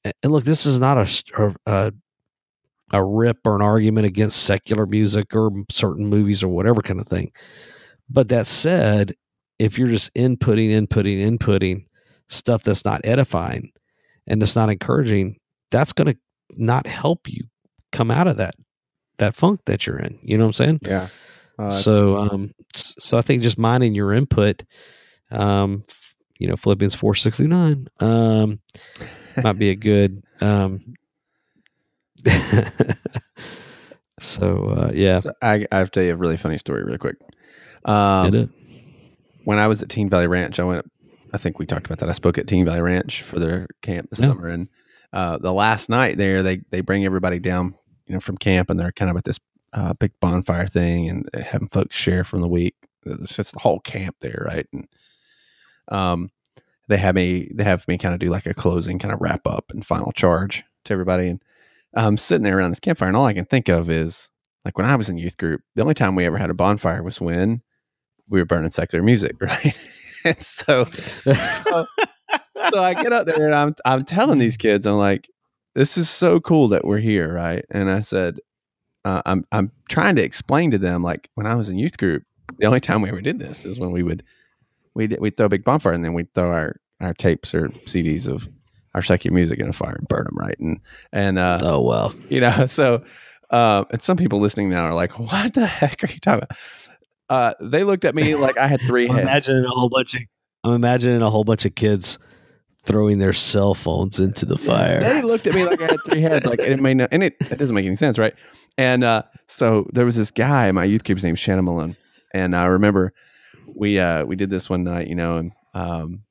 and 0.04 0.34
look, 0.34 0.44
this 0.44 0.66
is 0.66 0.82
not 0.82 0.98
a 0.98 1.56
a, 1.66 1.94
a 2.92 3.04
rip 3.06 3.38
or 3.46 3.56
an 3.56 3.62
argument 3.62 4.06
against 4.06 4.44
secular 4.44 4.86
music 4.86 5.34
or 5.34 5.50
certain 5.72 6.08
movies 6.08 6.44
or 6.44 6.50
whatever 6.50 6.82
kind 6.82 7.00
of 7.00 7.08
thing. 7.08 7.32
But 8.10 8.28
that 8.30 8.48
said, 8.48 9.16
if 9.60 9.78
you're 9.78 9.88
just 9.88 10.14
inputting, 10.14 10.72
inputting, 10.72 11.20
inputting 11.26 11.86
stuff 12.30 12.64
that's 12.64 12.86
not 12.86 13.02
edifying 13.04 13.72
and 14.26 14.42
it's 14.42 14.56
not 14.56 14.70
encouraging, 14.70 15.40
that's 15.72 15.92
going 15.94 16.14
to 16.14 16.18
not 16.52 16.88
help 16.88 17.28
you 17.28 17.44
come 17.92 18.10
out 18.12 18.28
of 18.28 18.38
that 18.38 18.56
that 19.18 19.36
funk 19.36 19.60
that 19.66 19.86
you're 19.86 20.00
in. 20.00 20.18
You 20.22 20.38
know 20.38 20.46
what 20.46 20.60
I'm 20.60 20.66
saying? 20.66 20.80
Yeah. 20.84 21.10
Uh, 21.58 21.70
so, 21.70 22.16
um, 22.18 22.54
so 22.74 23.18
I 23.18 23.22
think 23.22 23.44
just 23.44 23.58
minding 23.58 23.94
your 23.94 24.14
input, 24.14 24.64
um, 25.30 25.84
you 26.40 26.48
know 26.48 26.56
Philippians 26.56 26.96
four 26.96 27.16
six 27.16 27.38
through 27.38 27.50
nine. 27.50 27.88
Um, 28.00 28.62
might 29.44 29.60
be 29.60 29.70
a 29.70 29.76
good. 29.90 30.24
Um, 30.40 30.94
so 34.20 34.66
uh, 34.66 34.92
yeah, 34.94 35.20
So 35.20 35.34
I, 35.42 35.66
I 35.72 35.78
have 35.78 35.92
to 35.92 36.00
tell 36.00 36.04
you 36.04 36.14
a 36.14 36.18
really 36.18 36.38
funny 36.38 36.58
story, 36.58 36.84
real 36.84 36.98
quick. 36.98 37.18
Um, 37.86 38.54
when 39.44 39.60
I 39.60 39.68
was 39.68 39.82
at 39.82 39.90
Teen 39.90 40.10
Valley 40.10 40.28
Ranch, 40.28 40.60
I 40.60 40.64
went. 40.64 40.90
I 41.34 41.38
think 41.38 41.60
we 41.60 41.66
talked 41.66 41.86
about 41.86 42.00
that. 42.00 42.10
I 42.10 42.14
spoke 42.14 42.38
at 42.38 42.48
Teen 42.48 42.66
Valley 42.66 42.82
Ranch 42.82 43.22
for 43.22 43.40
their 43.40 43.68
camp 43.82 44.10
this 44.10 44.20
Yeah. 44.20 44.28
summer, 44.28 44.48
and 44.48 44.68
uh, 45.14 45.38
the 45.38 45.54
last 45.54 45.90
night 45.90 46.18
there, 46.18 46.42
they 46.44 46.62
they 46.72 46.82
bring 46.82 47.06
everybody 47.06 47.40
down, 47.40 47.76
you 48.08 48.14
know, 48.14 48.20
from 48.20 48.38
camp, 48.38 48.70
and 48.70 48.80
they're 48.80 48.92
kind 48.92 49.12
of 49.12 49.18
at 49.18 49.24
this 49.24 49.40
uh, 49.74 49.94
big 49.94 50.12
bonfire 50.20 50.68
thing, 50.68 51.10
and 51.10 51.30
having 51.46 51.68
folks 51.68 51.96
share 51.96 52.24
from 52.24 52.42
the 52.42 52.48
week. 52.48 52.76
It's 53.06 53.36
the 53.52 53.60
whole 53.60 53.80
camp 53.80 54.18
there, 54.22 54.44
right? 54.48 54.68
And 54.74 54.88
um, 55.90 56.30
they 56.88 56.98
have 56.98 57.16
me 57.16 57.50
they 57.54 57.64
have 57.64 57.88
me 57.88 57.98
kind 57.98 58.14
of 58.14 58.20
do 58.20 58.30
like 58.30 58.46
a 58.46 58.54
closing 58.54 59.00
kind 59.00 59.14
of 59.14 59.22
wrap 59.22 59.46
up 59.48 59.66
and 59.70 59.86
final 59.86 60.12
charge 60.12 60.64
to 60.86 60.94
everybody, 60.94 61.28
and 61.30 61.42
I'm 61.96 62.18
sitting 62.18 62.44
there 62.44 62.58
around 62.58 62.72
this 62.72 62.80
campfire, 62.80 63.08
and 63.08 63.18
all 63.18 63.26
I 63.26 63.34
can 63.34 63.46
think 63.46 63.70
of 63.70 63.90
is 63.90 64.30
like 64.66 64.78
when 64.78 64.88
I 64.88 64.96
was 64.96 65.10
in 65.10 65.18
youth 65.18 65.38
group, 65.38 65.62
the 65.76 65.82
only 65.82 65.94
time 65.94 66.16
we 66.16 66.26
ever 66.26 66.38
had 66.38 66.50
a 66.50 66.54
bonfire 66.56 67.02
was 67.02 67.22
when 67.22 67.62
we 68.28 68.40
were 68.40 68.46
burning 68.46 68.72
secular 68.72 69.02
music, 69.04 69.36
right? 69.42 69.76
And 70.26 70.42
so, 70.42 70.86
so, 70.86 71.86
so 72.72 72.84
I 72.84 72.94
get 72.94 73.14
up 73.14 73.26
there 73.26 73.46
and 73.46 73.56
I'm 73.56 73.76
I'm 73.86 74.06
telling 74.06 74.40
these 74.40 74.58
kids, 74.58 74.86
I'm 74.86 74.96
like, 74.96 75.30
this 75.76 75.98
is 75.98 76.10
so 76.10 76.40
cool 76.40 76.68
that 76.70 76.86
we're 76.86 77.00
here, 77.00 77.34
right? 77.34 77.66
And 77.72 77.90
I 77.90 78.02
said, 78.02 78.40
uh, 79.06 79.22
I'm 79.26 79.46
I'm 79.52 79.72
trying 79.90 80.16
to 80.18 80.24
explain 80.24 80.72
to 80.72 80.78
them 80.78 81.04
like 81.04 81.30
when 81.36 81.48
I 81.48 81.56
was 81.56 81.70
in 81.70 81.78
youth 81.78 81.98
group, 81.98 82.24
the 82.58 82.66
only 82.66 82.80
time 82.80 83.02
we 83.02 83.10
ever 83.10 83.22
did 83.22 83.40
this 83.40 83.66
is 83.66 83.80
when 83.80 83.92
we 83.92 84.04
would 84.04 84.24
we 84.94 85.08
we'd 85.08 85.38
throw 85.38 85.46
a 85.46 85.50
big 85.50 85.64
bonfire 85.64 85.94
and 85.94 86.04
then 86.04 86.14
we'd 86.14 86.34
throw 86.34 86.52
our 86.52 86.76
our 87.02 87.14
tapes 87.14 87.54
or 87.54 87.70
CDs 87.86 88.28
of 88.28 88.50
our 88.96 89.02
secular 89.02 89.34
music 89.34 89.60
in 89.60 89.70
a 89.70 89.74
fire 89.74 89.96
and 89.98 90.08
burn 90.08 90.26
them, 90.26 90.38
right? 90.38 90.60
And 90.60 90.80
and 91.14 91.40
uh, 91.40 91.60
Oh 91.62 91.82
well, 91.82 92.14
you 92.30 92.42
know 92.42 92.66
so 92.68 93.04
um 93.52 93.86
and 93.92 94.02
some 94.02 94.18
people 94.18 94.40
listening 94.40 94.70
now 94.70 94.84
are 94.84 94.94
like 94.94 95.18
what 95.18 95.54
the 95.54 95.66
heck 95.66 96.04
are 96.04 96.08
you 96.12 96.20
talking 96.20 96.44
about 96.44 96.58
uh 97.30 97.54
they 97.62 97.84
looked 97.84 98.06
at 98.06 98.16
me 98.16 98.36
like 98.36 98.58
i 98.58 98.68
had 98.68 98.82
three 98.82 99.06
I'm 99.10 99.16
heads. 99.16 99.24
imagining 99.28 99.66
a 99.66 99.70
whole 99.70 99.90
bunch 99.90 100.16
of 100.16 100.22
I'm 100.64 100.74
imagining 100.74 101.22
a 101.22 101.30
whole 101.30 101.44
bunch 101.44 101.66
of 101.66 101.76
kids 101.76 102.20
throwing 102.84 103.20
their 103.20 103.34
cell 103.34 103.74
phones 103.74 104.20
into 104.20 104.46
the 104.46 104.58
fire. 104.58 105.00
they 105.00 105.22
looked 105.22 105.48
at 105.48 105.54
me 105.54 105.66
like 105.66 105.82
i 105.82 105.88
had 105.88 106.00
three 106.06 106.22
heads 106.22 106.46
like 106.46 106.60
it 106.60 106.80
may 106.80 106.94
not 106.94 107.10
and 107.12 107.24
it, 107.24 107.36
it 107.40 107.58
doesn't 107.58 107.76
make 107.76 107.86
any 107.86 107.96
sense 107.96 108.18
right? 108.18 108.34
And 108.78 109.04
uh 109.04 109.24
so 109.48 109.88
there 109.94 110.06
was 110.06 110.16
this 110.16 110.32
guy 110.32 110.72
my 110.72 110.84
youth 110.86 111.04
group's 111.04 111.24
name 111.24 111.30
name's 111.32 111.40
shannon 111.40 111.66
malone. 111.66 111.96
And 112.34 112.56
i 112.56 112.66
remember 112.66 113.14
we 113.76 114.00
uh 114.00 114.26
we 114.26 114.36
did 114.36 114.50
this 114.50 114.70
one 114.70 114.84
night 114.84 115.08
you 115.08 115.16
know 115.16 115.38
and 115.38 115.52
um 115.74 116.22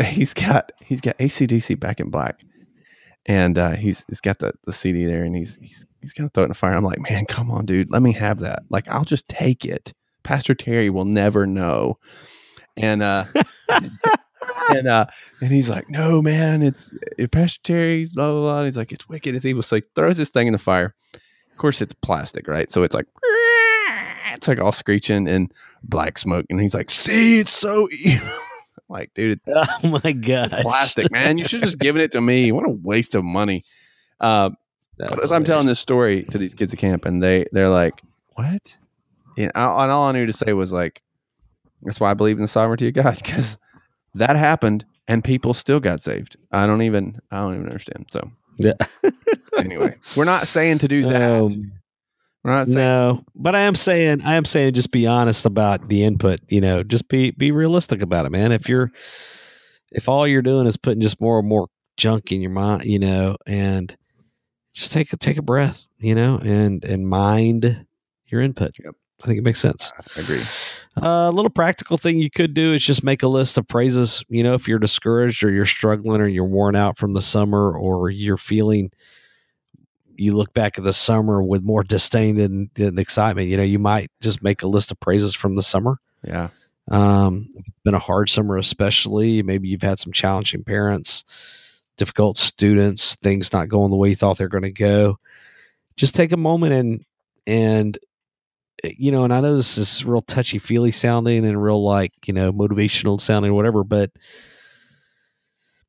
he's 0.04 0.32
got 0.32 0.72
he's 0.82 1.00
got 1.00 1.14
AC/DC 1.18 1.78
back 1.78 2.00
in 2.00 2.10
black. 2.10 2.40
And 3.26 3.58
uh, 3.58 3.72
he's 3.72 4.02
he's 4.08 4.22
got 4.22 4.38
the, 4.38 4.54
the 4.64 4.72
CD 4.72 5.04
there, 5.04 5.24
and 5.24 5.36
he's 5.36 5.58
he's 5.60 5.84
he's 6.00 6.12
gonna 6.12 6.28
throw 6.30 6.42
it 6.42 6.46
in 6.46 6.50
the 6.50 6.54
fire. 6.54 6.74
I'm 6.74 6.84
like, 6.84 7.00
man, 7.10 7.26
come 7.26 7.50
on, 7.50 7.66
dude, 7.66 7.90
let 7.90 8.02
me 8.02 8.12
have 8.12 8.38
that. 8.38 8.62
Like, 8.70 8.88
I'll 8.88 9.04
just 9.04 9.28
take 9.28 9.64
it. 9.64 9.92
Pastor 10.22 10.54
Terry 10.54 10.90
will 10.90 11.04
never 11.04 11.46
know. 11.46 11.98
And 12.76 13.02
uh, 13.02 13.24
and 13.68 14.88
uh, 14.88 15.06
and 15.40 15.52
he's 15.52 15.68
like, 15.70 15.88
no, 15.88 16.22
man, 16.22 16.62
it's 16.62 16.94
it, 17.18 17.30
Pastor 17.30 17.60
Terry's 17.62 18.14
blah 18.14 18.30
blah 18.30 18.40
blah. 18.40 18.58
And 18.58 18.66
he's 18.66 18.76
like, 18.76 18.92
it's 18.92 19.08
wicked, 19.08 19.34
it's 19.34 19.44
evil. 19.44 19.62
So 19.62 19.76
he 19.76 19.82
throws 19.94 20.16
this 20.16 20.30
thing 20.30 20.46
in 20.46 20.52
the 20.52 20.58
fire. 20.58 20.94
Of 21.50 21.56
course, 21.56 21.80
it's 21.80 21.94
plastic, 21.94 22.48
right? 22.48 22.70
So 22.70 22.82
it's 22.82 22.94
like. 22.94 23.06
It's 24.32 24.48
like 24.48 24.60
all 24.60 24.72
screeching 24.72 25.28
and 25.28 25.52
black 25.82 26.16
smoke, 26.16 26.46
and 26.48 26.60
he's 26.60 26.72
like, 26.72 26.88
"See, 26.88 27.40
it's 27.40 27.52
so 27.52 27.88
evil." 28.02 28.32
like, 28.88 29.12
dude, 29.12 29.32
it's 29.32 29.42
oh 29.84 30.00
my 30.02 30.12
god, 30.12 30.52
it's 30.52 30.62
plastic, 30.62 31.10
man. 31.10 31.36
You 31.36 31.44
should 31.44 31.60
have 31.60 31.68
just 31.68 31.78
given 31.78 32.00
it 32.00 32.12
to 32.12 32.20
me. 32.20 32.52
What 32.52 32.64
a 32.64 32.70
waste 32.70 33.14
of 33.14 33.24
money. 33.24 33.64
Uh, 34.20 34.50
but 35.08 35.24
as 35.24 35.32
I'm 35.32 35.44
telling 35.44 35.66
this 35.66 35.80
story 35.80 36.24
to 36.24 36.38
these 36.38 36.54
kids 36.54 36.72
at 36.72 36.78
camp, 36.78 37.04
and 37.04 37.22
they 37.22 37.46
they're 37.52 37.68
like, 37.68 38.02
"What?" 38.34 38.76
And, 39.36 39.50
I, 39.54 39.84
and 39.84 39.92
all 39.92 40.04
I 40.04 40.12
knew 40.12 40.26
to 40.26 40.32
say 40.32 40.52
was 40.52 40.72
like, 40.72 41.02
"That's 41.82 42.00
why 42.00 42.10
I 42.10 42.14
believe 42.14 42.36
in 42.36 42.42
the 42.42 42.48
sovereignty 42.48 42.88
of 42.88 42.94
God," 42.94 43.16
because 43.24 43.56
that 44.14 44.36
happened, 44.36 44.84
and 45.08 45.24
people 45.24 45.54
still 45.54 45.80
got 45.80 46.00
saved. 46.00 46.36
I 46.52 46.66
don't 46.66 46.82
even 46.82 47.20
I 47.30 47.38
don't 47.38 47.54
even 47.54 47.66
understand. 47.66 48.06
So 48.10 48.30
Yeah. 48.58 48.74
anyway, 49.58 49.96
we're 50.16 50.24
not 50.24 50.46
saying 50.46 50.78
to 50.78 50.88
do 50.88 51.02
that. 51.08 51.22
Um, 51.22 51.72
we're 52.42 52.52
not 52.52 52.68
saying 52.68 52.78
no, 52.78 53.24
but 53.34 53.54
I 53.54 53.60
am 53.60 53.74
saying 53.74 54.22
I 54.22 54.36
am 54.36 54.44
saying 54.44 54.74
just 54.74 54.90
be 54.90 55.06
honest 55.06 55.44
about 55.44 55.88
the 55.88 56.04
input. 56.04 56.40
You 56.48 56.60
know, 56.60 56.82
just 56.82 57.08
be 57.08 57.32
be 57.32 57.52
realistic 57.52 58.02
about 58.02 58.26
it, 58.26 58.30
man. 58.30 58.52
If 58.52 58.68
you're 58.68 58.90
if 59.92 60.08
all 60.08 60.26
you're 60.26 60.42
doing 60.42 60.66
is 60.66 60.76
putting 60.76 61.02
just 61.02 61.20
more 61.20 61.38
and 61.38 61.48
more 61.48 61.68
junk 61.96 62.32
in 62.32 62.40
your 62.40 62.50
mind, 62.50 62.84
you 62.84 62.98
know, 62.98 63.36
and 63.46 63.94
just 64.72 64.92
take 64.92 65.12
a 65.12 65.16
take 65.16 65.36
a 65.36 65.42
breath, 65.42 65.86
you 65.98 66.14
know, 66.14 66.38
and 66.38 66.84
and 66.84 67.08
mind 67.08 67.86
your 68.26 68.40
input. 68.40 68.76
Yep. 68.82 68.94
I 69.22 69.26
think 69.26 69.38
it 69.38 69.44
makes 69.44 69.60
sense. 69.60 69.92
I 70.16 70.20
agree. 70.20 70.42
Uh, 70.96 71.28
a 71.28 71.30
little 71.30 71.50
practical 71.50 71.98
thing 71.98 72.18
you 72.18 72.30
could 72.30 72.54
do 72.54 72.72
is 72.72 72.82
just 72.82 73.04
make 73.04 73.22
a 73.22 73.28
list 73.28 73.58
of 73.58 73.68
praises. 73.68 74.24
You 74.28 74.42
know, 74.42 74.54
if 74.54 74.66
you're 74.66 74.78
discouraged 74.78 75.44
or 75.44 75.50
you're 75.50 75.66
struggling 75.66 76.20
or 76.20 76.26
you're 76.26 76.44
worn 76.44 76.74
out 76.74 76.96
from 76.98 77.12
the 77.12 77.20
summer 77.20 77.72
or 77.72 78.10
you're 78.10 78.38
feeling, 78.38 78.90
you 80.16 80.34
look 80.34 80.52
back 80.54 80.78
at 80.78 80.84
the 80.84 80.92
summer 80.92 81.42
with 81.42 81.62
more 81.62 81.84
disdain 81.84 82.36
than, 82.36 82.70
than 82.74 82.98
excitement. 82.98 83.48
You 83.48 83.56
know, 83.56 83.62
you 83.62 83.78
might 83.78 84.10
just 84.20 84.42
make 84.42 84.62
a 84.62 84.66
list 84.66 84.90
of 84.90 84.98
praises 85.00 85.34
from 85.34 85.54
the 85.54 85.62
summer. 85.62 85.98
Yeah, 86.24 86.48
Um, 86.90 87.48
been 87.84 87.94
a 87.94 87.98
hard 87.98 88.28
summer, 88.28 88.56
especially. 88.56 89.42
Maybe 89.42 89.68
you've 89.68 89.82
had 89.82 89.98
some 89.98 90.12
challenging 90.12 90.64
parents, 90.64 91.24
difficult 91.96 92.38
students, 92.38 93.16
things 93.16 93.52
not 93.52 93.68
going 93.68 93.90
the 93.90 93.96
way 93.96 94.10
you 94.10 94.16
thought 94.16 94.38
they're 94.38 94.48
going 94.48 94.62
to 94.62 94.72
go. 94.72 95.18
Just 95.96 96.14
take 96.14 96.32
a 96.32 96.36
moment 96.36 96.72
and 96.72 97.04
and 97.46 97.98
eh, 98.84 98.92
you 98.96 99.10
know, 99.10 99.24
and 99.24 99.32
I 99.32 99.40
know 99.40 99.56
this 99.56 99.78
is 99.78 100.04
real 100.04 100.22
touchy 100.22 100.58
feely 100.58 100.90
sounding 100.90 101.44
and 101.44 101.62
real 101.62 101.82
like 101.84 102.12
you 102.26 102.34
know 102.34 102.52
motivational 102.52 103.20
sounding, 103.20 103.54
whatever. 103.54 103.84
But 103.84 104.10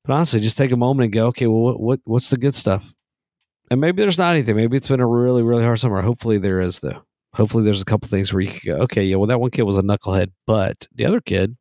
but 0.04 0.14
honestly, 0.14 0.39
just 0.39 0.58
take 0.58 0.72
a 0.72 0.78
moment 0.78 1.06
and 1.06 1.14
go, 1.14 1.28
okay, 1.28 1.47
well, 1.47 1.62
what, 1.62 1.80
what 1.80 1.99
what's 2.06 2.30
the 2.30 2.38
good 2.38 2.56
stuff? 2.56 2.93
And 3.70 3.80
maybe 3.80 4.02
there's 4.02 4.18
not 4.18 4.34
anything. 4.34 4.56
Maybe 4.56 4.76
it's 4.78 4.89
been 4.89 4.99
a 4.99 5.08
really 5.08 5.43
really 5.43 5.64
hard 5.64 5.80
summer. 5.80 6.02
Hopefully 6.02 6.38
there 6.38 6.62
is 6.62 6.80
though 6.80 7.04
hopefully 7.34 7.64
there's 7.64 7.82
a 7.82 7.86
couple 7.86 8.08
things 8.08 8.34
where 8.34 8.41
you 8.41 8.52
could 8.52 8.64
go, 8.64 8.76
okay, 8.78 9.04
yeah, 9.04 9.16
well, 9.16 9.28
that 9.28 9.39
one 9.39 9.52
kid 9.52 9.64
was 9.64 9.78
a 9.78 9.82
knucklehead, 9.82 10.32
but 10.45 10.88
the 10.93 11.06
other 11.06 11.22
kid, 11.22 11.56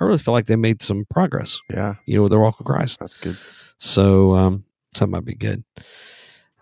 I 0.00 0.04
really 0.04 0.18
feel 0.18 0.32
like 0.34 0.46
they 0.46 0.56
made 0.56 0.82
some 0.82 1.04
progress, 1.10 1.58
yeah, 1.70 1.94
you 2.06 2.16
know, 2.16 2.22
with 2.22 2.30
their 2.32 2.40
walk 2.40 2.58
with 2.58 2.66
Christ. 2.66 2.98
that's 3.00 3.16
good. 3.16 3.36
So, 3.78 4.34
um, 4.34 4.64
that 4.98 5.06
might 5.06 5.24
be 5.24 5.34
good. 5.34 5.62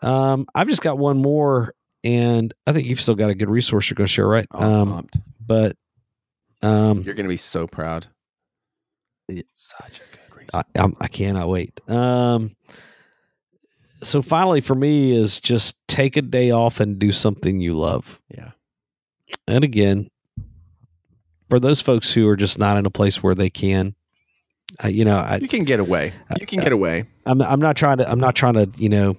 Um, 0.03 0.47
I've 0.55 0.69
just 0.69 0.83
got 0.83 0.99
one 0.99 1.19
more, 1.23 1.73
and 2.03 2.53
I 2.67 2.73
think 2.73 2.87
you've 2.87 3.01
still 3.01 3.15
got 3.15 3.31
a 3.31 3.35
good 3.35 3.49
resource 3.49 3.89
you're 3.89 3.95
going 3.97 4.07
to 4.07 4.13
share, 4.13 4.27
right? 4.29 4.47
Oh, 4.51 4.73
um, 4.83 4.93
pumped. 4.93 5.17
but, 5.45 5.77
um, 6.63 7.03
You're 7.03 7.15
gonna 7.15 7.29
be 7.29 7.37
so 7.37 7.67
proud. 7.67 8.07
Such 9.53 10.01
a 10.01 10.17
good 10.17 10.37
reason. 10.37 10.51
I, 10.55 10.63
I'm, 10.81 10.97
I 11.01 11.09
cannot 11.09 11.49
wait. 11.49 11.81
Um, 11.89 12.55
so 14.03 14.21
finally, 14.23 14.61
for 14.61 14.75
me, 14.75 15.17
is 15.17 15.41
just 15.41 15.77
take 15.89 16.17
a 16.17 16.23
day 16.23 16.51
off 16.51 16.81
and 16.81 16.99
do 16.99 17.11
something 17.13 17.61
you 17.61 17.73
love. 17.73 18.21
yeah, 18.29 18.51
and 19.47 19.65
again, 19.65 20.11
for 21.55 21.61
those 21.61 21.81
folks 21.81 22.13
who 22.13 22.27
are 22.27 22.35
just 22.35 22.59
not 22.59 22.77
in 22.77 22.85
a 22.85 22.91
place 22.91 23.23
where 23.23 23.37
they 23.37 23.49
can, 23.49 23.95
uh, 24.83 24.89
you 24.89 25.05
know, 25.05 25.19
I, 25.19 25.37
you 25.37 25.47
can 25.47 25.63
get 25.63 25.79
away. 25.79 26.13
You 26.41 26.47
can 26.47 26.59
get 26.59 26.73
away. 26.73 27.05
I'm 27.27 27.41
I'm 27.41 27.61
not 27.61 27.77
trying 27.77 27.99
to 27.99 28.11
I'm 28.11 28.19
not 28.19 28.35
trying 28.35 28.55
to 28.55 28.69
you 28.77 28.89
know 28.89 29.17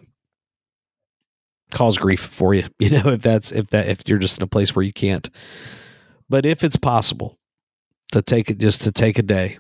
cause 1.71 1.97
grief 1.97 2.19
for 2.19 2.53
you. 2.53 2.65
You 2.79 2.89
know, 2.89 3.11
if 3.11 3.21
that's 3.21 3.53
if 3.53 3.69
that 3.69 3.87
if 3.87 4.09
you're 4.09 4.19
just 4.19 4.37
in 4.37 4.43
a 4.43 4.47
place 4.47 4.75
where 4.75 4.83
you 4.83 4.91
can't, 4.91 5.29
but 6.27 6.45
if 6.45 6.61
it's 6.61 6.75
possible 6.75 7.39
to 8.11 8.21
take 8.21 8.49
it 8.49 8.57
just 8.57 8.81
to 8.81 8.91
take 8.91 9.17
a 9.17 9.23
day 9.23 9.59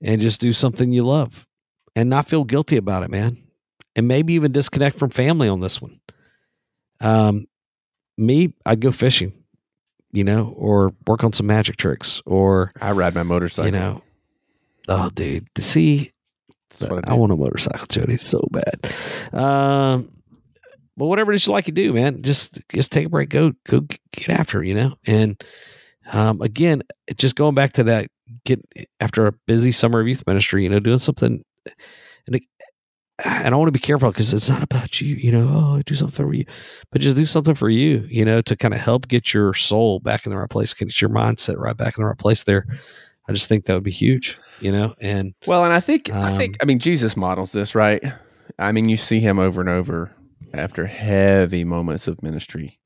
and 0.00 0.20
just 0.20 0.40
do 0.40 0.52
something 0.52 0.92
you 0.92 1.02
love 1.02 1.44
and 1.96 2.08
not 2.08 2.28
feel 2.28 2.44
guilty 2.44 2.76
about 2.76 3.02
it, 3.02 3.10
man, 3.10 3.36
and 3.96 4.06
maybe 4.06 4.34
even 4.34 4.52
disconnect 4.52 4.96
from 4.96 5.10
family 5.10 5.48
on 5.48 5.58
this 5.58 5.82
one. 5.82 5.98
Um, 7.00 7.48
me, 8.16 8.54
I'd 8.64 8.80
go 8.80 8.92
fishing, 8.92 9.32
you 10.12 10.24
know, 10.24 10.54
or 10.56 10.92
work 11.06 11.24
on 11.24 11.32
some 11.32 11.46
magic 11.46 11.76
tricks, 11.76 12.22
or 12.26 12.70
I 12.80 12.92
ride 12.92 13.14
my 13.14 13.22
motorcycle. 13.22 13.66
you 13.66 13.72
know, 13.72 14.02
oh, 14.88 15.10
dude, 15.10 15.46
to 15.54 15.62
see 15.62 16.12
I 16.82 17.00
I 17.04 17.14
want 17.14 17.32
a 17.32 17.36
motorcycle, 17.36 17.86
Jody, 17.88 18.16
so 18.18 18.46
bad. 18.50 18.92
Um, 19.32 20.10
but 20.96 21.06
whatever 21.06 21.32
it 21.32 21.36
is 21.36 21.46
you 21.46 21.52
like 21.52 21.66
to 21.66 21.72
do, 21.72 21.92
man, 21.92 22.22
just 22.22 22.60
just 22.72 22.92
take 22.92 23.06
a 23.06 23.08
break, 23.08 23.28
go 23.30 23.52
go 23.64 23.80
get 23.80 24.30
after, 24.30 24.62
you 24.62 24.74
know. 24.74 24.96
And 25.06 25.42
um, 26.12 26.40
again, 26.42 26.82
just 27.16 27.36
going 27.36 27.54
back 27.54 27.72
to 27.74 27.84
that, 27.84 28.08
get 28.44 28.60
after 29.00 29.26
a 29.26 29.32
busy 29.46 29.72
summer 29.72 30.00
of 30.00 30.08
youth 30.08 30.24
ministry, 30.26 30.64
you 30.64 30.70
know, 30.70 30.80
doing 30.80 30.98
something. 30.98 31.44
And 32.26 32.40
and 33.24 33.54
I 33.54 33.56
want 33.58 33.68
to 33.68 33.72
be 33.72 33.78
careful 33.78 34.10
because 34.10 34.32
it's 34.32 34.48
not 34.48 34.62
about 34.62 35.00
you, 35.00 35.16
you 35.16 35.32
know. 35.32 35.48
Oh, 35.50 35.76
I 35.76 35.82
do 35.82 35.94
something 35.94 36.14
for 36.26 36.32
you, 36.32 36.44
but 36.92 37.00
just 37.00 37.16
do 37.16 37.24
something 37.24 37.54
for 37.54 37.68
you, 37.68 38.06
you 38.08 38.24
know, 38.24 38.40
to 38.42 38.56
kind 38.56 38.74
of 38.74 38.80
help 38.80 39.08
get 39.08 39.34
your 39.34 39.54
soul 39.54 40.00
back 40.00 40.24
in 40.26 40.30
the 40.30 40.38
right 40.38 40.48
place, 40.50 40.72
get 40.74 41.00
your 41.00 41.10
mindset 41.10 41.56
right 41.58 41.76
back 41.76 41.96
in 41.98 42.02
the 42.02 42.08
right 42.08 42.18
place. 42.18 42.44
There, 42.44 42.66
I 43.28 43.32
just 43.32 43.48
think 43.48 43.64
that 43.64 43.74
would 43.74 43.82
be 43.82 43.90
huge, 43.90 44.38
you 44.60 44.70
know. 44.72 44.94
And 45.00 45.34
Well, 45.46 45.64
and 45.64 45.72
I 45.72 45.80
think 45.80 46.10
I 46.12 46.32
Um, 46.32 46.38
think 46.38 46.56
I 46.62 46.64
mean 46.64 46.78
Jesus 46.78 47.16
models 47.16 47.52
this, 47.52 47.74
right? 47.74 48.02
I 48.58 48.72
mean, 48.72 48.88
you 48.88 48.96
see 48.96 49.20
him 49.20 49.38
over 49.38 49.60
and 49.60 49.70
over 49.70 50.12
after 50.54 50.86
heavy 50.86 51.64
moments 51.64 52.08
of 52.08 52.22
ministry, 52.22 52.78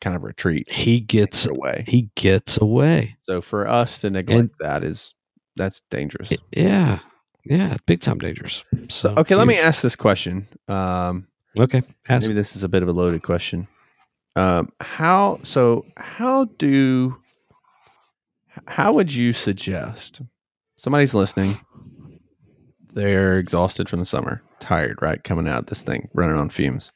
kind 0.00 0.14
of 0.14 0.22
retreat 0.22 0.70
he 0.70 1.00
gets 1.00 1.46
away. 1.46 1.84
he 1.88 2.08
gets 2.14 2.56
away. 2.58 3.16
So 3.22 3.40
for 3.40 3.66
us 3.66 4.00
to 4.02 4.10
neglect 4.10 4.58
that 4.60 4.84
is 4.84 5.14
that's 5.56 5.82
dangerous. 5.90 6.32
Yeah, 6.56 7.00
yeah, 7.50 7.76
big 7.84 8.00
time 8.00 8.18
dangerous. 8.18 8.64
So 8.88 9.14
okay, 9.18 9.34
let 9.34 9.46
me 9.46 9.58
ask 9.58 9.82
this 9.82 9.96
question. 9.96 10.46
Um, 10.68 11.26
Okay, 11.58 11.82
ask. 12.08 12.22
maybe 12.22 12.34
this 12.34 12.54
is 12.54 12.62
a 12.62 12.68
bit 12.68 12.82
of 12.82 12.88
a 12.88 12.92
loaded 12.92 13.22
question. 13.22 13.66
Um, 14.36 14.70
how 14.80 15.40
so? 15.42 15.84
How 15.96 16.44
do? 16.58 17.16
How 18.66 18.92
would 18.92 19.12
you 19.12 19.32
suggest 19.32 20.22
somebody's 20.76 21.12
listening? 21.14 21.54
They're 22.92 23.38
exhausted 23.38 23.88
from 23.88 24.00
the 24.00 24.06
summer, 24.06 24.42
tired, 24.60 24.98
right? 25.02 25.22
Coming 25.22 25.48
out 25.48 25.60
of 25.60 25.66
this 25.66 25.82
thing, 25.82 26.08
running 26.14 26.36
on 26.36 26.48
fumes. 26.50 26.92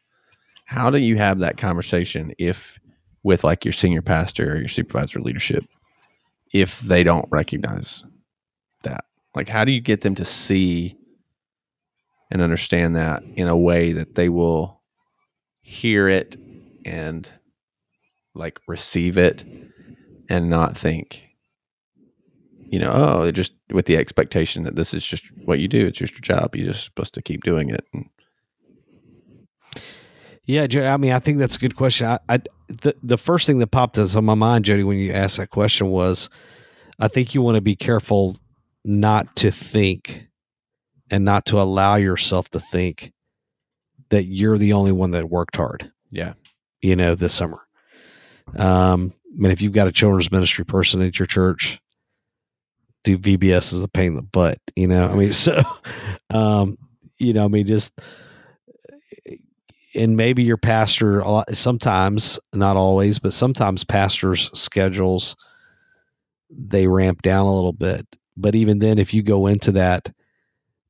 How 0.66 0.90
do 0.90 0.98
you 0.98 1.16
have 1.18 1.38
that 1.40 1.56
conversation 1.58 2.32
if, 2.38 2.78
with 3.22 3.44
like 3.44 3.64
your 3.64 3.72
senior 3.72 4.02
pastor 4.02 4.52
or 4.52 4.56
your 4.56 4.68
supervisor 4.68 5.20
leadership, 5.20 5.64
if 6.52 6.80
they 6.80 7.04
don't 7.04 7.28
recognize 7.30 8.04
that? 8.82 9.04
Like, 9.34 9.48
how 9.48 9.64
do 9.64 9.72
you 9.72 9.80
get 9.80 10.02
them 10.02 10.14
to 10.16 10.24
see 10.24 10.96
and 12.30 12.42
understand 12.42 12.96
that 12.96 13.22
in 13.36 13.48
a 13.48 13.56
way 13.56 13.92
that 13.92 14.14
they 14.14 14.28
will 14.28 14.82
hear 15.62 16.08
it 16.08 16.36
and 16.84 17.30
like 18.34 18.60
receive 18.68 19.16
it 19.16 19.44
and 20.28 20.50
not 20.50 20.76
think 20.76 21.30
you 22.60 22.78
know 22.78 22.90
oh 22.92 23.30
just 23.30 23.54
with 23.70 23.86
the 23.86 23.96
expectation 23.96 24.64
that 24.64 24.76
this 24.76 24.92
is 24.92 25.04
just 25.06 25.24
what 25.44 25.58
you 25.58 25.68
do 25.68 25.86
it's 25.86 25.98
just 25.98 26.12
your 26.14 26.20
job 26.20 26.54
you're 26.54 26.72
just 26.72 26.84
supposed 26.84 27.14
to 27.14 27.22
keep 27.22 27.42
doing 27.44 27.70
it 27.70 27.86
and 27.94 28.08
Yeah, 30.46 30.66
Jody. 30.66 30.86
I 30.86 30.96
mean, 30.98 31.12
I 31.12 31.20
think 31.20 31.38
that's 31.38 31.56
a 31.56 31.58
good 31.58 31.76
question. 31.76 32.06
I, 32.06 32.18
I 32.28 32.40
the 32.68 32.94
the 33.02 33.16
first 33.16 33.46
thing 33.46 33.58
that 33.58 33.68
popped 33.68 33.96
into 33.96 34.20
my 34.20 34.34
mind, 34.34 34.66
Jody, 34.66 34.84
when 34.84 34.98
you 34.98 35.12
asked 35.12 35.38
that 35.38 35.50
question 35.50 35.88
was, 35.88 36.28
I 36.98 37.08
think 37.08 37.34
you 37.34 37.40
want 37.40 37.56
to 37.56 37.62
be 37.62 37.76
careful 37.76 38.36
not 38.84 39.36
to 39.36 39.50
think 39.50 40.26
and 41.10 41.24
not 41.24 41.46
to 41.46 41.60
allow 41.60 41.96
yourself 41.96 42.48
to 42.50 42.60
think 42.60 43.12
that 44.10 44.24
you're 44.24 44.58
the 44.58 44.72
only 44.72 44.92
one 44.92 45.12
that 45.12 45.30
worked 45.30 45.56
hard. 45.56 45.90
yeah 46.10 46.34
You 46.82 46.96
know, 46.96 47.14
this 47.14 47.34
summer. 47.34 47.60
Um, 48.56 49.14
I 49.26 49.36
mean, 49.36 49.52
if 49.52 49.62
you've 49.62 49.72
got 49.72 49.88
a 49.88 49.92
children's 49.92 50.30
ministry 50.30 50.64
person 50.64 51.02
at 51.02 51.18
your 51.18 51.26
church, 51.26 51.80
do 53.04 53.18
VBS 53.18 53.72
is 53.72 53.80
a 53.80 53.88
pain 53.88 54.08
in 54.08 54.16
the 54.16 54.22
butt. 54.22 54.58
You 54.76 54.88
know, 54.88 55.08
I 55.08 55.14
mean, 55.14 55.32
so, 55.32 55.62
um, 56.30 56.78
you 57.18 57.32
know, 57.32 57.44
I 57.44 57.48
mean, 57.48 57.66
just 57.66 57.92
and 59.94 60.16
maybe 60.16 60.42
your 60.42 60.56
pastor 60.56 61.20
a 61.20 61.30
lot 61.30 61.56
sometimes 61.56 62.38
not 62.52 62.76
always 62.76 63.18
but 63.18 63.32
sometimes 63.32 63.84
pastors 63.84 64.50
schedules 64.52 65.36
they 66.50 66.86
ramp 66.86 67.22
down 67.22 67.46
a 67.46 67.54
little 67.54 67.72
bit 67.72 68.06
but 68.36 68.54
even 68.54 68.78
then 68.78 68.98
if 68.98 69.14
you 69.14 69.22
go 69.22 69.46
into 69.46 69.72
that 69.72 70.12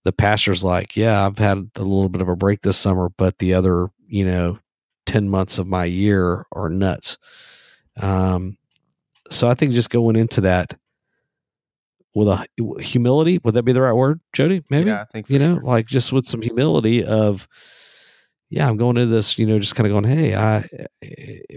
the 0.05 0.13
pastor's 0.13 0.65
like 0.65 0.97
yeah 0.97 1.27
i've 1.27 1.39
had 1.39 1.71
a 1.77 1.83
little 1.83 2.09
bit 2.09 2.23
of 2.23 2.29
a 2.29 2.37
break 2.37 2.61
this 2.63 2.77
summer 2.77 3.09
but 3.17 3.39
the 3.39 3.55
other 3.55 3.89
you 4.07 4.25
know 4.25 4.59
10 5.07 5.29
months 5.29 5.59
of 5.59 5.67
my 5.67 5.85
year 5.85 6.47
are 6.53 6.71
nuts. 6.71 7.19
Um 8.01 8.57
so 9.31 9.49
i 9.49 9.55
think 9.55 9.73
just 9.73 9.91
going 9.91 10.17
into 10.17 10.43
that 10.43 10.75
with 12.15 12.29
a 12.29 12.47
humility 12.81 13.41
would 13.43 13.55
that 13.55 13.63
be 13.63 13.73
the 13.73 13.81
right 13.81 13.93
word 13.93 14.21
jody 14.33 14.63
maybe? 14.71 14.91
Yeah 14.91 15.03
i 15.03 15.05
think 15.05 15.29
you 15.31 15.39
know 15.39 15.55
sure. 15.55 15.63
like 15.65 15.87
just 15.87 16.13
with 16.13 16.27
some 16.27 16.43
humility 16.43 17.05
of 17.05 17.49
yeah 18.51 18.69
i'm 18.69 18.77
going 18.77 18.97
into 18.97 19.13
this 19.13 19.39
you 19.39 19.47
know 19.47 19.59
just 19.59 19.75
kind 19.75 19.87
of 19.87 19.93
going 19.93 20.05
hey 20.05 20.35
i 20.35 20.59
eh, 20.59 20.87
eh, 21.03 21.39
eh, 21.51 21.57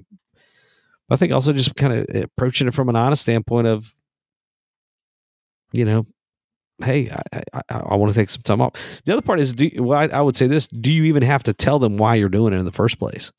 i 1.09 1.15
think 1.15 1.33
also 1.33 1.53
just 1.53 1.75
kind 1.75 1.93
of 1.93 2.23
approaching 2.23 2.67
it 2.67 2.73
from 2.73 2.89
an 2.89 2.95
honest 2.95 3.23
standpoint 3.23 3.67
of 3.67 3.93
you 5.71 5.85
know 5.85 6.05
hey 6.83 7.09
i 7.33 7.41
i, 7.53 7.61
I 7.69 7.95
want 7.95 8.13
to 8.13 8.19
take 8.19 8.29
some 8.29 8.43
time 8.43 8.61
off 8.61 8.73
the 9.05 9.13
other 9.13 9.21
part 9.21 9.39
is 9.39 9.53
do 9.53 9.69
well 9.79 9.99
I, 9.99 10.05
I 10.05 10.21
would 10.21 10.35
say 10.35 10.47
this 10.47 10.67
do 10.67 10.91
you 10.91 11.05
even 11.05 11.23
have 11.23 11.43
to 11.43 11.53
tell 11.53 11.79
them 11.79 11.97
why 11.97 12.15
you're 12.15 12.29
doing 12.29 12.53
it 12.53 12.57
in 12.57 12.65
the 12.65 12.71
first 12.71 12.99
place 12.99 13.31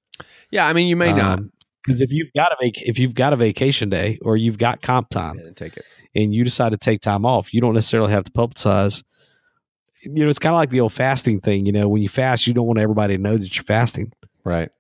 yeah 0.50 0.66
i 0.66 0.72
mean 0.72 0.88
you 0.88 0.96
may 0.96 1.12
not 1.12 1.38
because 1.84 2.00
if 2.00 2.10
you've 2.10 2.32
got 2.34 2.52
a 2.52 2.56
vac- 2.60 2.82
if 2.82 2.98
you've 2.98 3.14
got 3.14 3.32
a 3.32 3.36
vacation 3.36 3.88
day 3.88 4.18
or 4.22 4.36
you've 4.36 4.58
got 4.58 4.82
comp 4.82 5.08
time 5.10 5.38
Yeah, 5.42 5.50
take 5.54 5.76
it 5.76 5.84
and 6.14 6.34
you 6.34 6.44
decide 6.44 6.70
to 6.70 6.76
take 6.76 7.00
time 7.00 7.24
off, 7.24 7.52
you 7.52 7.60
don't 7.60 7.74
necessarily 7.74 8.10
have 8.10 8.24
to 8.24 8.32
publicize. 8.32 9.02
You 10.02 10.24
know, 10.24 10.30
it's 10.30 10.38
kind 10.38 10.54
of 10.54 10.58
like 10.58 10.70
the 10.70 10.80
old 10.80 10.92
fasting 10.92 11.40
thing. 11.40 11.66
You 11.66 11.72
know, 11.72 11.88
when 11.88 12.02
you 12.02 12.08
fast, 12.08 12.46
you 12.46 12.54
don't 12.54 12.66
want 12.66 12.78
everybody 12.78 13.16
to 13.16 13.22
know 13.22 13.36
that 13.36 13.56
you're 13.56 13.64
fasting. 13.64 14.12
right 14.44 14.70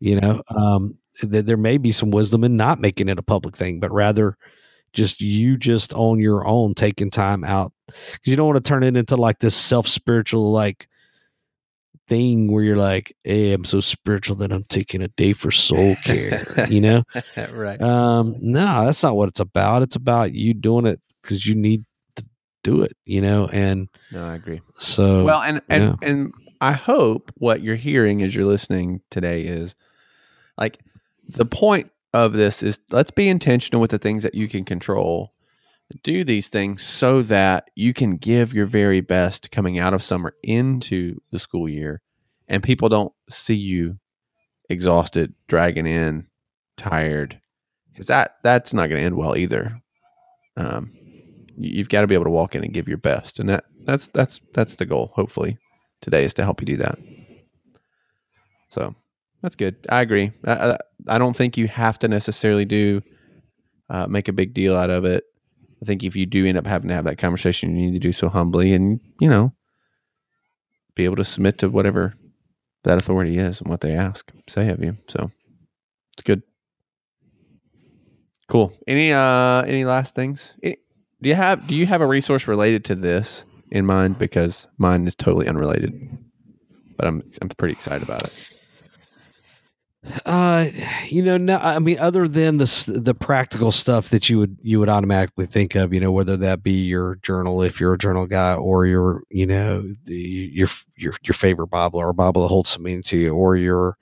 You 0.00 0.20
know, 0.20 0.42
um, 0.48 0.98
th- 1.20 1.44
there 1.44 1.56
may 1.56 1.78
be 1.78 1.92
some 1.92 2.10
wisdom 2.10 2.44
in 2.44 2.56
not 2.56 2.80
making 2.80 3.08
it 3.08 3.18
a 3.18 3.22
public 3.22 3.56
thing, 3.56 3.80
but 3.80 3.92
rather 3.92 4.36
just 4.94 5.20
you 5.20 5.56
just 5.56 5.92
on 5.92 6.18
your 6.18 6.46
own 6.46 6.74
taking 6.74 7.10
time 7.10 7.44
out 7.44 7.72
because 7.86 8.20
you 8.24 8.36
don't 8.36 8.46
want 8.46 8.64
to 8.64 8.68
turn 8.68 8.82
it 8.82 8.96
into 8.96 9.16
like 9.16 9.40
this 9.40 9.56
self 9.56 9.86
spiritual 9.86 10.50
like 10.50 10.88
thing 12.08 12.50
where 12.50 12.62
you're 12.62 12.76
like, 12.76 13.16
hey, 13.24 13.52
I'm 13.52 13.64
so 13.64 13.80
spiritual 13.80 14.36
that 14.36 14.52
I'm 14.52 14.64
taking 14.64 15.02
a 15.02 15.08
day 15.08 15.32
for 15.32 15.50
soul 15.50 15.96
care. 15.96 16.66
you 16.68 16.80
know, 16.80 17.02
right 17.50 17.80
um, 17.80 18.36
no, 18.40 18.86
that's 18.86 19.02
not 19.02 19.16
what 19.16 19.28
it's 19.28 19.40
about. 19.40 19.82
It's 19.82 19.96
about 19.96 20.32
you 20.32 20.54
doing 20.54 20.86
it 20.86 21.00
because 21.22 21.46
you 21.46 21.54
need 21.54 21.84
to 22.16 22.24
do 22.62 22.82
it, 22.82 22.96
you 23.04 23.20
know. 23.20 23.46
And 23.48 23.88
no 24.12 24.24
i 24.24 24.34
agree 24.34 24.60
so, 24.78 25.24
well 25.24 25.42
and 25.42 25.60
and 25.68 25.84
yeah. 25.84 26.08
and 26.08 26.32
i 26.60 26.72
hope 26.72 27.32
what 27.36 27.62
you're 27.62 27.76
hearing 27.76 28.22
as 28.22 28.34
you're 28.34 28.44
listening 28.44 29.00
today 29.10 29.42
is 29.42 29.74
like 30.56 30.80
the 31.28 31.44
point 31.44 31.90
of 32.14 32.32
this 32.32 32.62
is 32.62 32.80
let's 32.90 33.10
be 33.10 33.28
intentional 33.28 33.80
with 33.80 33.90
the 33.90 33.98
things 33.98 34.22
that 34.22 34.34
you 34.34 34.48
can 34.48 34.64
control. 34.64 35.32
Do 36.02 36.24
these 36.24 36.48
things 36.48 36.82
so 36.82 37.20
that 37.22 37.68
you 37.74 37.92
can 37.92 38.16
give 38.16 38.54
your 38.54 38.64
very 38.66 39.02
best 39.02 39.50
coming 39.50 39.78
out 39.78 39.92
of 39.92 40.02
summer 40.02 40.34
into 40.42 41.20
the 41.30 41.38
school 41.38 41.68
year 41.68 42.00
and 42.48 42.62
people 42.62 42.88
don't 42.88 43.12
see 43.28 43.54
you 43.54 43.98
exhausted 44.70 45.34
dragging 45.46 45.86
in 45.86 46.26
tired 46.78 47.38
because 47.92 48.06
that 48.06 48.36
that's 48.42 48.72
not 48.72 48.88
going 48.88 49.00
to 49.00 49.04
end 49.06 49.16
well 49.16 49.36
either. 49.36 49.80
Um, 50.56 50.92
you- 51.56 51.78
you've 51.78 51.88
got 51.90 52.00
to 52.00 52.06
be 52.06 52.14
able 52.14 52.24
to 52.24 52.30
walk 52.30 52.54
in 52.54 52.64
and 52.64 52.72
give 52.72 52.88
your 52.88 52.96
best 52.96 53.38
and 53.38 53.48
that 53.50 53.64
that's 53.84 54.08
that's 54.08 54.40
that's 54.54 54.76
the 54.76 54.86
goal 54.86 55.12
hopefully 55.14 55.58
today 56.00 56.24
is 56.24 56.34
to 56.34 56.44
help 56.44 56.60
you 56.62 56.66
do 56.66 56.76
that. 56.78 56.98
So 58.70 58.94
that's 59.44 59.56
good. 59.56 59.76
I 59.90 60.00
agree. 60.00 60.32
I, 60.46 60.78
I, 61.06 61.18
don't 61.18 61.36
think 61.36 61.58
you 61.58 61.68
have 61.68 61.98
to 61.98 62.08
necessarily 62.08 62.64
do 62.64 63.02
uh, 63.90 64.06
make 64.06 64.26
a 64.28 64.32
big 64.32 64.54
deal 64.54 64.74
out 64.74 64.88
of 64.88 65.04
it. 65.04 65.22
I 65.82 65.84
think 65.84 66.02
if 66.02 66.16
you 66.16 66.24
do 66.24 66.46
end 66.46 66.56
up 66.56 66.66
having 66.66 66.88
to 66.88 66.94
have 66.94 67.04
that 67.04 67.18
conversation 67.18 67.76
you 67.76 67.90
need 67.90 67.92
to 67.92 67.98
do 67.98 68.12
so 68.12 68.30
humbly 68.30 68.72
and 68.72 69.00
you 69.20 69.28
know 69.28 69.52
be 70.94 71.04
able 71.04 71.16
to 71.16 71.24
submit 71.24 71.58
to 71.58 71.68
whatever 71.68 72.14
that 72.84 72.96
authority 72.96 73.36
is 73.36 73.60
and 73.60 73.68
what 73.68 73.82
they 73.82 73.92
ask 73.92 74.32
say 74.48 74.70
of 74.70 74.82
you. 74.82 74.96
So 75.08 75.30
it's 76.14 76.22
good. 76.22 76.42
Cool. 78.48 78.72
Any 78.88 79.12
uh 79.12 79.60
any 79.62 79.84
last 79.84 80.14
things? 80.14 80.54
Do 80.62 80.74
you 81.20 81.34
have 81.34 81.66
do 81.66 81.74
you 81.74 81.84
have 81.84 82.00
a 82.00 82.06
resource 82.06 82.48
related 82.48 82.86
to 82.86 82.94
this 82.94 83.44
in 83.70 83.84
mind? 83.84 84.18
Because 84.18 84.68
mine 84.78 85.06
is 85.06 85.14
totally 85.14 85.48
unrelated 85.48 85.92
but 86.96 87.06
i'm 87.06 87.22
i'm 87.42 87.48
pretty 87.50 87.72
excited 87.72 88.02
about 88.02 88.22
it 88.24 88.32
uh, 90.26 90.68
you 91.08 91.22
know, 91.22 91.36
no, 91.36 91.56
I 91.56 91.78
mean, 91.78 91.98
other 91.98 92.28
than 92.28 92.58
the 92.58 92.84
the 92.86 93.14
practical 93.14 93.72
stuff 93.72 94.10
that 94.10 94.28
you 94.28 94.38
would 94.38 94.58
you 94.62 94.78
would 94.78 94.88
automatically 94.88 95.46
think 95.46 95.74
of, 95.74 95.94
you 95.94 96.00
know, 96.00 96.12
whether 96.12 96.36
that 96.36 96.62
be 96.62 96.72
your 96.72 97.16
journal 97.16 97.62
if 97.62 97.80
you're 97.80 97.94
a 97.94 97.98
journal 97.98 98.26
guy, 98.26 98.54
or 98.54 98.86
your 98.86 99.22
you 99.30 99.46
know 99.46 99.94
your 100.06 100.68
your 100.96 101.14
your 101.22 101.34
favorite 101.34 101.68
Bible 101.68 102.00
or 102.00 102.10
a 102.10 102.14
Bible 102.14 102.42
that 102.42 102.48
holds 102.48 102.70
something 102.70 103.02
to 103.02 103.16
you, 103.16 103.34
or 103.34 103.56
your 103.56 103.96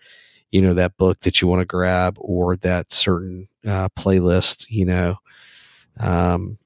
you 0.50 0.60
know 0.60 0.74
that 0.74 0.96
book 0.96 1.20
that 1.20 1.40
you 1.40 1.46
want 1.46 1.60
to 1.60 1.66
grab, 1.66 2.16
or 2.18 2.56
that 2.56 2.90
certain 2.90 3.48
uh, 3.66 3.88
playlist, 3.96 4.66
you 4.68 4.84
know. 4.84 5.16
Um, 6.00 6.58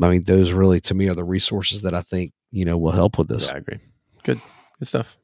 I 0.00 0.10
mean, 0.10 0.24
those 0.24 0.52
really 0.52 0.80
to 0.80 0.94
me 0.94 1.08
are 1.08 1.14
the 1.14 1.24
resources 1.24 1.82
that 1.82 1.94
I 1.94 2.02
think 2.02 2.32
you 2.50 2.66
know 2.66 2.76
will 2.76 2.92
help 2.92 3.16
with 3.16 3.28
this. 3.28 3.46
Yeah, 3.46 3.54
I 3.54 3.56
agree. 3.58 3.78
Good, 4.24 4.40
good 4.78 4.88
stuff. 4.88 5.16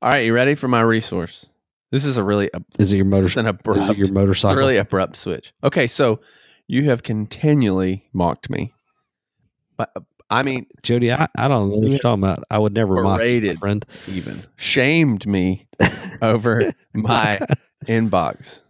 All 0.00 0.10
right, 0.10 0.26
you 0.26 0.32
ready 0.32 0.54
for 0.54 0.68
my 0.68 0.82
resource? 0.82 1.50
This 1.92 2.04
is 2.04 2.16
a 2.18 2.24
really 2.24 2.52
ab- 2.52 2.64
Is 2.78 2.92
it 2.92 2.96
your 2.96 3.04
motor? 3.04 3.26
is 3.26 3.36
an 3.36 3.46
Is 3.46 3.50
abrupt. 3.50 3.90
it 3.90 3.96
your 3.96 4.04
It's 4.04 4.10
motorcycle? 4.10 4.56
a 4.56 4.58
really 4.60 4.76
abrupt 4.76 5.16
switch. 5.16 5.52
Okay, 5.62 5.86
so 5.86 6.20
you 6.66 6.84
have 6.90 7.02
continually 7.02 8.08
mocked 8.12 8.50
me, 8.50 8.72
but 9.76 9.90
uh, 9.96 10.00
I 10.28 10.42
mean, 10.42 10.66
Jody, 10.82 11.12
I, 11.12 11.28
I 11.36 11.46
don't 11.46 11.68
know 11.70 11.76
what 11.76 11.88
you're 11.88 11.98
talking 12.00 12.24
about. 12.24 12.42
I 12.50 12.58
would 12.58 12.74
never 12.74 13.00
mock 13.02 13.22
you, 13.22 13.40
my 13.42 13.54
friend. 13.54 13.86
even 14.08 14.44
shamed 14.56 15.24
me 15.26 15.68
over 16.22 16.72
my 16.92 17.38
inbox 17.86 18.62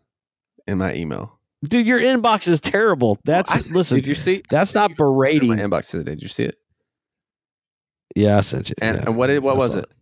in 0.67 0.77
my 0.77 0.93
email. 0.95 1.39
dude, 1.65 1.87
your 1.87 1.99
inbox 1.99 2.47
is 2.49 2.61
terrible. 2.61 3.19
That's 3.25 3.71
I- 3.71 3.75
listen. 3.75 3.97
Did 3.97 4.07
you 4.07 4.15
see? 4.15 4.43
That's 4.51 4.75
not 4.75 4.97
berating. 4.99 5.49
My 5.49 5.57
inbox 5.57 5.89
today. 5.91 6.11
Did 6.11 6.23
you 6.23 6.29
see 6.29 6.45
it? 6.45 6.57
Yeah, 8.15 8.37
I 8.37 8.41
sent 8.43 8.69
you. 8.69 8.75
And, 8.83 8.97
yeah. 8.99 9.05
and 9.07 9.17
what 9.17 9.29
did, 9.29 9.43
what 9.43 9.55
I 9.55 9.59
was 9.59 9.73
saw 9.73 9.79
it? 9.79 9.93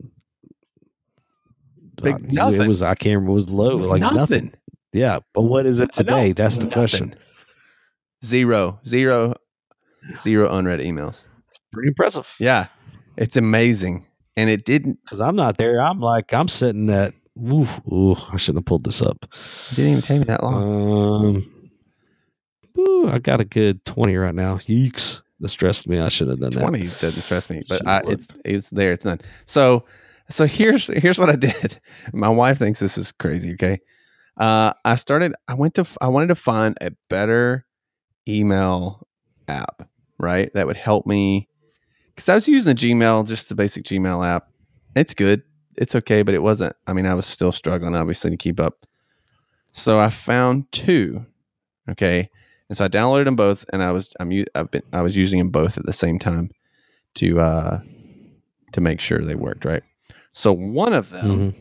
Big 2.03 2.15
Uh, 2.15 2.19
nothing. 2.31 2.63
It 2.63 2.69
was 2.69 2.83
I 2.83 2.95
can't 2.95 3.15
remember. 3.17 3.31
It 3.31 3.35
was 3.35 3.51
low. 3.51 3.71
It 3.71 3.79
was 3.79 3.89
like 3.89 4.01
nothing. 4.01 4.17
nothing. 4.19 4.53
Yeah, 4.93 5.19
but 5.33 5.43
what 5.43 5.67
is 5.67 5.81
it 5.81 5.91
I 5.95 5.97
today? 5.97 6.33
That's 6.33 6.57
the 6.57 6.65
Nothing. 6.65 6.73
question. 6.73 7.15
Zero, 8.25 8.79
zero, 8.87 9.35
zero 10.23 10.57
unread 10.57 10.81
emails. 10.81 11.23
It's 11.49 11.59
pretty 11.73 11.89
impressive. 11.89 12.33
Yeah, 12.39 12.69
it's 13.17 13.37
amazing, 13.37 14.07
and 14.37 14.49
it 14.49 14.65
didn't 14.65 14.99
Because 15.05 15.21
I'm 15.21 15.37
not 15.37 15.59
there. 15.59 15.81
I'm 15.81 16.01
like 16.01 16.33
I'm 16.33 16.49
sitting 16.49 16.89
at. 16.91 17.13
Ooh, 17.37 17.67
ooh, 17.93 18.17
I 18.33 18.37
shouldn't 18.37 18.59
have 18.59 18.67
pulled 18.67 18.85
this 18.85 19.03
up. 19.03 19.27
It 19.73 19.75
didn't 19.75 19.91
even 19.91 20.03
take 20.03 20.19
me 20.21 20.25
that 20.27 20.45
long. 20.45 21.35
Um, 21.37 21.71
ooh, 22.79 23.09
I 23.09 23.19
got 23.19 23.41
a 23.41 23.45
good 23.45 23.85
twenty 23.85 24.17
right 24.17 24.35
now. 24.35 24.57
Yeeks. 24.59 25.21
That 25.41 25.49
stressed 25.49 25.89
me. 25.89 25.99
I 25.99 26.09
should 26.09 26.29
have 26.29 26.39
done 26.39 26.51
that. 26.51 26.61
Twenty 26.61 26.87
doesn't 27.01 27.23
stress 27.23 27.51
me, 27.51 27.65
but 27.69 27.85
I, 27.87 28.03
it's 28.07 28.29
it's 28.45 28.71
there. 28.71 28.93
It's 28.93 29.03
done. 29.05 29.21
So 29.47 29.85
so 30.29 30.47
here's 30.47 30.87
here's 30.87 31.19
what 31.19 31.31
I 31.31 31.37
did. 31.37 31.81
My 32.13 32.29
wife 32.29 32.59
thinks 32.59 32.81
this 32.81 32.99
is 32.99 33.13
crazy. 33.13 33.53
Okay, 33.55 33.81
uh, 34.37 34.73
I 34.85 34.95
started. 34.97 35.35
I 35.49 35.55
went 35.55 35.75
to. 35.75 35.87
I 36.01 36.09
wanted 36.09 36.29
to 36.29 36.35
find 36.35 36.77
a 36.81 36.91
better 37.09 37.67
email 38.29 39.07
app, 39.49 39.89
right? 40.19 40.53
That 40.55 40.67
would 40.67 40.77
help 40.77 41.07
me 41.07 41.49
because 42.15 42.29
I 42.29 42.35
was 42.35 42.49
using 42.49 42.75
the 42.75 42.81
Gmail, 42.81 43.27
just 43.27 43.49
the 43.49 43.55
basic 43.55 43.85
Gmail 43.85 44.27
app. 44.27 44.49
It's 44.97 45.15
good. 45.15 45.43
It's 45.77 45.95
okay, 45.95 46.23
but 46.23 46.35
it 46.35 46.43
wasn't. 46.43 46.75
I 46.87 46.93
mean, 46.93 47.07
I 47.07 47.15
was 47.15 47.27
still 47.27 47.53
struggling, 47.53 47.97
obviously, 47.97 48.31
to 48.31 48.37
keep 48.37 48.61
up. 48.61 48.87
So 49.73 49.99
I 49.99 50.11
found 50.11 50.71
two. 50.73 51.27
Okay, 51.91 52.31
and 52.69 52.79
so 52.79 52.85
I 52.85 52.89
downloaded 52.89 53.27
them 53.27 53.37
both, 53.37 53.65
and 53.73 53.83
I 53.83 53.93
was 53.93 54.13
I'm 54.21 54.33
I've 54.55 54.71
been 54.71 54.83
I 54.93 55.03
was 55.03 55.17
using 55.17 55.39
them 55.39 55.51
both 55.51 55.77
at 55.77 55.87
the 55.87 55.93
same 55.93 56.19
time 56.19 56.51
to 57.17 57.41
uh 57.41 57.81
to 58.73 58.81
make 58.81 59.01
sure 59.01 59.19
they 59.19 59.35
worked 59.35 59.65
right. 59.65 59.83
So 60.35 60.53
one 60.53 60.93
of 60.93 61.09
them. 61.11 61.53
Mhm. 61.53 61.55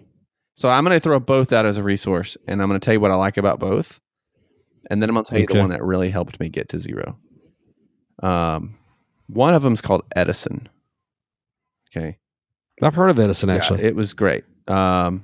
So 0.56 0.68
I'm 0.70 0.84
going 0.84 0.96
to 0.96 1.00
throw 1.00 1.20
both 1.20 1.52
out 1.54 1.66
as 1.66 1.78
a 1.78 1.84
resource, 1.84 2.36
and 2.48 2.62
I'm 2.62 2.68
going 2.68 2.80
to 2.80 2.84
tell 2.84 2.94
you 2.94 3.00
what 3.00 3.12
I 3.12 3.16
like 3.16 3.38
about 3.38 3.60
both, 3.60 4.00
and 4.90 5.02
then 5.02 5.10
I'm 5.10 5.14
going 5.16 5.26
to 5.26 5.30
tell 5.30 5.40
you 5.40 5.46
Okay. 5.46 5.54
the 5.56 5.60
one 5.62 5.70
that 5.72 5.84
really 5.84 6.10
helped 6.10 6.40
me 6.40 6.50
get 6.50 6.70
to 6.70 6.80
zero. 6.80 7.18
Um, 8.22 8.78
one 9.28 9.54
of 9.54 9.64
them 9.64 9.74
is 9.74 9.82
called 9.82 10.04
Edison. 10.16 10.70
Okay, 11.96 12.18
I've 12.82 12.94
heard 12.96 13.10
of 13.10 13.20
Edison 13.20 13.50
Yeah, 13.50 13.56
actually. 13.56 13.84
it 13.84 13.96
was 13.96 14.14
great. 14.14 14.44
Um, 14.68 15.24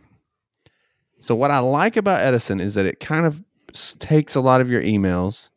so 1.20 1.36
what 1.36 1.52
I 1.52 1.60
like 1.60 1.98
about 1.98 2.22
Edison 2.22 2.60
is 2.60 2.76
that 2.76 2.86
it 2.86 3.00
kind 3.00 3.26
of 3.26 3.44
takes 4.00 4.36
a 4.36 4.42
lot 4.42 4.62
of 4.62 4.70
your 4.70 4.82
emails 4.82 5.50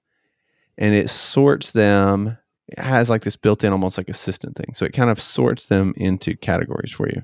and 0.79 0.95
it 0.95 1.09
sorts 1.11 1.73
them. 1.73 2.37
It 2.69 2.79
has 2.79 3.09
like 3.11 3.23
this 3.23 3.37
built-in, 3.37 3.73
almost 3.73 3.97
like 3.99 4.09
assistant 4.09 4.57
thing. 4.57 4.73
So 4.75 4.85
it 4.85 4.93
kind 4.93 5.11
of 5.11 5.21
sorts 5.21 5.69
them 5.69 5.93
into 5.97 6.35
categories 6.37 6.91
for 6.93 7.09
you, 7.09 7.23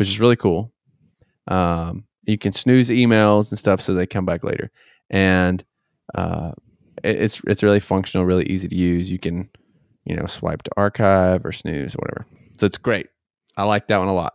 which 0.00 0.08
is 0.08 0.18
really 0.18 0.34
cool. 0.36 0.72
Um, 1.48 2.04
you 2.24 2.38
can 2.38 2.52
snooze 2.52 2.88
emails 2.88 3.50
and 3.50 3.58
stuff 3.58 3.82
so 3.82 3.92
they 3.92 4.06
come 4.06 4.24
back 4.24 4.42
later, 4.42 4.70
and 5.10 5.62
uh, 6.14 6.52
it- 7.04 7.20
it's 7.20 7.42
it's 7.46 7.62
really 7.62 7.80
functional, 7.80 8.24
really 8.26 8.46
easy 8.46 8.66
to 8.66 8.74
use. 8.74 9.10
You 9.10 9.18
can, 9.18 9.50
you 10.06 10.16
know, 10.16 10.24
swipe 10.26 10.62
to 10.62 10.70
archive 10.78 11.44
or 11.44 11.52
snooze 11.52 11.94
or 11.94 11.98
whatever. 12.00 12.26
So 12.58 12.64
it's 12.66 12.78
great. 12.78 13.08
I 13.58 13.64
like 13.64 13.88
that 13.88 13.98
one 13.98 14.08
a 14.08 14.14
lot. 14.14 14.34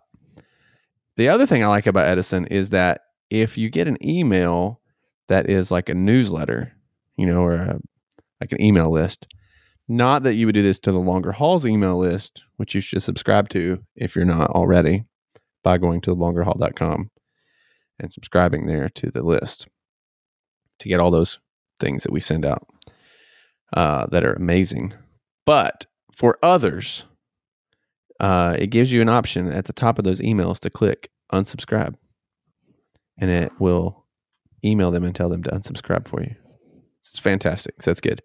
The 1.17 1.29
other 1.29 1.47
thing 1.47 1.63
I 1.63 1.67
like 1.67 1.87
about 1.87 2.05
Edison 2.07 2.45
is 2.47 2.69
that 2.69 3.01
if 3.31 3.57
you 3.57 3.69
get 3.71 3.87
an 3.87 3.97
email 4.05 4.81
that 5.29 5.49
is 5.49 5.71
like 5.71 5.89
a 5.89 5.95
newsletter, 5.95 6.73
you 7.17 7.25
know, 7.25 7.41
or 7.41 7.55
a, 7.55 7.79
like 8.39 8.51
an 8.51 8.61
email 8.61 8.91
list, 8.91 9.27
not 9.87 10.23
that 10.23 10.35
you 10.35 10.45
would 10.45 10.53
do 10.55 10.61
this 10.61 10.77
to 10.79 10.91
the 10.91 10.99
Longer 10.99 11.31
Hauls 11.31 11.65
email 11.65 11.97
list, 11.97 12.43
which 12.57 12.75
you 12.75 12.81
should 12.81 13.01
subscribe 13.01 13.49
to 13.49 13.83
if 13.95 14.15
you're 14.15 14.25
not 14.25 14.51
already 14.51 15.05
by 15.65 15.79
going 15.79 15.99
to 15.99 16.15
longerhaul.com 16.15 17.09
and 17.99 18.13
subscribing 18.13 18.67
there 18.67 18.87
to 18.87 19.09
the 19.09 19.23
list 19.23 19.67
to 20.77 20.87
get 20.87 20.99
all 20.99 21.09
those 21.09 21.39
things 21.79 22.03
that 22.03 22.11
we 22.11 22.19
send 22.19 22.45
out 22.45 22.67
uh, 23.73 24.05
that 24.11 24.23
are 24.23 24.33
amazing. 24.33 24.93
But 25.43 25.87
for 26.13 26.37
others, 26.43 27.05
uh, 28.19 28.55
it 28.59 28.67
gives 28.67 28.93
you 28.93 29.01
an 29.01 29.09
option 29.09 29.51
at 29.51 29.65
the 29.65 29.73
top 29.73 29.97
of 29.97 30.05
those 30.05 30.21
emails 30.21 30.59
to 30.59 30.69
click 30.69 31.09
unsubscribe, 31.33 31.95
and 33.17 33.31
it 33.31 33.51
will 33.59 34.05
email 34.63 34.91
them 34.91 35.03
and 35.03 35.15
tell 35.15 35.29
them 35.29 35.41
to 35.43 35.49
unsubscribe 35.49 36.07
for 36.07 36.21
you. 36.21 36.35
It's 37.01 37.17
fantastic. 37.17 37.81
So 37.81 37.89
that's 37.89 38.01
good. 38.01 38.21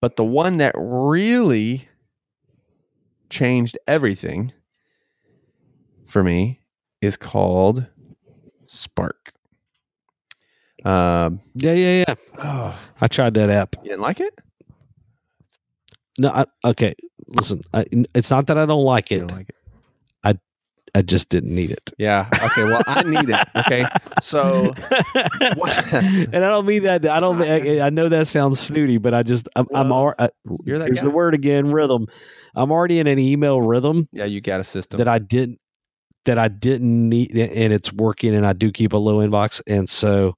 But 0.00 0.14
the 0.14 0.24
one 0.24 0.58
that 0.58 0.74
really 0.76 1.88
changed 3.28 3.76
everything 3.88 4.52
for 6.08 6.24
me 6.24 6.60
is 7.00 7.16
called 7.16 7.86
Spark. 8.66 9.32
Um, 10.84 11.40
yeah, 11.54 11.72
yeah, 11.72 12.04
yeah. 12.08 12.14
oh, 12.38 12.78
I 13.00 13.08
tried 13.08 13.34
that 13.34 13.50
app. 13.50 13.76
you 13.82 13.90
didn't 13.90 14.00
like 14.02 14.20
it? 14.20 14.34
No, 16.18 16.30
I, 16.30 16.46
okay. 16.64 16.94
Listen, 17.28 17.62
I, 17.74 17.84
it's 18.14 18.30
not 18.30 18.46
that 18.48 18.58
I 18.58 18.66
don't 18.66 18.84
like 18.84 19.12
it. 19.12 19.20
don't 19.20 19.32
like 19.32 19.48
it? 19.50 19.54
I 20.24 20.34
I 20.94 21.02
just 21.02 21.28
didn't 21.28 21.54
need 21.54 21.70
it. 21.70 21.90
Yeah. 21.98 22.28
Okay. 22.32 22.64
Well, 22.64 22.82
I 22.86 23.02
need 23.02 23.28
it. 23.28 23.48
Okay. 23.54 23.84
So 24.22 24.72
and 25.14 26.36
I 26.36 26.48
don't 26.48 26.64
mean 26.66 26.84
that. 26.84 27.06
I 27.06 27.20
don't. 27.20 27.42
I, 27.42 27.80
I 27.86 27.90
know 27.90 28.08
that 28.08 28.26
sounds 28.28 28.58
snooty, 28.58 28.98
but 28.98 29.14
I 29.14 29.22
just 29.22 29.48
I'm, 29.56 29.66
I'm 29.74 29.90
Well, 29.90 30.14
al- 30.18 30.26
uh, 30.26 30.28
you're 30.64 30.78
that 30.78 30.86
here's 30.86 31.00
guy. 31.00 31.04
the 31.04 31.10
word 31.10 31.34
again. 31.34 31.70
Rhythm. 31.70 32.06
I'm 32.54 32.72
already 32.72 32.98
in 32.98 33.06
an 33.06 33.18
email 33.18 33.60
rhythm 33.60 34.08
yeah, 34.12 34.24
you 34.24 34.40
got 34.40 34.60
a 34.60 34.64
system. 34.64 34.98
that 34.98 35.06
I 35.08 35.18
didn't 35.18 35.60
that 36.28 36.38
I 36.38 36.48
didn't 36.48 37.08
need, 37.08 37.36
and 37.36 37.72
it's 37.72 37.90
working. 37.90 38.34
And 38.34 38.46
I 38.46 38.52
do 38.52 38.70
keep 38.70 38.92
a 38.92 38.98
low 38.98 39.16
inbox, 39.26 39.62
and 39.66 39.88
so 39.88 40.36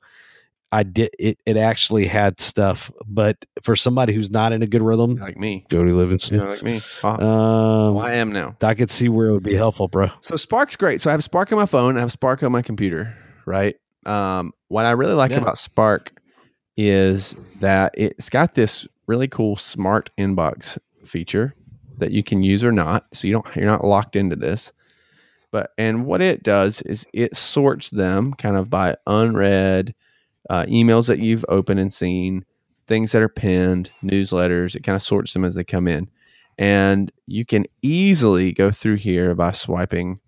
I 0.73 0.85
did. 0.85 1.11
It 1.19 1.39
it 1.45 1.57
actually 1.57 2.07
had 2.07 2.39
stuff, 2.39 2.93
but 3.07 3.45
for 3.63 3.75
somebody 3.75 4.13
who's 4.15 4.31
not 4.31 4.53
in 4.53 4.63
a 4.63 4.69
good 4.69 4.83
rhythm, 4.83 5.17
like 5.17 5.37
me. 5.37 5.67
Jody 5.69 5.91
Livingston, 5.91 6.39
know, 6.39 6.47
like 6.49 6.63
me. 6.63 6.81
Uh, 7.03 7.09
um, 7.09 7.95
well, 7.97 8.07
I 8.07 8.15
am 8.15 8.33
now. 8.33 8.57
I 8.63 8.75
could 8.75 8.91
see 8.91 9.09
where 9.09 9.27
it 9.27 9.33
would 9.33 9.43
be 9.43 9.57
helpful, 9.57 9.89
bro. 9.89 10.11
So 10.21 10.37
Spark's 10.37 10.77
great. 10.77 11.01
So 11.01 11.11
I 11.11 11.13
have 11.13 11.25
Spark 11.25 11.51
on 11.53 11.59
my 11.59 11.67
phone. 11.67 11.97
I 11.97 12.01
have 12.01 12.13
Spark 12.13 12.43
on 12.45 12.53
my 12.53 12.63
computer. 12.63 13.13
Right. 13.47 13.77
Um, 14.07 14.53
what 14.69 14.87
I 14.87 14.93
really 14.93 15.15
like 15.15 15.33
Yeah. 15.33 15.39
about 15.39 15.59
Spark 15.59 16.13
is 16.77 17.35
that 17.59 17.93
it's 17.99 18.31
got 18.31 18.55
this 18.55 18.87
really 19.09 19.27
cool 19.27 19.57
smart 19.57 20.11
inbox 20.17 20.79
feature 21.05 21.55
that 21.99 22.13
you 22.13 22.23
can 22.23 22.45
use 22.45 22.63
or 22.63 22.71
not. 22.73 23.07
So 23.13 23.27
you 23.27 23.33
don't 23.35 23.57
you're 23.57 23.67
not 23.67 23.85
locked 23.85 24.15
into 24.15 24.37
this. 24.37 24.73
But 25.53 25.71
and 25.79 26.07
what 26.07 26.23
it 26.23 26.43
does 26.43 26.81
is 26.83 27.07
it 27.13 27.37
sorts 27.37 27.91
them 27.91 28.35
kind 28.35 28.57
of 28.57 28.71
by 28.71 28.97
unread 29.07 29.95
uh, 30.49 30.65
emails 30.67 31.09
that 31.09 31.19
you've 31.19 31.45
opened 31.49 31.81
and 31.81 31.93
seen, 31.93 32.45
things 32.87 33.13
that 33.13 33.23
are 33.23 33.29
pinned, 33.29 33.91
newsletters. 34.03 34.75
It 34.77 34.85
kind 34.85 34.97
of 34.97 35.03
sorts 35.03 35.33
them 35.33 35.45
as 35.45 35.55
they 35.55 35.65
come 35.65 35.89
in, 35.89 36.09
and 36.59 37.11
you 37.27 37.45
can 37.45 37.67
easily 37.83 38.53
go 38.53 38.71
through 38.71 38.97
here 38.97 39.35
by 39.35 39.53
swiping 39.53 40.21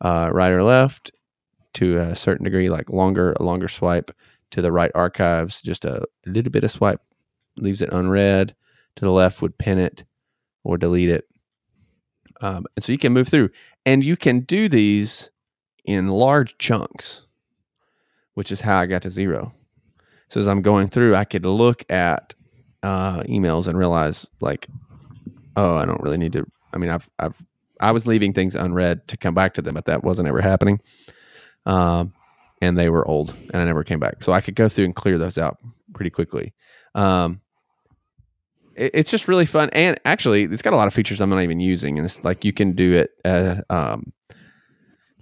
uh, 0.00 0.30
right 0.32 0.52
or 0.52 0.62
left 0.62 1.10
to 1.74 1.96
a 1.98 2.16
certain 2.16 2.44
degree, 2.44 2.68
like 2.68 2.90
longer 2.90 3.32
a 3.32 3.42
longer 3.42 3.68
swipe 3.68 4.10
to 4.50 4.60
the 4.60 4.72
right 4.72 4.90
archives. 4.94 5.60
Just 5.60 5.84
a 5.84 6.04
little 6.26 6.50
bit 6.50 6.64
of 6.64 6.70
swipe 6.70 7.00
leaves 7.56 7.82
it 7.82 7.92
unread. 7.92 8.54
To 8.96 9.04
the 9.04 9.12
left 9.12 9.40
would 9.40 9.56
pin 9.56 9.78
it 9.78 10.04
or 10.64 10.76
delete 10.76 11.10
it. 11.10 11.29
Um, 12.40 12.66
and 12.76 12.82
so 12.82 12.92
you 12.92 12.98
can 12.98 13.12
move 13.12 13.28
through, 13.28 13.50
and 13.84 14.02
you 14.02 14.16
can 14.16 14.40
do 14.40 14.68
these 14.68 15.30
in 15.84 16.08
large 16.08 16.56
chunks, 16.58 17.22
which 18.34 18.50
is 18.50 18.60
how 18.60 18.80
I 18.80 18.86
got 18.86 19.02
to 19.02 19.10
zero. 19.10 19.52
So 20.28 20.40
as 20.40 20.48
I'm 20.48 20.62
going 20.62 20.88
through, 20.88 21.16
I 21.16 21.24
could 21.24 21.44
look 21.44 21.84
at 21.90 22.34
uh, 22.82 23.22
emails 23.24 23.66
and 23.66 23.76
realize 23.76 24.26
like, 24.40 24.68
oh, 25.56 25.76
I 25.76 25.84
don't 25.84 26.00
really 26.00 26.18
need 26.18 26.32
to. 26.34 26.46
I 26.72 26.78
mean, 26.78 26.90
I've 26.90 27.08
I've 27.18 27.42
I 27.80 27.92
was 27.92 28.06
leaving 28.06 28.32
things 28.32 28.54
unread 28.54 29.08
to 29.08 29.16
come 29.16 29.34
back 29.34 29.54
to 29.54 29.62
them, 29.62 29.74
but 29.74 29.86
that 29.86 30.04
wasn't 30.04 30.28
ever 30.28 30.40
happening. 30.40 30.80
Um, 31.66 32.12
and 32.62 32.78
they 32.78 32.90
were 32.90 33.06
old, 33.08 33.34
and 33.52 33.60
I 33.60 33.64
never 33.64 33.84
came 33.84 33.98
back. 33.98 34.22
So 34.22 34.32
I 34.32 34.40
could 34.40 34.54
go 34.54 34.68
through 34.68 34.84
and 34.84 34.94
clear 34.94 35.18
those 35.18 35.38
out 35.38 35.58
pretty 35.94 36.10
quickly. 36.10 36.52
Um, 36.94 37.40
it's 38.80 39.10
just 39.10 39.28
really 39.28 39.46
fun, 39.46 39.70
and 39.72 39.98
actually, 40.04 40.44
it's 40.44 40.62
got 40.62 40.72
a 40.72 40.76
lot 40.76 40.86
of 40.86 40.94
features 40.94 41.20
I'm 41.20 41.30
not 41.30 41.42
even 41.42 41.60
using. 41.60 41.98
And 41.98 42.04
it's 42.04 42.24
like 42.24 42.44
you 42.44 42.52
can 42.52 42.72
do 42.72 42.92
it, 42.94 43.10
uh, 43.24 43.56
um, 43.70 44.12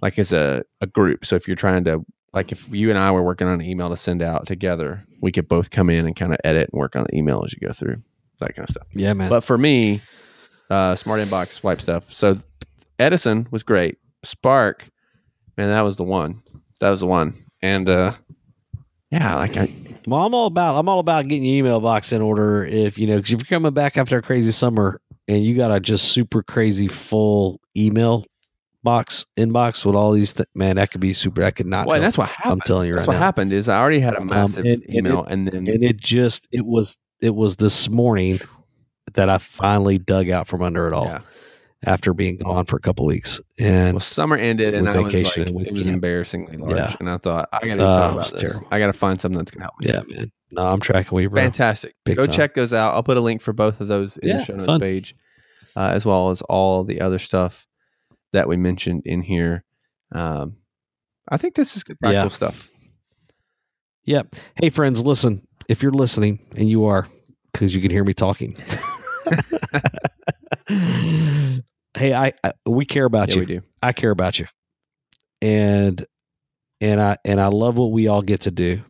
like 0.01 0.17
as 0.17 0.33
a, 0.33 0.63
a 0.81 0.87
group. 0.87 1.25
So 1.25 1.35
if 1.35 1.47
you're 1.47 1.55
trying 1.55 1.83
to, 1.83 2.05
like, 2.33 2.51
if 2.51 2.69
you 2.73 2.89
and 2.89 2.97
I 2.97 3.11
were 3.11 3.23
working 3.23 3.47
on 3.47 3.55
an 3.55 3.61
email 3.61 3.89
to 3.89 3.97
send 3.97 4.21
out 4.21 4.47
together, 4.47 5.05
we 5.21 5.31
could 5.31 5.47
both 5.47 5.71
come 5.71 5.89
in 5.89 6.07
and 6.07 6.15
kind 6.15 6.31
of 6.31 6.39
edit 6.43 6.69
and 6.71 6.79
work 6.79 6.95
on 6.95 7.05
the 7.09 7.17
email 7.17 7.43
as 7.45 7.53
you 7.53 7.67
go 7.67 7.73
through 7.73 8.01
that 8.39 8.55
kind 8.55 8.67
of 8.67 8.71
stuff. 8.71 8.87
Yeah, 8.93 9.13
man. 9.13 9.29
But 9.29 9.43
for 9.43 9.57
me, 9.57 10.01
uh, 10.69 10.95
smart 10.95 11.19
inbox 11.19 11.51
swipe 11.51 11.81
stuff. 11.81 12.11
So 12.13 12.37
Edison 12.97 13.47
was 13.51 13.63
great. 13.63 13.97
Spark, 14.23 14.89
man, 15.57 15.69
that 15.69 15.81
was 15.81 15.97
the 15.97 16.03
one. 16.03 16.41
That 16.79 16.89
was 16.91 17.01
the 17.01 17.07
one. 17.07 17.33
And 17.61 17.89
uh, 17.89 18.13
yeah, 19.11 19.35
like 19.35 19.57
I, 19.57 19.73
Well, 20.09 20.25
I'm 20.25 20.33
all 20.33 20.47
about 20.47 20.77
I'm 20.77 20.89
all 20.89 20.99
about 20.99 21.27
getting 21.27 21.43
your 21.43 21.55
email 21.55 21.79
box 21.79 22.11
in 22.11 22.21
order. 22.21 22.65
If 22.65 22.97
you 22.97 23.07
know, 23.07 23.17
because 23.17 23.31
if 23.33 23.39
you're 23.39 23.59
coming 23.59 23.73
back 23.73 23.97
after 23.97 24.17
a 24.17 24.21
crazy 24.21 24.51
summer 24.51 25.01
and 25.27 25.43
you 25.43 25.55
got 25.55 25.71
a 25.71 25.79
just 25.79 26.11
super 26.11 26.41
crazy 26.43 26.87
full 26.87 27.59
email 27.77 28.25
box 28.83 29.25
inbox 29.37 29.85
with 29.85 29.95
all 29.95 30.11
these, 30.11 30.31
th- 30.33 30.47
man, 30.55 30.77
that 30.77 30.91
could 30.91 31.01
be 31.01 31.13
super. 31.13 31.41
That 31.41 31.55
could 31.55 31.67
not. 31.67 31.85
Well, 31.87 31.99
that's 32.01 32.17
what 32.17 32.29
happened. 32.29 32.51
I'm 32.53 32.61
telling 32.61 32.87
you 32.87 32.93
that's 32.95 33.07
right 33.07 33.13
what 33.13 33.19
now. 33.19 33.25
happened 33.25 33.53
is 33.53 33.69
I 33.69 33.79
already 33.79 33.99
had 33.99 34.15
a 34.15 34.21
um, 34.21 34.27
massive 34.27 34.65
and- 34.65 34.83
and 34.83 34.95
email, 34.95 35.23
and, 35.25 35.47
then 35.47 35.67
and 35.67 35.83
it 35.83 35.97
just 35.97 36.47
it 36.51 36.65
was 36.65 36.97
it 37.21 37.35
was 37.35 37.57
this 37.57 37.89
morning 37.89 38.39
that 39.13 39.29
I 39.29 39.37
finally 39.37 39.97
dug 39.97 40.29
out 40.29 40.47
from 40.47 40.61
under 40.61 40.87
it 40.87 40.93
all 40.93 41.05
yeah. 41.05 41.19
After 41.85 42.13
being 42.13 42.37
gone 42.37 42.65
for 42.65 42.75
a 42.75 42.79
couple 42.81 43.05
weeks. 43.05 43.39
And 43.57 43.93
Well, 43.93 43.99
summer 44.01 44.35
ended, 44.35 44.73
and 44.73 44.87
I 44.89 44.99
was 44.99 45.13
like, 45.13 45.37
and 45.37 45.47
it 45.65 45.71
was 45.71 45.83
camp. 45.85 45.93
embarrassingly 45.95 46.57
large, 46.57 46.75
Yeah. 46.75 46.95
and 46.99 47.09
I 47.09 47.17
thought 47.17 47.47
I 47.53 47.59
got 47.59 47.65
to 47.65 47.71
it 47.71 47.75
about 47.77 48.17
this. 48.31 48.41
terrible. 48.41 48.67
I 48.71 48.79
got 48.79 48.87
to 48.87 48.93
find 48.93 49.19
something 49.21 49.37
that's 49.37 49.51
gonna 49.51 49.65
help 49.65 49.75
me. 49.79 49.87
yeah, 49.87 50.01
man. 50.07 50.31
No, 50.51 50.65
I'm 50.65 50.79
tracking 50.79 51.15
with 51.15 51.23
you, 51.23 51.29
bro. 51.29 51.41
Fantastic. 51.41 51.93
Big 52.05 52.17
Go 52.17 52.23
time. 52.25 52.31
check 52.33 52.53
those 52.55 52.73
out. 52.73 52.93
I'll 52.95 53.03
put 53.03 53.17
a 53.17 53.21
link 53.21 53.41
for 53.41 53.53
both 53.53 53.79
of 53.81 53.87
those 53.87 54.17
in 54.17 54.29
Yeah, 54.29 54.37
the 54.39 54.45
show 54.45 54.53
notes 54.55 54.65
fun. 54.65 54.79
page, 54.79 55.15
uh, 55.75 55.89
as 55.93 56.05
well 56.05 56.31
as 56.31 56.41
all 56.43 56.83
the 56.83 57.01
other 57.01 57.19
stuff 57.19 57.67
that 58.33 58.47
we 58.47 58.57
mentioned 58.57 59.03
in 59.05 59.21
here. 59.21 59.63
Um, 60.11 60.57
I 61.29 61.37
think 61.37 61.53
this 61.55 61.75
is 61.77 61.83
good 61.83 61.99
practical 61.99 62.23
Yeah. 62.25 62.29
stuff. 62.29 62.69
Yep. 64.05 64.35
Hey, 64.55 64.69
friends, 64.69 65.03
listen. 65.03 65.47
If 65.67 65.83
you're 65.83 65.91
listening, 65.91 66.39
and 66.55 66.67
you 66.67 66.85
are, 66.85 67.07
because 67.53 67.75
you 67.75 67.81
can 67.81 67.91
hear 67.91 68.03
me 68.03 68.13
talking. 68.15 68.55
hey, 70.69 72.13
I, 72.13 72.33
I 72.43 72.53
we 72.65 72.85
care 72.85 73.05
about 73.05 73.29
Yeah, 73.29 73.35
you. 73.35 73.39
we 73.41 73.45
do. 73.45 73.61
I 73.81 73.91
care 73.93 74.11
about 74.11 74.39
you, 74.39 74.47
and 75.41 76.05
and 76.81 77.01
I 77.01 77.17
and 77.25 77.41
I 77.41 77.47
love 77.47 77.77
what 77.77 77.91
we 77.91 78.07
all 78.07 78.21
get 78.21 78.41
to 78.41 78.51
do. 78.51 78.81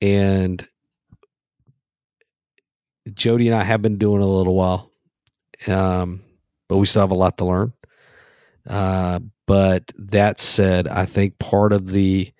And 0.00 0.66
Jody 3.14 3.48
and 3.48 3.56
I 3.56 3.64
have 3.64 3.82
been 3.82 3.98
doing 3.98 4.20
it 4.20 4.24
a 4.24 4.28
little 4.28 4.54
while, 4.54 4.90
um, 5.66 6.22
but 6.68 6.78
we 6.78 6.86
still 6.86 7.02
have 7.02 7.10
a 7.10 7.14
lot 7.16 7.38
to 7.38 7.44
learn. 7.44 7.72
Uh, 8.68 9.20
but 9.46 9.92
that 9.98 10.40
said, 10.40 10.86
I 10.86 11.04
think 11.06 11.38
part 11.38 11.72
of 11.72 11.90
the 11.90 12.32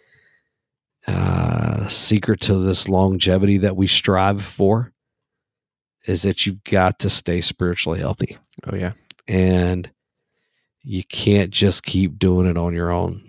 uh, 1.07 1.89
secret 1.89 2.41
to 2.43 2.57
this 2.65 2.89
longevity 2.89 3.59
that 3.59 3.77
we 3.77 3.87
strive 3.89 4.43
for 4.43 4.92
is 6.05 6.23
that 6.23 6.47
you've 6.47 6.63
got 6.65 6.99
to 7.01 7.09
stay 7.11 7.41
spiritually 7.41 7.99
healthy 8.01 8.37
Oh 8.67 8.75
yeah. 8.75 8.93
and 9.29 9.91
you 10.83 11.05
can't 11.05 11.51
just 11.51 11.85
keep 11.85 12.19
doing 12.19 12.47
it 12.47 12.57
on 12.57 12.75
your 12.75 12.91
own. 12.91 13.23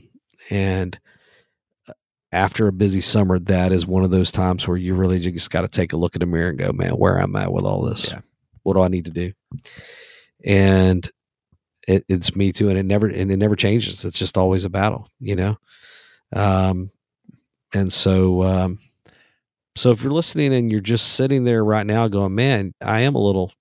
And 0.50 0.98
uh, 1.88 1.94
after 2.32 2.68
a 2.68 2.74
busy 2.74 3.00
summer, 3.02 3.38
that 3.40 3.72
is 3.72 3.86
one 3.86 4.04
of 4.04 4.10
those 4.10 4.32
times 4.32 4.68
where 4.68 4.76
you 4.78 4.96
really 4.96 5.20
just 5.20 5.52
got 5.52 5.62
to 5.62 5.68
take 5.68 5.94
a 5.94 5.98
look 5.98 6.16
in 6.16 6.22
the 6.22 6.26
mirror 6.26 6.50
and 6.50 6.58
go, 6.58 6.72
man, 6.72 6.94
where 6.94 7.20
am 7.20 7.36
I 7.36 7.48
with 7.48 7.64
all 7.64 7.84
this? 7.84 8.10
Yeah. 8.12 8.22
What 8.64 8.74
do 8.74 8.82
I 8.82 8.88
need 8.88 9.06
to 9.06 9.12
do? 9.12 9.34
And 10.44 11.08
it, 11.88 12.06
it's 12.10 12.36
me 12.36 12.52
too, 12.52 12.70
and 12.70 12.78
it 12.78 12.84
never 12.84 13.08
and 13.08 13.32
it 13.32 13.38
never 13.38 13.56
changes. 13.56 14.04
It's 14.06 14.18
just 14.18 14.38
always 14.38 14.66
a 14.66 14.70
battle, 14.70 15.08
you 15.20 15.36
know. 15.36 15.58
Um, 16.36 16.90
and 17.74 17.92
so, 17.92 18.44
um, 18.44 18.80
so 19.76 19.92
if 19.92 20.04
you're 20.04 20.14
listening 20.14 20.54
and 20.54 20.72
you're 20.72 20.82
just 20.82 21.14
sitting 21.14 21.44
there 21.44 21.64
right 21.64 21.86
now, 21.86 22.08
going, 22.08 22.36
man, 22.36 22.74
I 22.82 23.02
am 23.02 23.16
a 23.16 23.22
little 23.22 23.52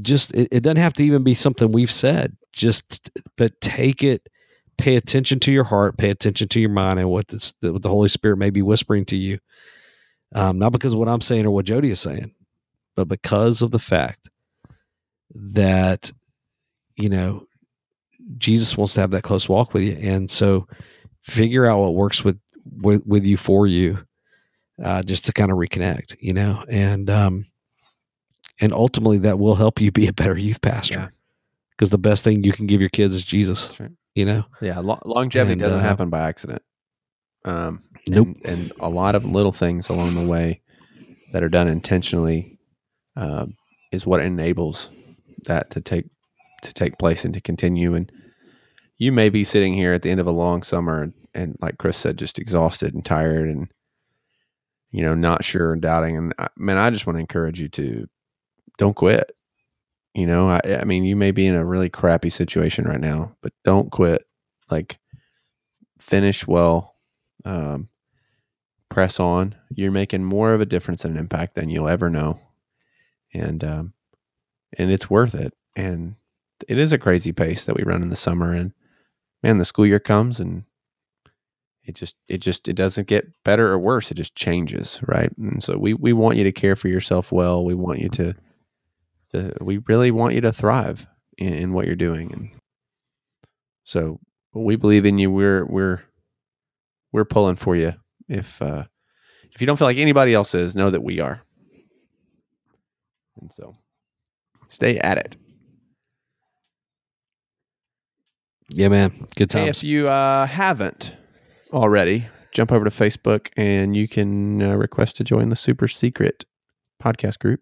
just 0.00 0.34
it, 0.34 0.48
it 0.52 0.60
doesn't 0.60 0.76
have 0.76 0.92
to 0.94 1.04
even 1.04 1.22
be 1.24 1.34
something 1.34 1.72
we've 1.72 1.90
said. 1.90 2.36
Just 2.52 3.10
but 3.36 3.60
take 3.60 4.02
it 4.02 4.28
pay 4.76 4.96
attention 4.96 5.40
to 5.40 5.50
your 5.50 5.64
heart 5.64 5.98
pay 5.98 6.10
attention 6.10 6.46
to 6.46 6.60
your 6.60 6.70
mind 6.70 7.00
and 7.00 7.10
what, 7.10 7.26
this, 7.28 7.52
what 7.62 7.82
the 7.82 7.88
holy 7.88 8.08
spirit 8.08 8.36
may 8.36 8.50
be 8.50 8.62
whispering 8.62 9.04
to 9.04 9.16
you. 9.16 9.38
Um, 10.34 10.58
not 10.58 10.72
because 10.72 10.92
of 10.92 10.98
what 10.98 11.08
i'm 11.08 11.22
saying 11.22 11.46
or 11.46 11.50
what 11.50 11.64
jody 11.64 11.90
is 11.90 12.00
saying 12.00 12.34
but 12.94 13.08
because 13.08 13.62
of 13.62 13.70
the 13.70 13.78
fact 13.78 14.28
that 15.34 16.12
you 16.96 17.08
know 17.08 17.48
jesus 18.36 18.76
wants 18.76 18.94
to 18.94 19.00
have 19.00 19.10
that 19.12 19.22
close 19.22 19.48
walk 19.48 19.72
with 19.72 19.82
you. 19.82 19.92
And 19.92 20.30
so 20.30 20.66
figure 21.22 21.66
out 21.66 21.78
what 21.78 21.94
works 21.94 22.24
with 22.24 22.38
with, 22.76 23.04
with 23.06 23.26
you 23.26 23.36
for 23.36 23.66
you 23.66 23.98
uh, 24.82 25.02
just 25.02 25.24
to 25.26 25.32
kind 25.32 25.50
of 25.50 25.58
reconnect 25.58 26.16
you 26.20 26.32
know 26.32 26.64
and 26.68 27.10
um 27.10 27.44
and 28.60 28.72
ultimately 28.72 29.18
that 29.18 29.38
will 29.38 29.54
help 29.54 29.80
you 29.80 29.90
be 29.92 30.06
a 30.06 30.12
better 30.12 30.36
youth 30.38 30.60
pastor 30.60 31.12
because 31.70 31.90
the 31.90 31.98
best 31.98 32.24
thing 32.24 32.44
you 32.44 32.52
can 32.52 32.66
give 32.66 32.80
your 32.80 32.90
kids 32.90 33.14
is 33.14 33.22
jesus 33.24 33.78
right. 33.80 33.90
you 34.14 34.24
know 34.24 34.44
Yeah, 34.60 34.78
lo- 34.80 35.02
longevity 35.04 35.52
And, 35.52 35.60
doesn't 35.60 35.80
uh, 35.80 35.82
happen 35.82 36.10
by 36.10 36.20
accident. 36.20 36.62
Um, 37.44 37.82
Nope. 38.08 38.28
And, 38.44 38.46
and 38.46 38.72
a 38.80 38.88
lot 38.88 39.14
of 39.14 39.24
little 39.24 39.52
things 39.52 39.88
along 39.88 40.14
the 40.14 40.26
way 40.26 40.62
that 41.32 41.42
are 41.42 41.48
done 41.48 41.68
intentionally 41.68 42.58
uh, 43.16 43.46
is 43.92 44.06
what 44.06 44.20
enables 44.20 44.90
that 45.44 45.70
to 45.70 45.80
take 45.80 46.06
to 46.62 46.72
take 46.72 46.98
place 46.98 47.24
and 47.24 47.34
to 47.34 47.40
continue. 47.40 47.94
And 47.94 48.10
you 48.96 49.12
may 49.12 49.28
be 49.28 49.44
sitting 49.44 49.74
here 49.74 49.92
at 49.92 50.02
the 50.02 50.10
end 50.10 50.20
of 50.20 50.26
a 50.26 50.32
long 50.32 50.62
summer, 50.62 51.12
and, 51.34 51.56
like 51.60 51.78
Chris 51.78 51.96
said, 51.96 52.18
just 52.18 52.38
exhausted 52.38 52.94
and 52.94 53.04
tired, 53.04 53.48
and 53.48 53.72
you 54.90 55.02
know, 55.02 55.14
not 55.14 55.44
sure 55.44 55.72
and 55.72 55.82
doubting. 55.82 56.16
And 56.16 56.34
I, 56.38 56.48
man, 56.56 56.78
I 56.78 56.90
just 56.90 57.06
want 57.06 57.16
to 57.16 57.20
encourage 57.20 57.60
you 57.60 57.68
to 57.70 58.08
don't 58.78 58.96
quit. 58.96 59.32
You 60.14 60.26
know, 60.26 60.48
I, 60.48 60.60
I 60.80 60.84
mean, 60.84 61.04
you 61.04 61.14
may 61.14 61.30
be 61.30 61.46
in 61.46 61.54
a 61.54 61.64
really 61.64 61.90
crappy 61.90 62.30
situation 62.30 62.86
right 62.86 63.00
now, 63.00 63.36
but 63.42 63.52
don't 63.64 63.92
quit. 63.92 64.24
Like, 64.70 64.98
finish 65.98 66.46
well, 66.46 66.96
um, 67.44 67.88
press 68.88 69.20
on. 69.20 69.54
You're 69.70 69.92
making 69.92 70.24
more 70.24 70.54
of 70.54 70.60
a 70.60 70.66
difference 70.66 71.04
and 71.04 71.14
an 71.14 71.20
impact 71.20 71.54
than 71.54 71.68
you'll 71.68 71.88
ever 71.88 72.10
know, 72.10 72.40
and 73.32 73.62
um, 73.62 73.92
and 74.76 74.90
it's 74.90 75.10
worth 75.10 75.34
it. 75.34 75.54
And 75.76 76.16
it 76.66 76.78
is 76.78 76.92
a 76.92 76.98
crazy 76.98 77.32
pace 77.32 77.66
that 77.66 77.76
we 77.76 77.84
run 77.84 78.02
in 78.02 78.08
the 78.08 78.16
summer, 78.16 78.52
and 78.52 78.72
man, 79.42 79.58
the 79.58 79.64
school 79.64 79.86
year 79.86 80.00
comes 80.00 80.40
and 80.40 80.64
it 81.88 81.94
just 81.96 82.14
it 82.28 82.38
just 82.38 82.68
it 82.68 82.74
doesn't 82.74 83.08
get 83.08 83.26
better 83.44 83.68
or 83.72 83.78
worse. 83.78 84.10
It 84.10 84.16
just 84.16 84.36
changes, 84.36 85.00
right? 85.08 85.32
And 85.38 85.62
so 85.62 85.76
we 85.76 85.94
we 85.94 86.12
want 86.12 86.36
you 86.36 86.44
to 86.44 86.52
care 86.52 86.76
for 86.76 86.88
yourself 86.88 87.32
well. 87.32 87.64
We 87.64 87.74
want 87.74 87.98
you 87.98 88.08
to 88.10 88.34
to, 89.32 89.54
we 89.60 89.78
really 89.86 90.10
want 90.10 90.34
you 90.34 90.40
to 90.42 90.52
thrive 90.52 91.06
in, 91.36 91.52
in 91.52 91.72
what 91.72 91.86
you're 91.86 91.96
doing 91.96 92.32
and 92.32 92.50
so 93.84 94.20
we 94.54 94.76
believe 94.76 95.04
in 95.04 95.18
you 95.18 95.30
we're 95.30 95.64
we're 95.66 96.02
we're 97.12 97.24
pulling 97.24 97.56
for 97.56 97.76
you 97.76 97.94
if 98.28 98.60
uh 98.62 98.84
if 99.52 99.60
you 99.60 99.66
don't 99.66 99.76
feel 99.76 99.88
like 99.88 99.98
anybody 99.98 100.34
else 100.34 100.54
is 100.54 100.74
know 100.74 100.90
that 100.90 101.02
we 101.02 101.20
are 101.20 101.42
and 103.40 103.52
so 103.52 103.76
stay 104.68 104.98
at 104.98 105.18
it 105.18 105.36
yeah 108.70 108.88
man 108.88 109.26
good 109.36 109.52
hey, 109.52 109.66
times 109.66 109.78
if 109.78 109.84
you 109.84 110.06
uh 110.06 110.46
haven't 110.46 111.12
already 111.72 112.26
jump 112.52 112.72
over 112.72 112.84
to 112.84 112.90
facebook 112.90 113.48
and 113.56 113.96
you 113.96 114.08
can 114.08 114.62
uh, 114.62 114.74
request 114.74 115.16
to 115.16 115.24
join 115.24 115.48
the 115.48 115.56
super 115.56 115.86
secret 115.86 116.44
podcast 117.02 117.38
group. 117.38 117.60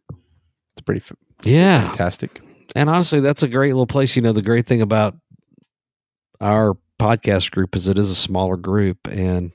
It's 0.73 0.81
pretty 0.81 1.01
f- 1.01 1.13
yeah. 1.43 1.89
fantastic. 1.89 2.41
And 2.75 2.89
honestly 2.89 3.21
that's 3.21 3.43
a 3.43 3.49
great 3.49 3.73
little 3.73 3.87
place. 3.87 4.17
You 4.17 4.23
know 4.23 4.33
the 4.33 4.43
great 4.43 4.67
thing 4.67 4.81
about 4.81 5.17
our 6.41 6.77
podcast 6.99 7.51
group 7.51 7.75
is 7.77 7.89
it 7.89 7.99
is 7.99 8.11
a 8.11 8.15
smaller 8.15 8.57
group 8.57 9.07
and 9.07 9.53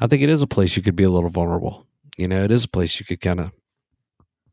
i 0.00 0.06
think 0.06 0.22
it 0.22 0.28
is 0.28 0.42
a 0.42 0.46
place 0.46 0.76
you 0.76 0.82
could 0.82 0.96
be 0.96 1.04
a 1.04 1.10
little 1.10 1.30
vulnerable. 1.30 1.86
You 2.16 2.28
know 2.28 2.42
it 2.42 2.50
is 2.50 2.64
a 2.64 2.68
place 2.68 2.98
you 2.98 3.06
could 3.06 3.20
kind 3.20 3.40
of 3.40 3.52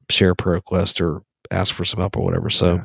share 0.10 0.32
a 0.32 0.36
prayer 0.36 0.55
request 0.55 1.01
or 1.01 1.24
ask 1.51 1.74
for 1.74 1.86
some 1.86 1.99
help 1.99 2.16
or 2.16 2.24
whatever. 2.24 2.49
So 2.49 2.84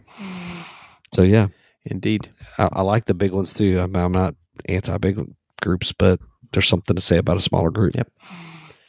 so 1.15 1.23
yeah. 1.23 1.49
Indeed. 1.85 2.33
I, 2.59 2.69
I 2.73 2.83
like 2.83 3.05
the 3.05 3.15
big 3.15 3.33
ones 3.33 3.55
too. 3.55 3.79
I'm, 3.79 3.95
I'm 3.95 4.13
not 4.13 4.35
anti-big 4.67 5.19
groups 5.63 5.93
but 5.93 6.21
there's 6.53 6.69
something 6.69 6.95
to 6.97 7.03
say 7.03 7.17
about 7.19 7.37
a 7.37 7.41
smaller 7.41 7.71
group 7.71 7.93
Yep. 7.97 8.09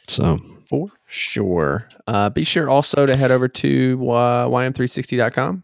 so 0.08 0.38
For 0.68 0.88
sure. 1.06 1.88
Uh, 2.06 2.30
be 2.30 2.44
sure 2.44 2.68
also 2.68 3.06
to 3.06 3.16
head 3.16 3.30
over 3.30 3.48
to 3.48 4.10
uh, 4.10 4.48
ym360.com 4.48 5.62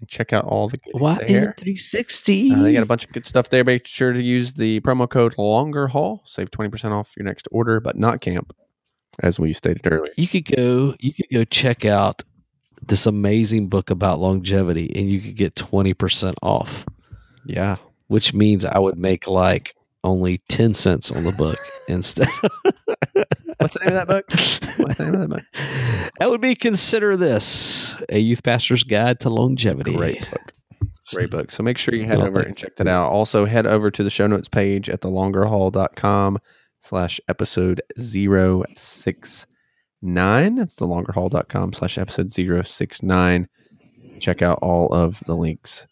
and 0.00 0.08
check 0.08 0.32
out 0.32 0.44
all 0.44 0.68
the 0.68 0.78
goodies 0.78 1.18
there. 1.28 1.54
360 1.58 2.52
Uh, 2.52 2.62
they 2.62 2.72
got 2.72 2.82
a 2.82 2.86
bunch 2.86 3.04
of 3.04 3.12
good 3.12 3.24
stuff 3.26 3.48
there. 3.50 3.64
Make 3.64 3.86
sure 3.86 4.12
to 4.12 4.22
use 4.22 4.54
the 4.54 4.80
promo 4.80 5.08
code 5.08 5.34
Longer 5.38 5.86
Haul. 5.88 6.22
Save 6.26 6.50
20% 6.50 6.90
off 6.92 7.14
your 7.16 7.24
next 7.24 7.46
order, 7.50 7.80
but 7.80 7.96
not 7.96 8.20
camp, 8.20 8.52
as 9.22 9.38
we 9.38 9.52
stated 9.52 9.86
earlier. 9.86 10.12
you 10.16 10.26
could 10.28 10.44
go 10.56 10.94
you 11.00 11.12
could 11.14 11.26
go 11.32 11.44
check 11.44 11.84
out 11.84 12.22
this 12.86 13.06
amazing 13.06 13.68
book 13.68 13.90
about 13.90 14.18
longevity 14.18 14.90
and 14.96 15.12
you 15.12 15.20
could 15.20 15.36
get 15.36 15.54
20% 15.54 16.34
off 16.42 16.84
Yeah. 17.46 17.76
which 18.08 18.34
means 18.34 18.64
i 18.64 18.78
would 18.78 18.98
make 18.98 19.28
like 19.28 19.74
only 20.04 20.38
10 20.48 20.74
cents 20.74 21.10
on 21.10 21.24
the 21.24 21.32
book 21.32 21.58
instead 21.88 22.28
What's 23.62 23.74
the 23.74 23.80
name 23.80 23.96
of 23.96 24.06
that 24.06 24.08
book? 24.08 24.24
What's 24.78 24.98
the 24.98 25.04
name 25.04 25.14
of 25.14 25.20
that 25.20 25.36
book? 25.36 25.44
that 26.18 26.30
would 26.30 26.40
be 26.40 26.56
consider 26.56 27.16
this 27.16 27.96
a 28.08 28.18
youth 28.18 28.42
pastor's 28.42 28.82
guide 28.82 29.20
to 29.20 29.30
longevity 29.30 29.94
Great 29.94 30.28
book. 30.28 30.52
Great 31.14 31.30
book. 31.30 31.50
So 31.52 31.62
make 31.62 31.78
sure 31.78 31.94
you 31.94 32.04
head 32.04 32.18
over 32.18 32.40
and 32.40 32.56
check 32.56 32.74
that 32.76 32.88
out. 32.88 33.10
Also, 33.10 33.44
head 33.44 33.66
over 33.66 33.88
to 33.90 34.02
the 34.02 34.10
show 34.10 34.26
notes 34.26 34.48
page 34.48 34.88
at 34.88 35.00
thelongerhaul.com 35.02 36.38
slash 36.80 37.20
episode 37.28 37.80
069. 37.96 38.64
That's 40.56 40.76
thelongerhaul.com 40.76 41.72
slash 41.72 41.98
episode 41.98 42.32
069. 42.66 43.48
Check 44.18 44.42
out 44.42 44.58
all 44.60 44.92
of 44.92 45.20
the 45.26 45.36
links 45.36 45.86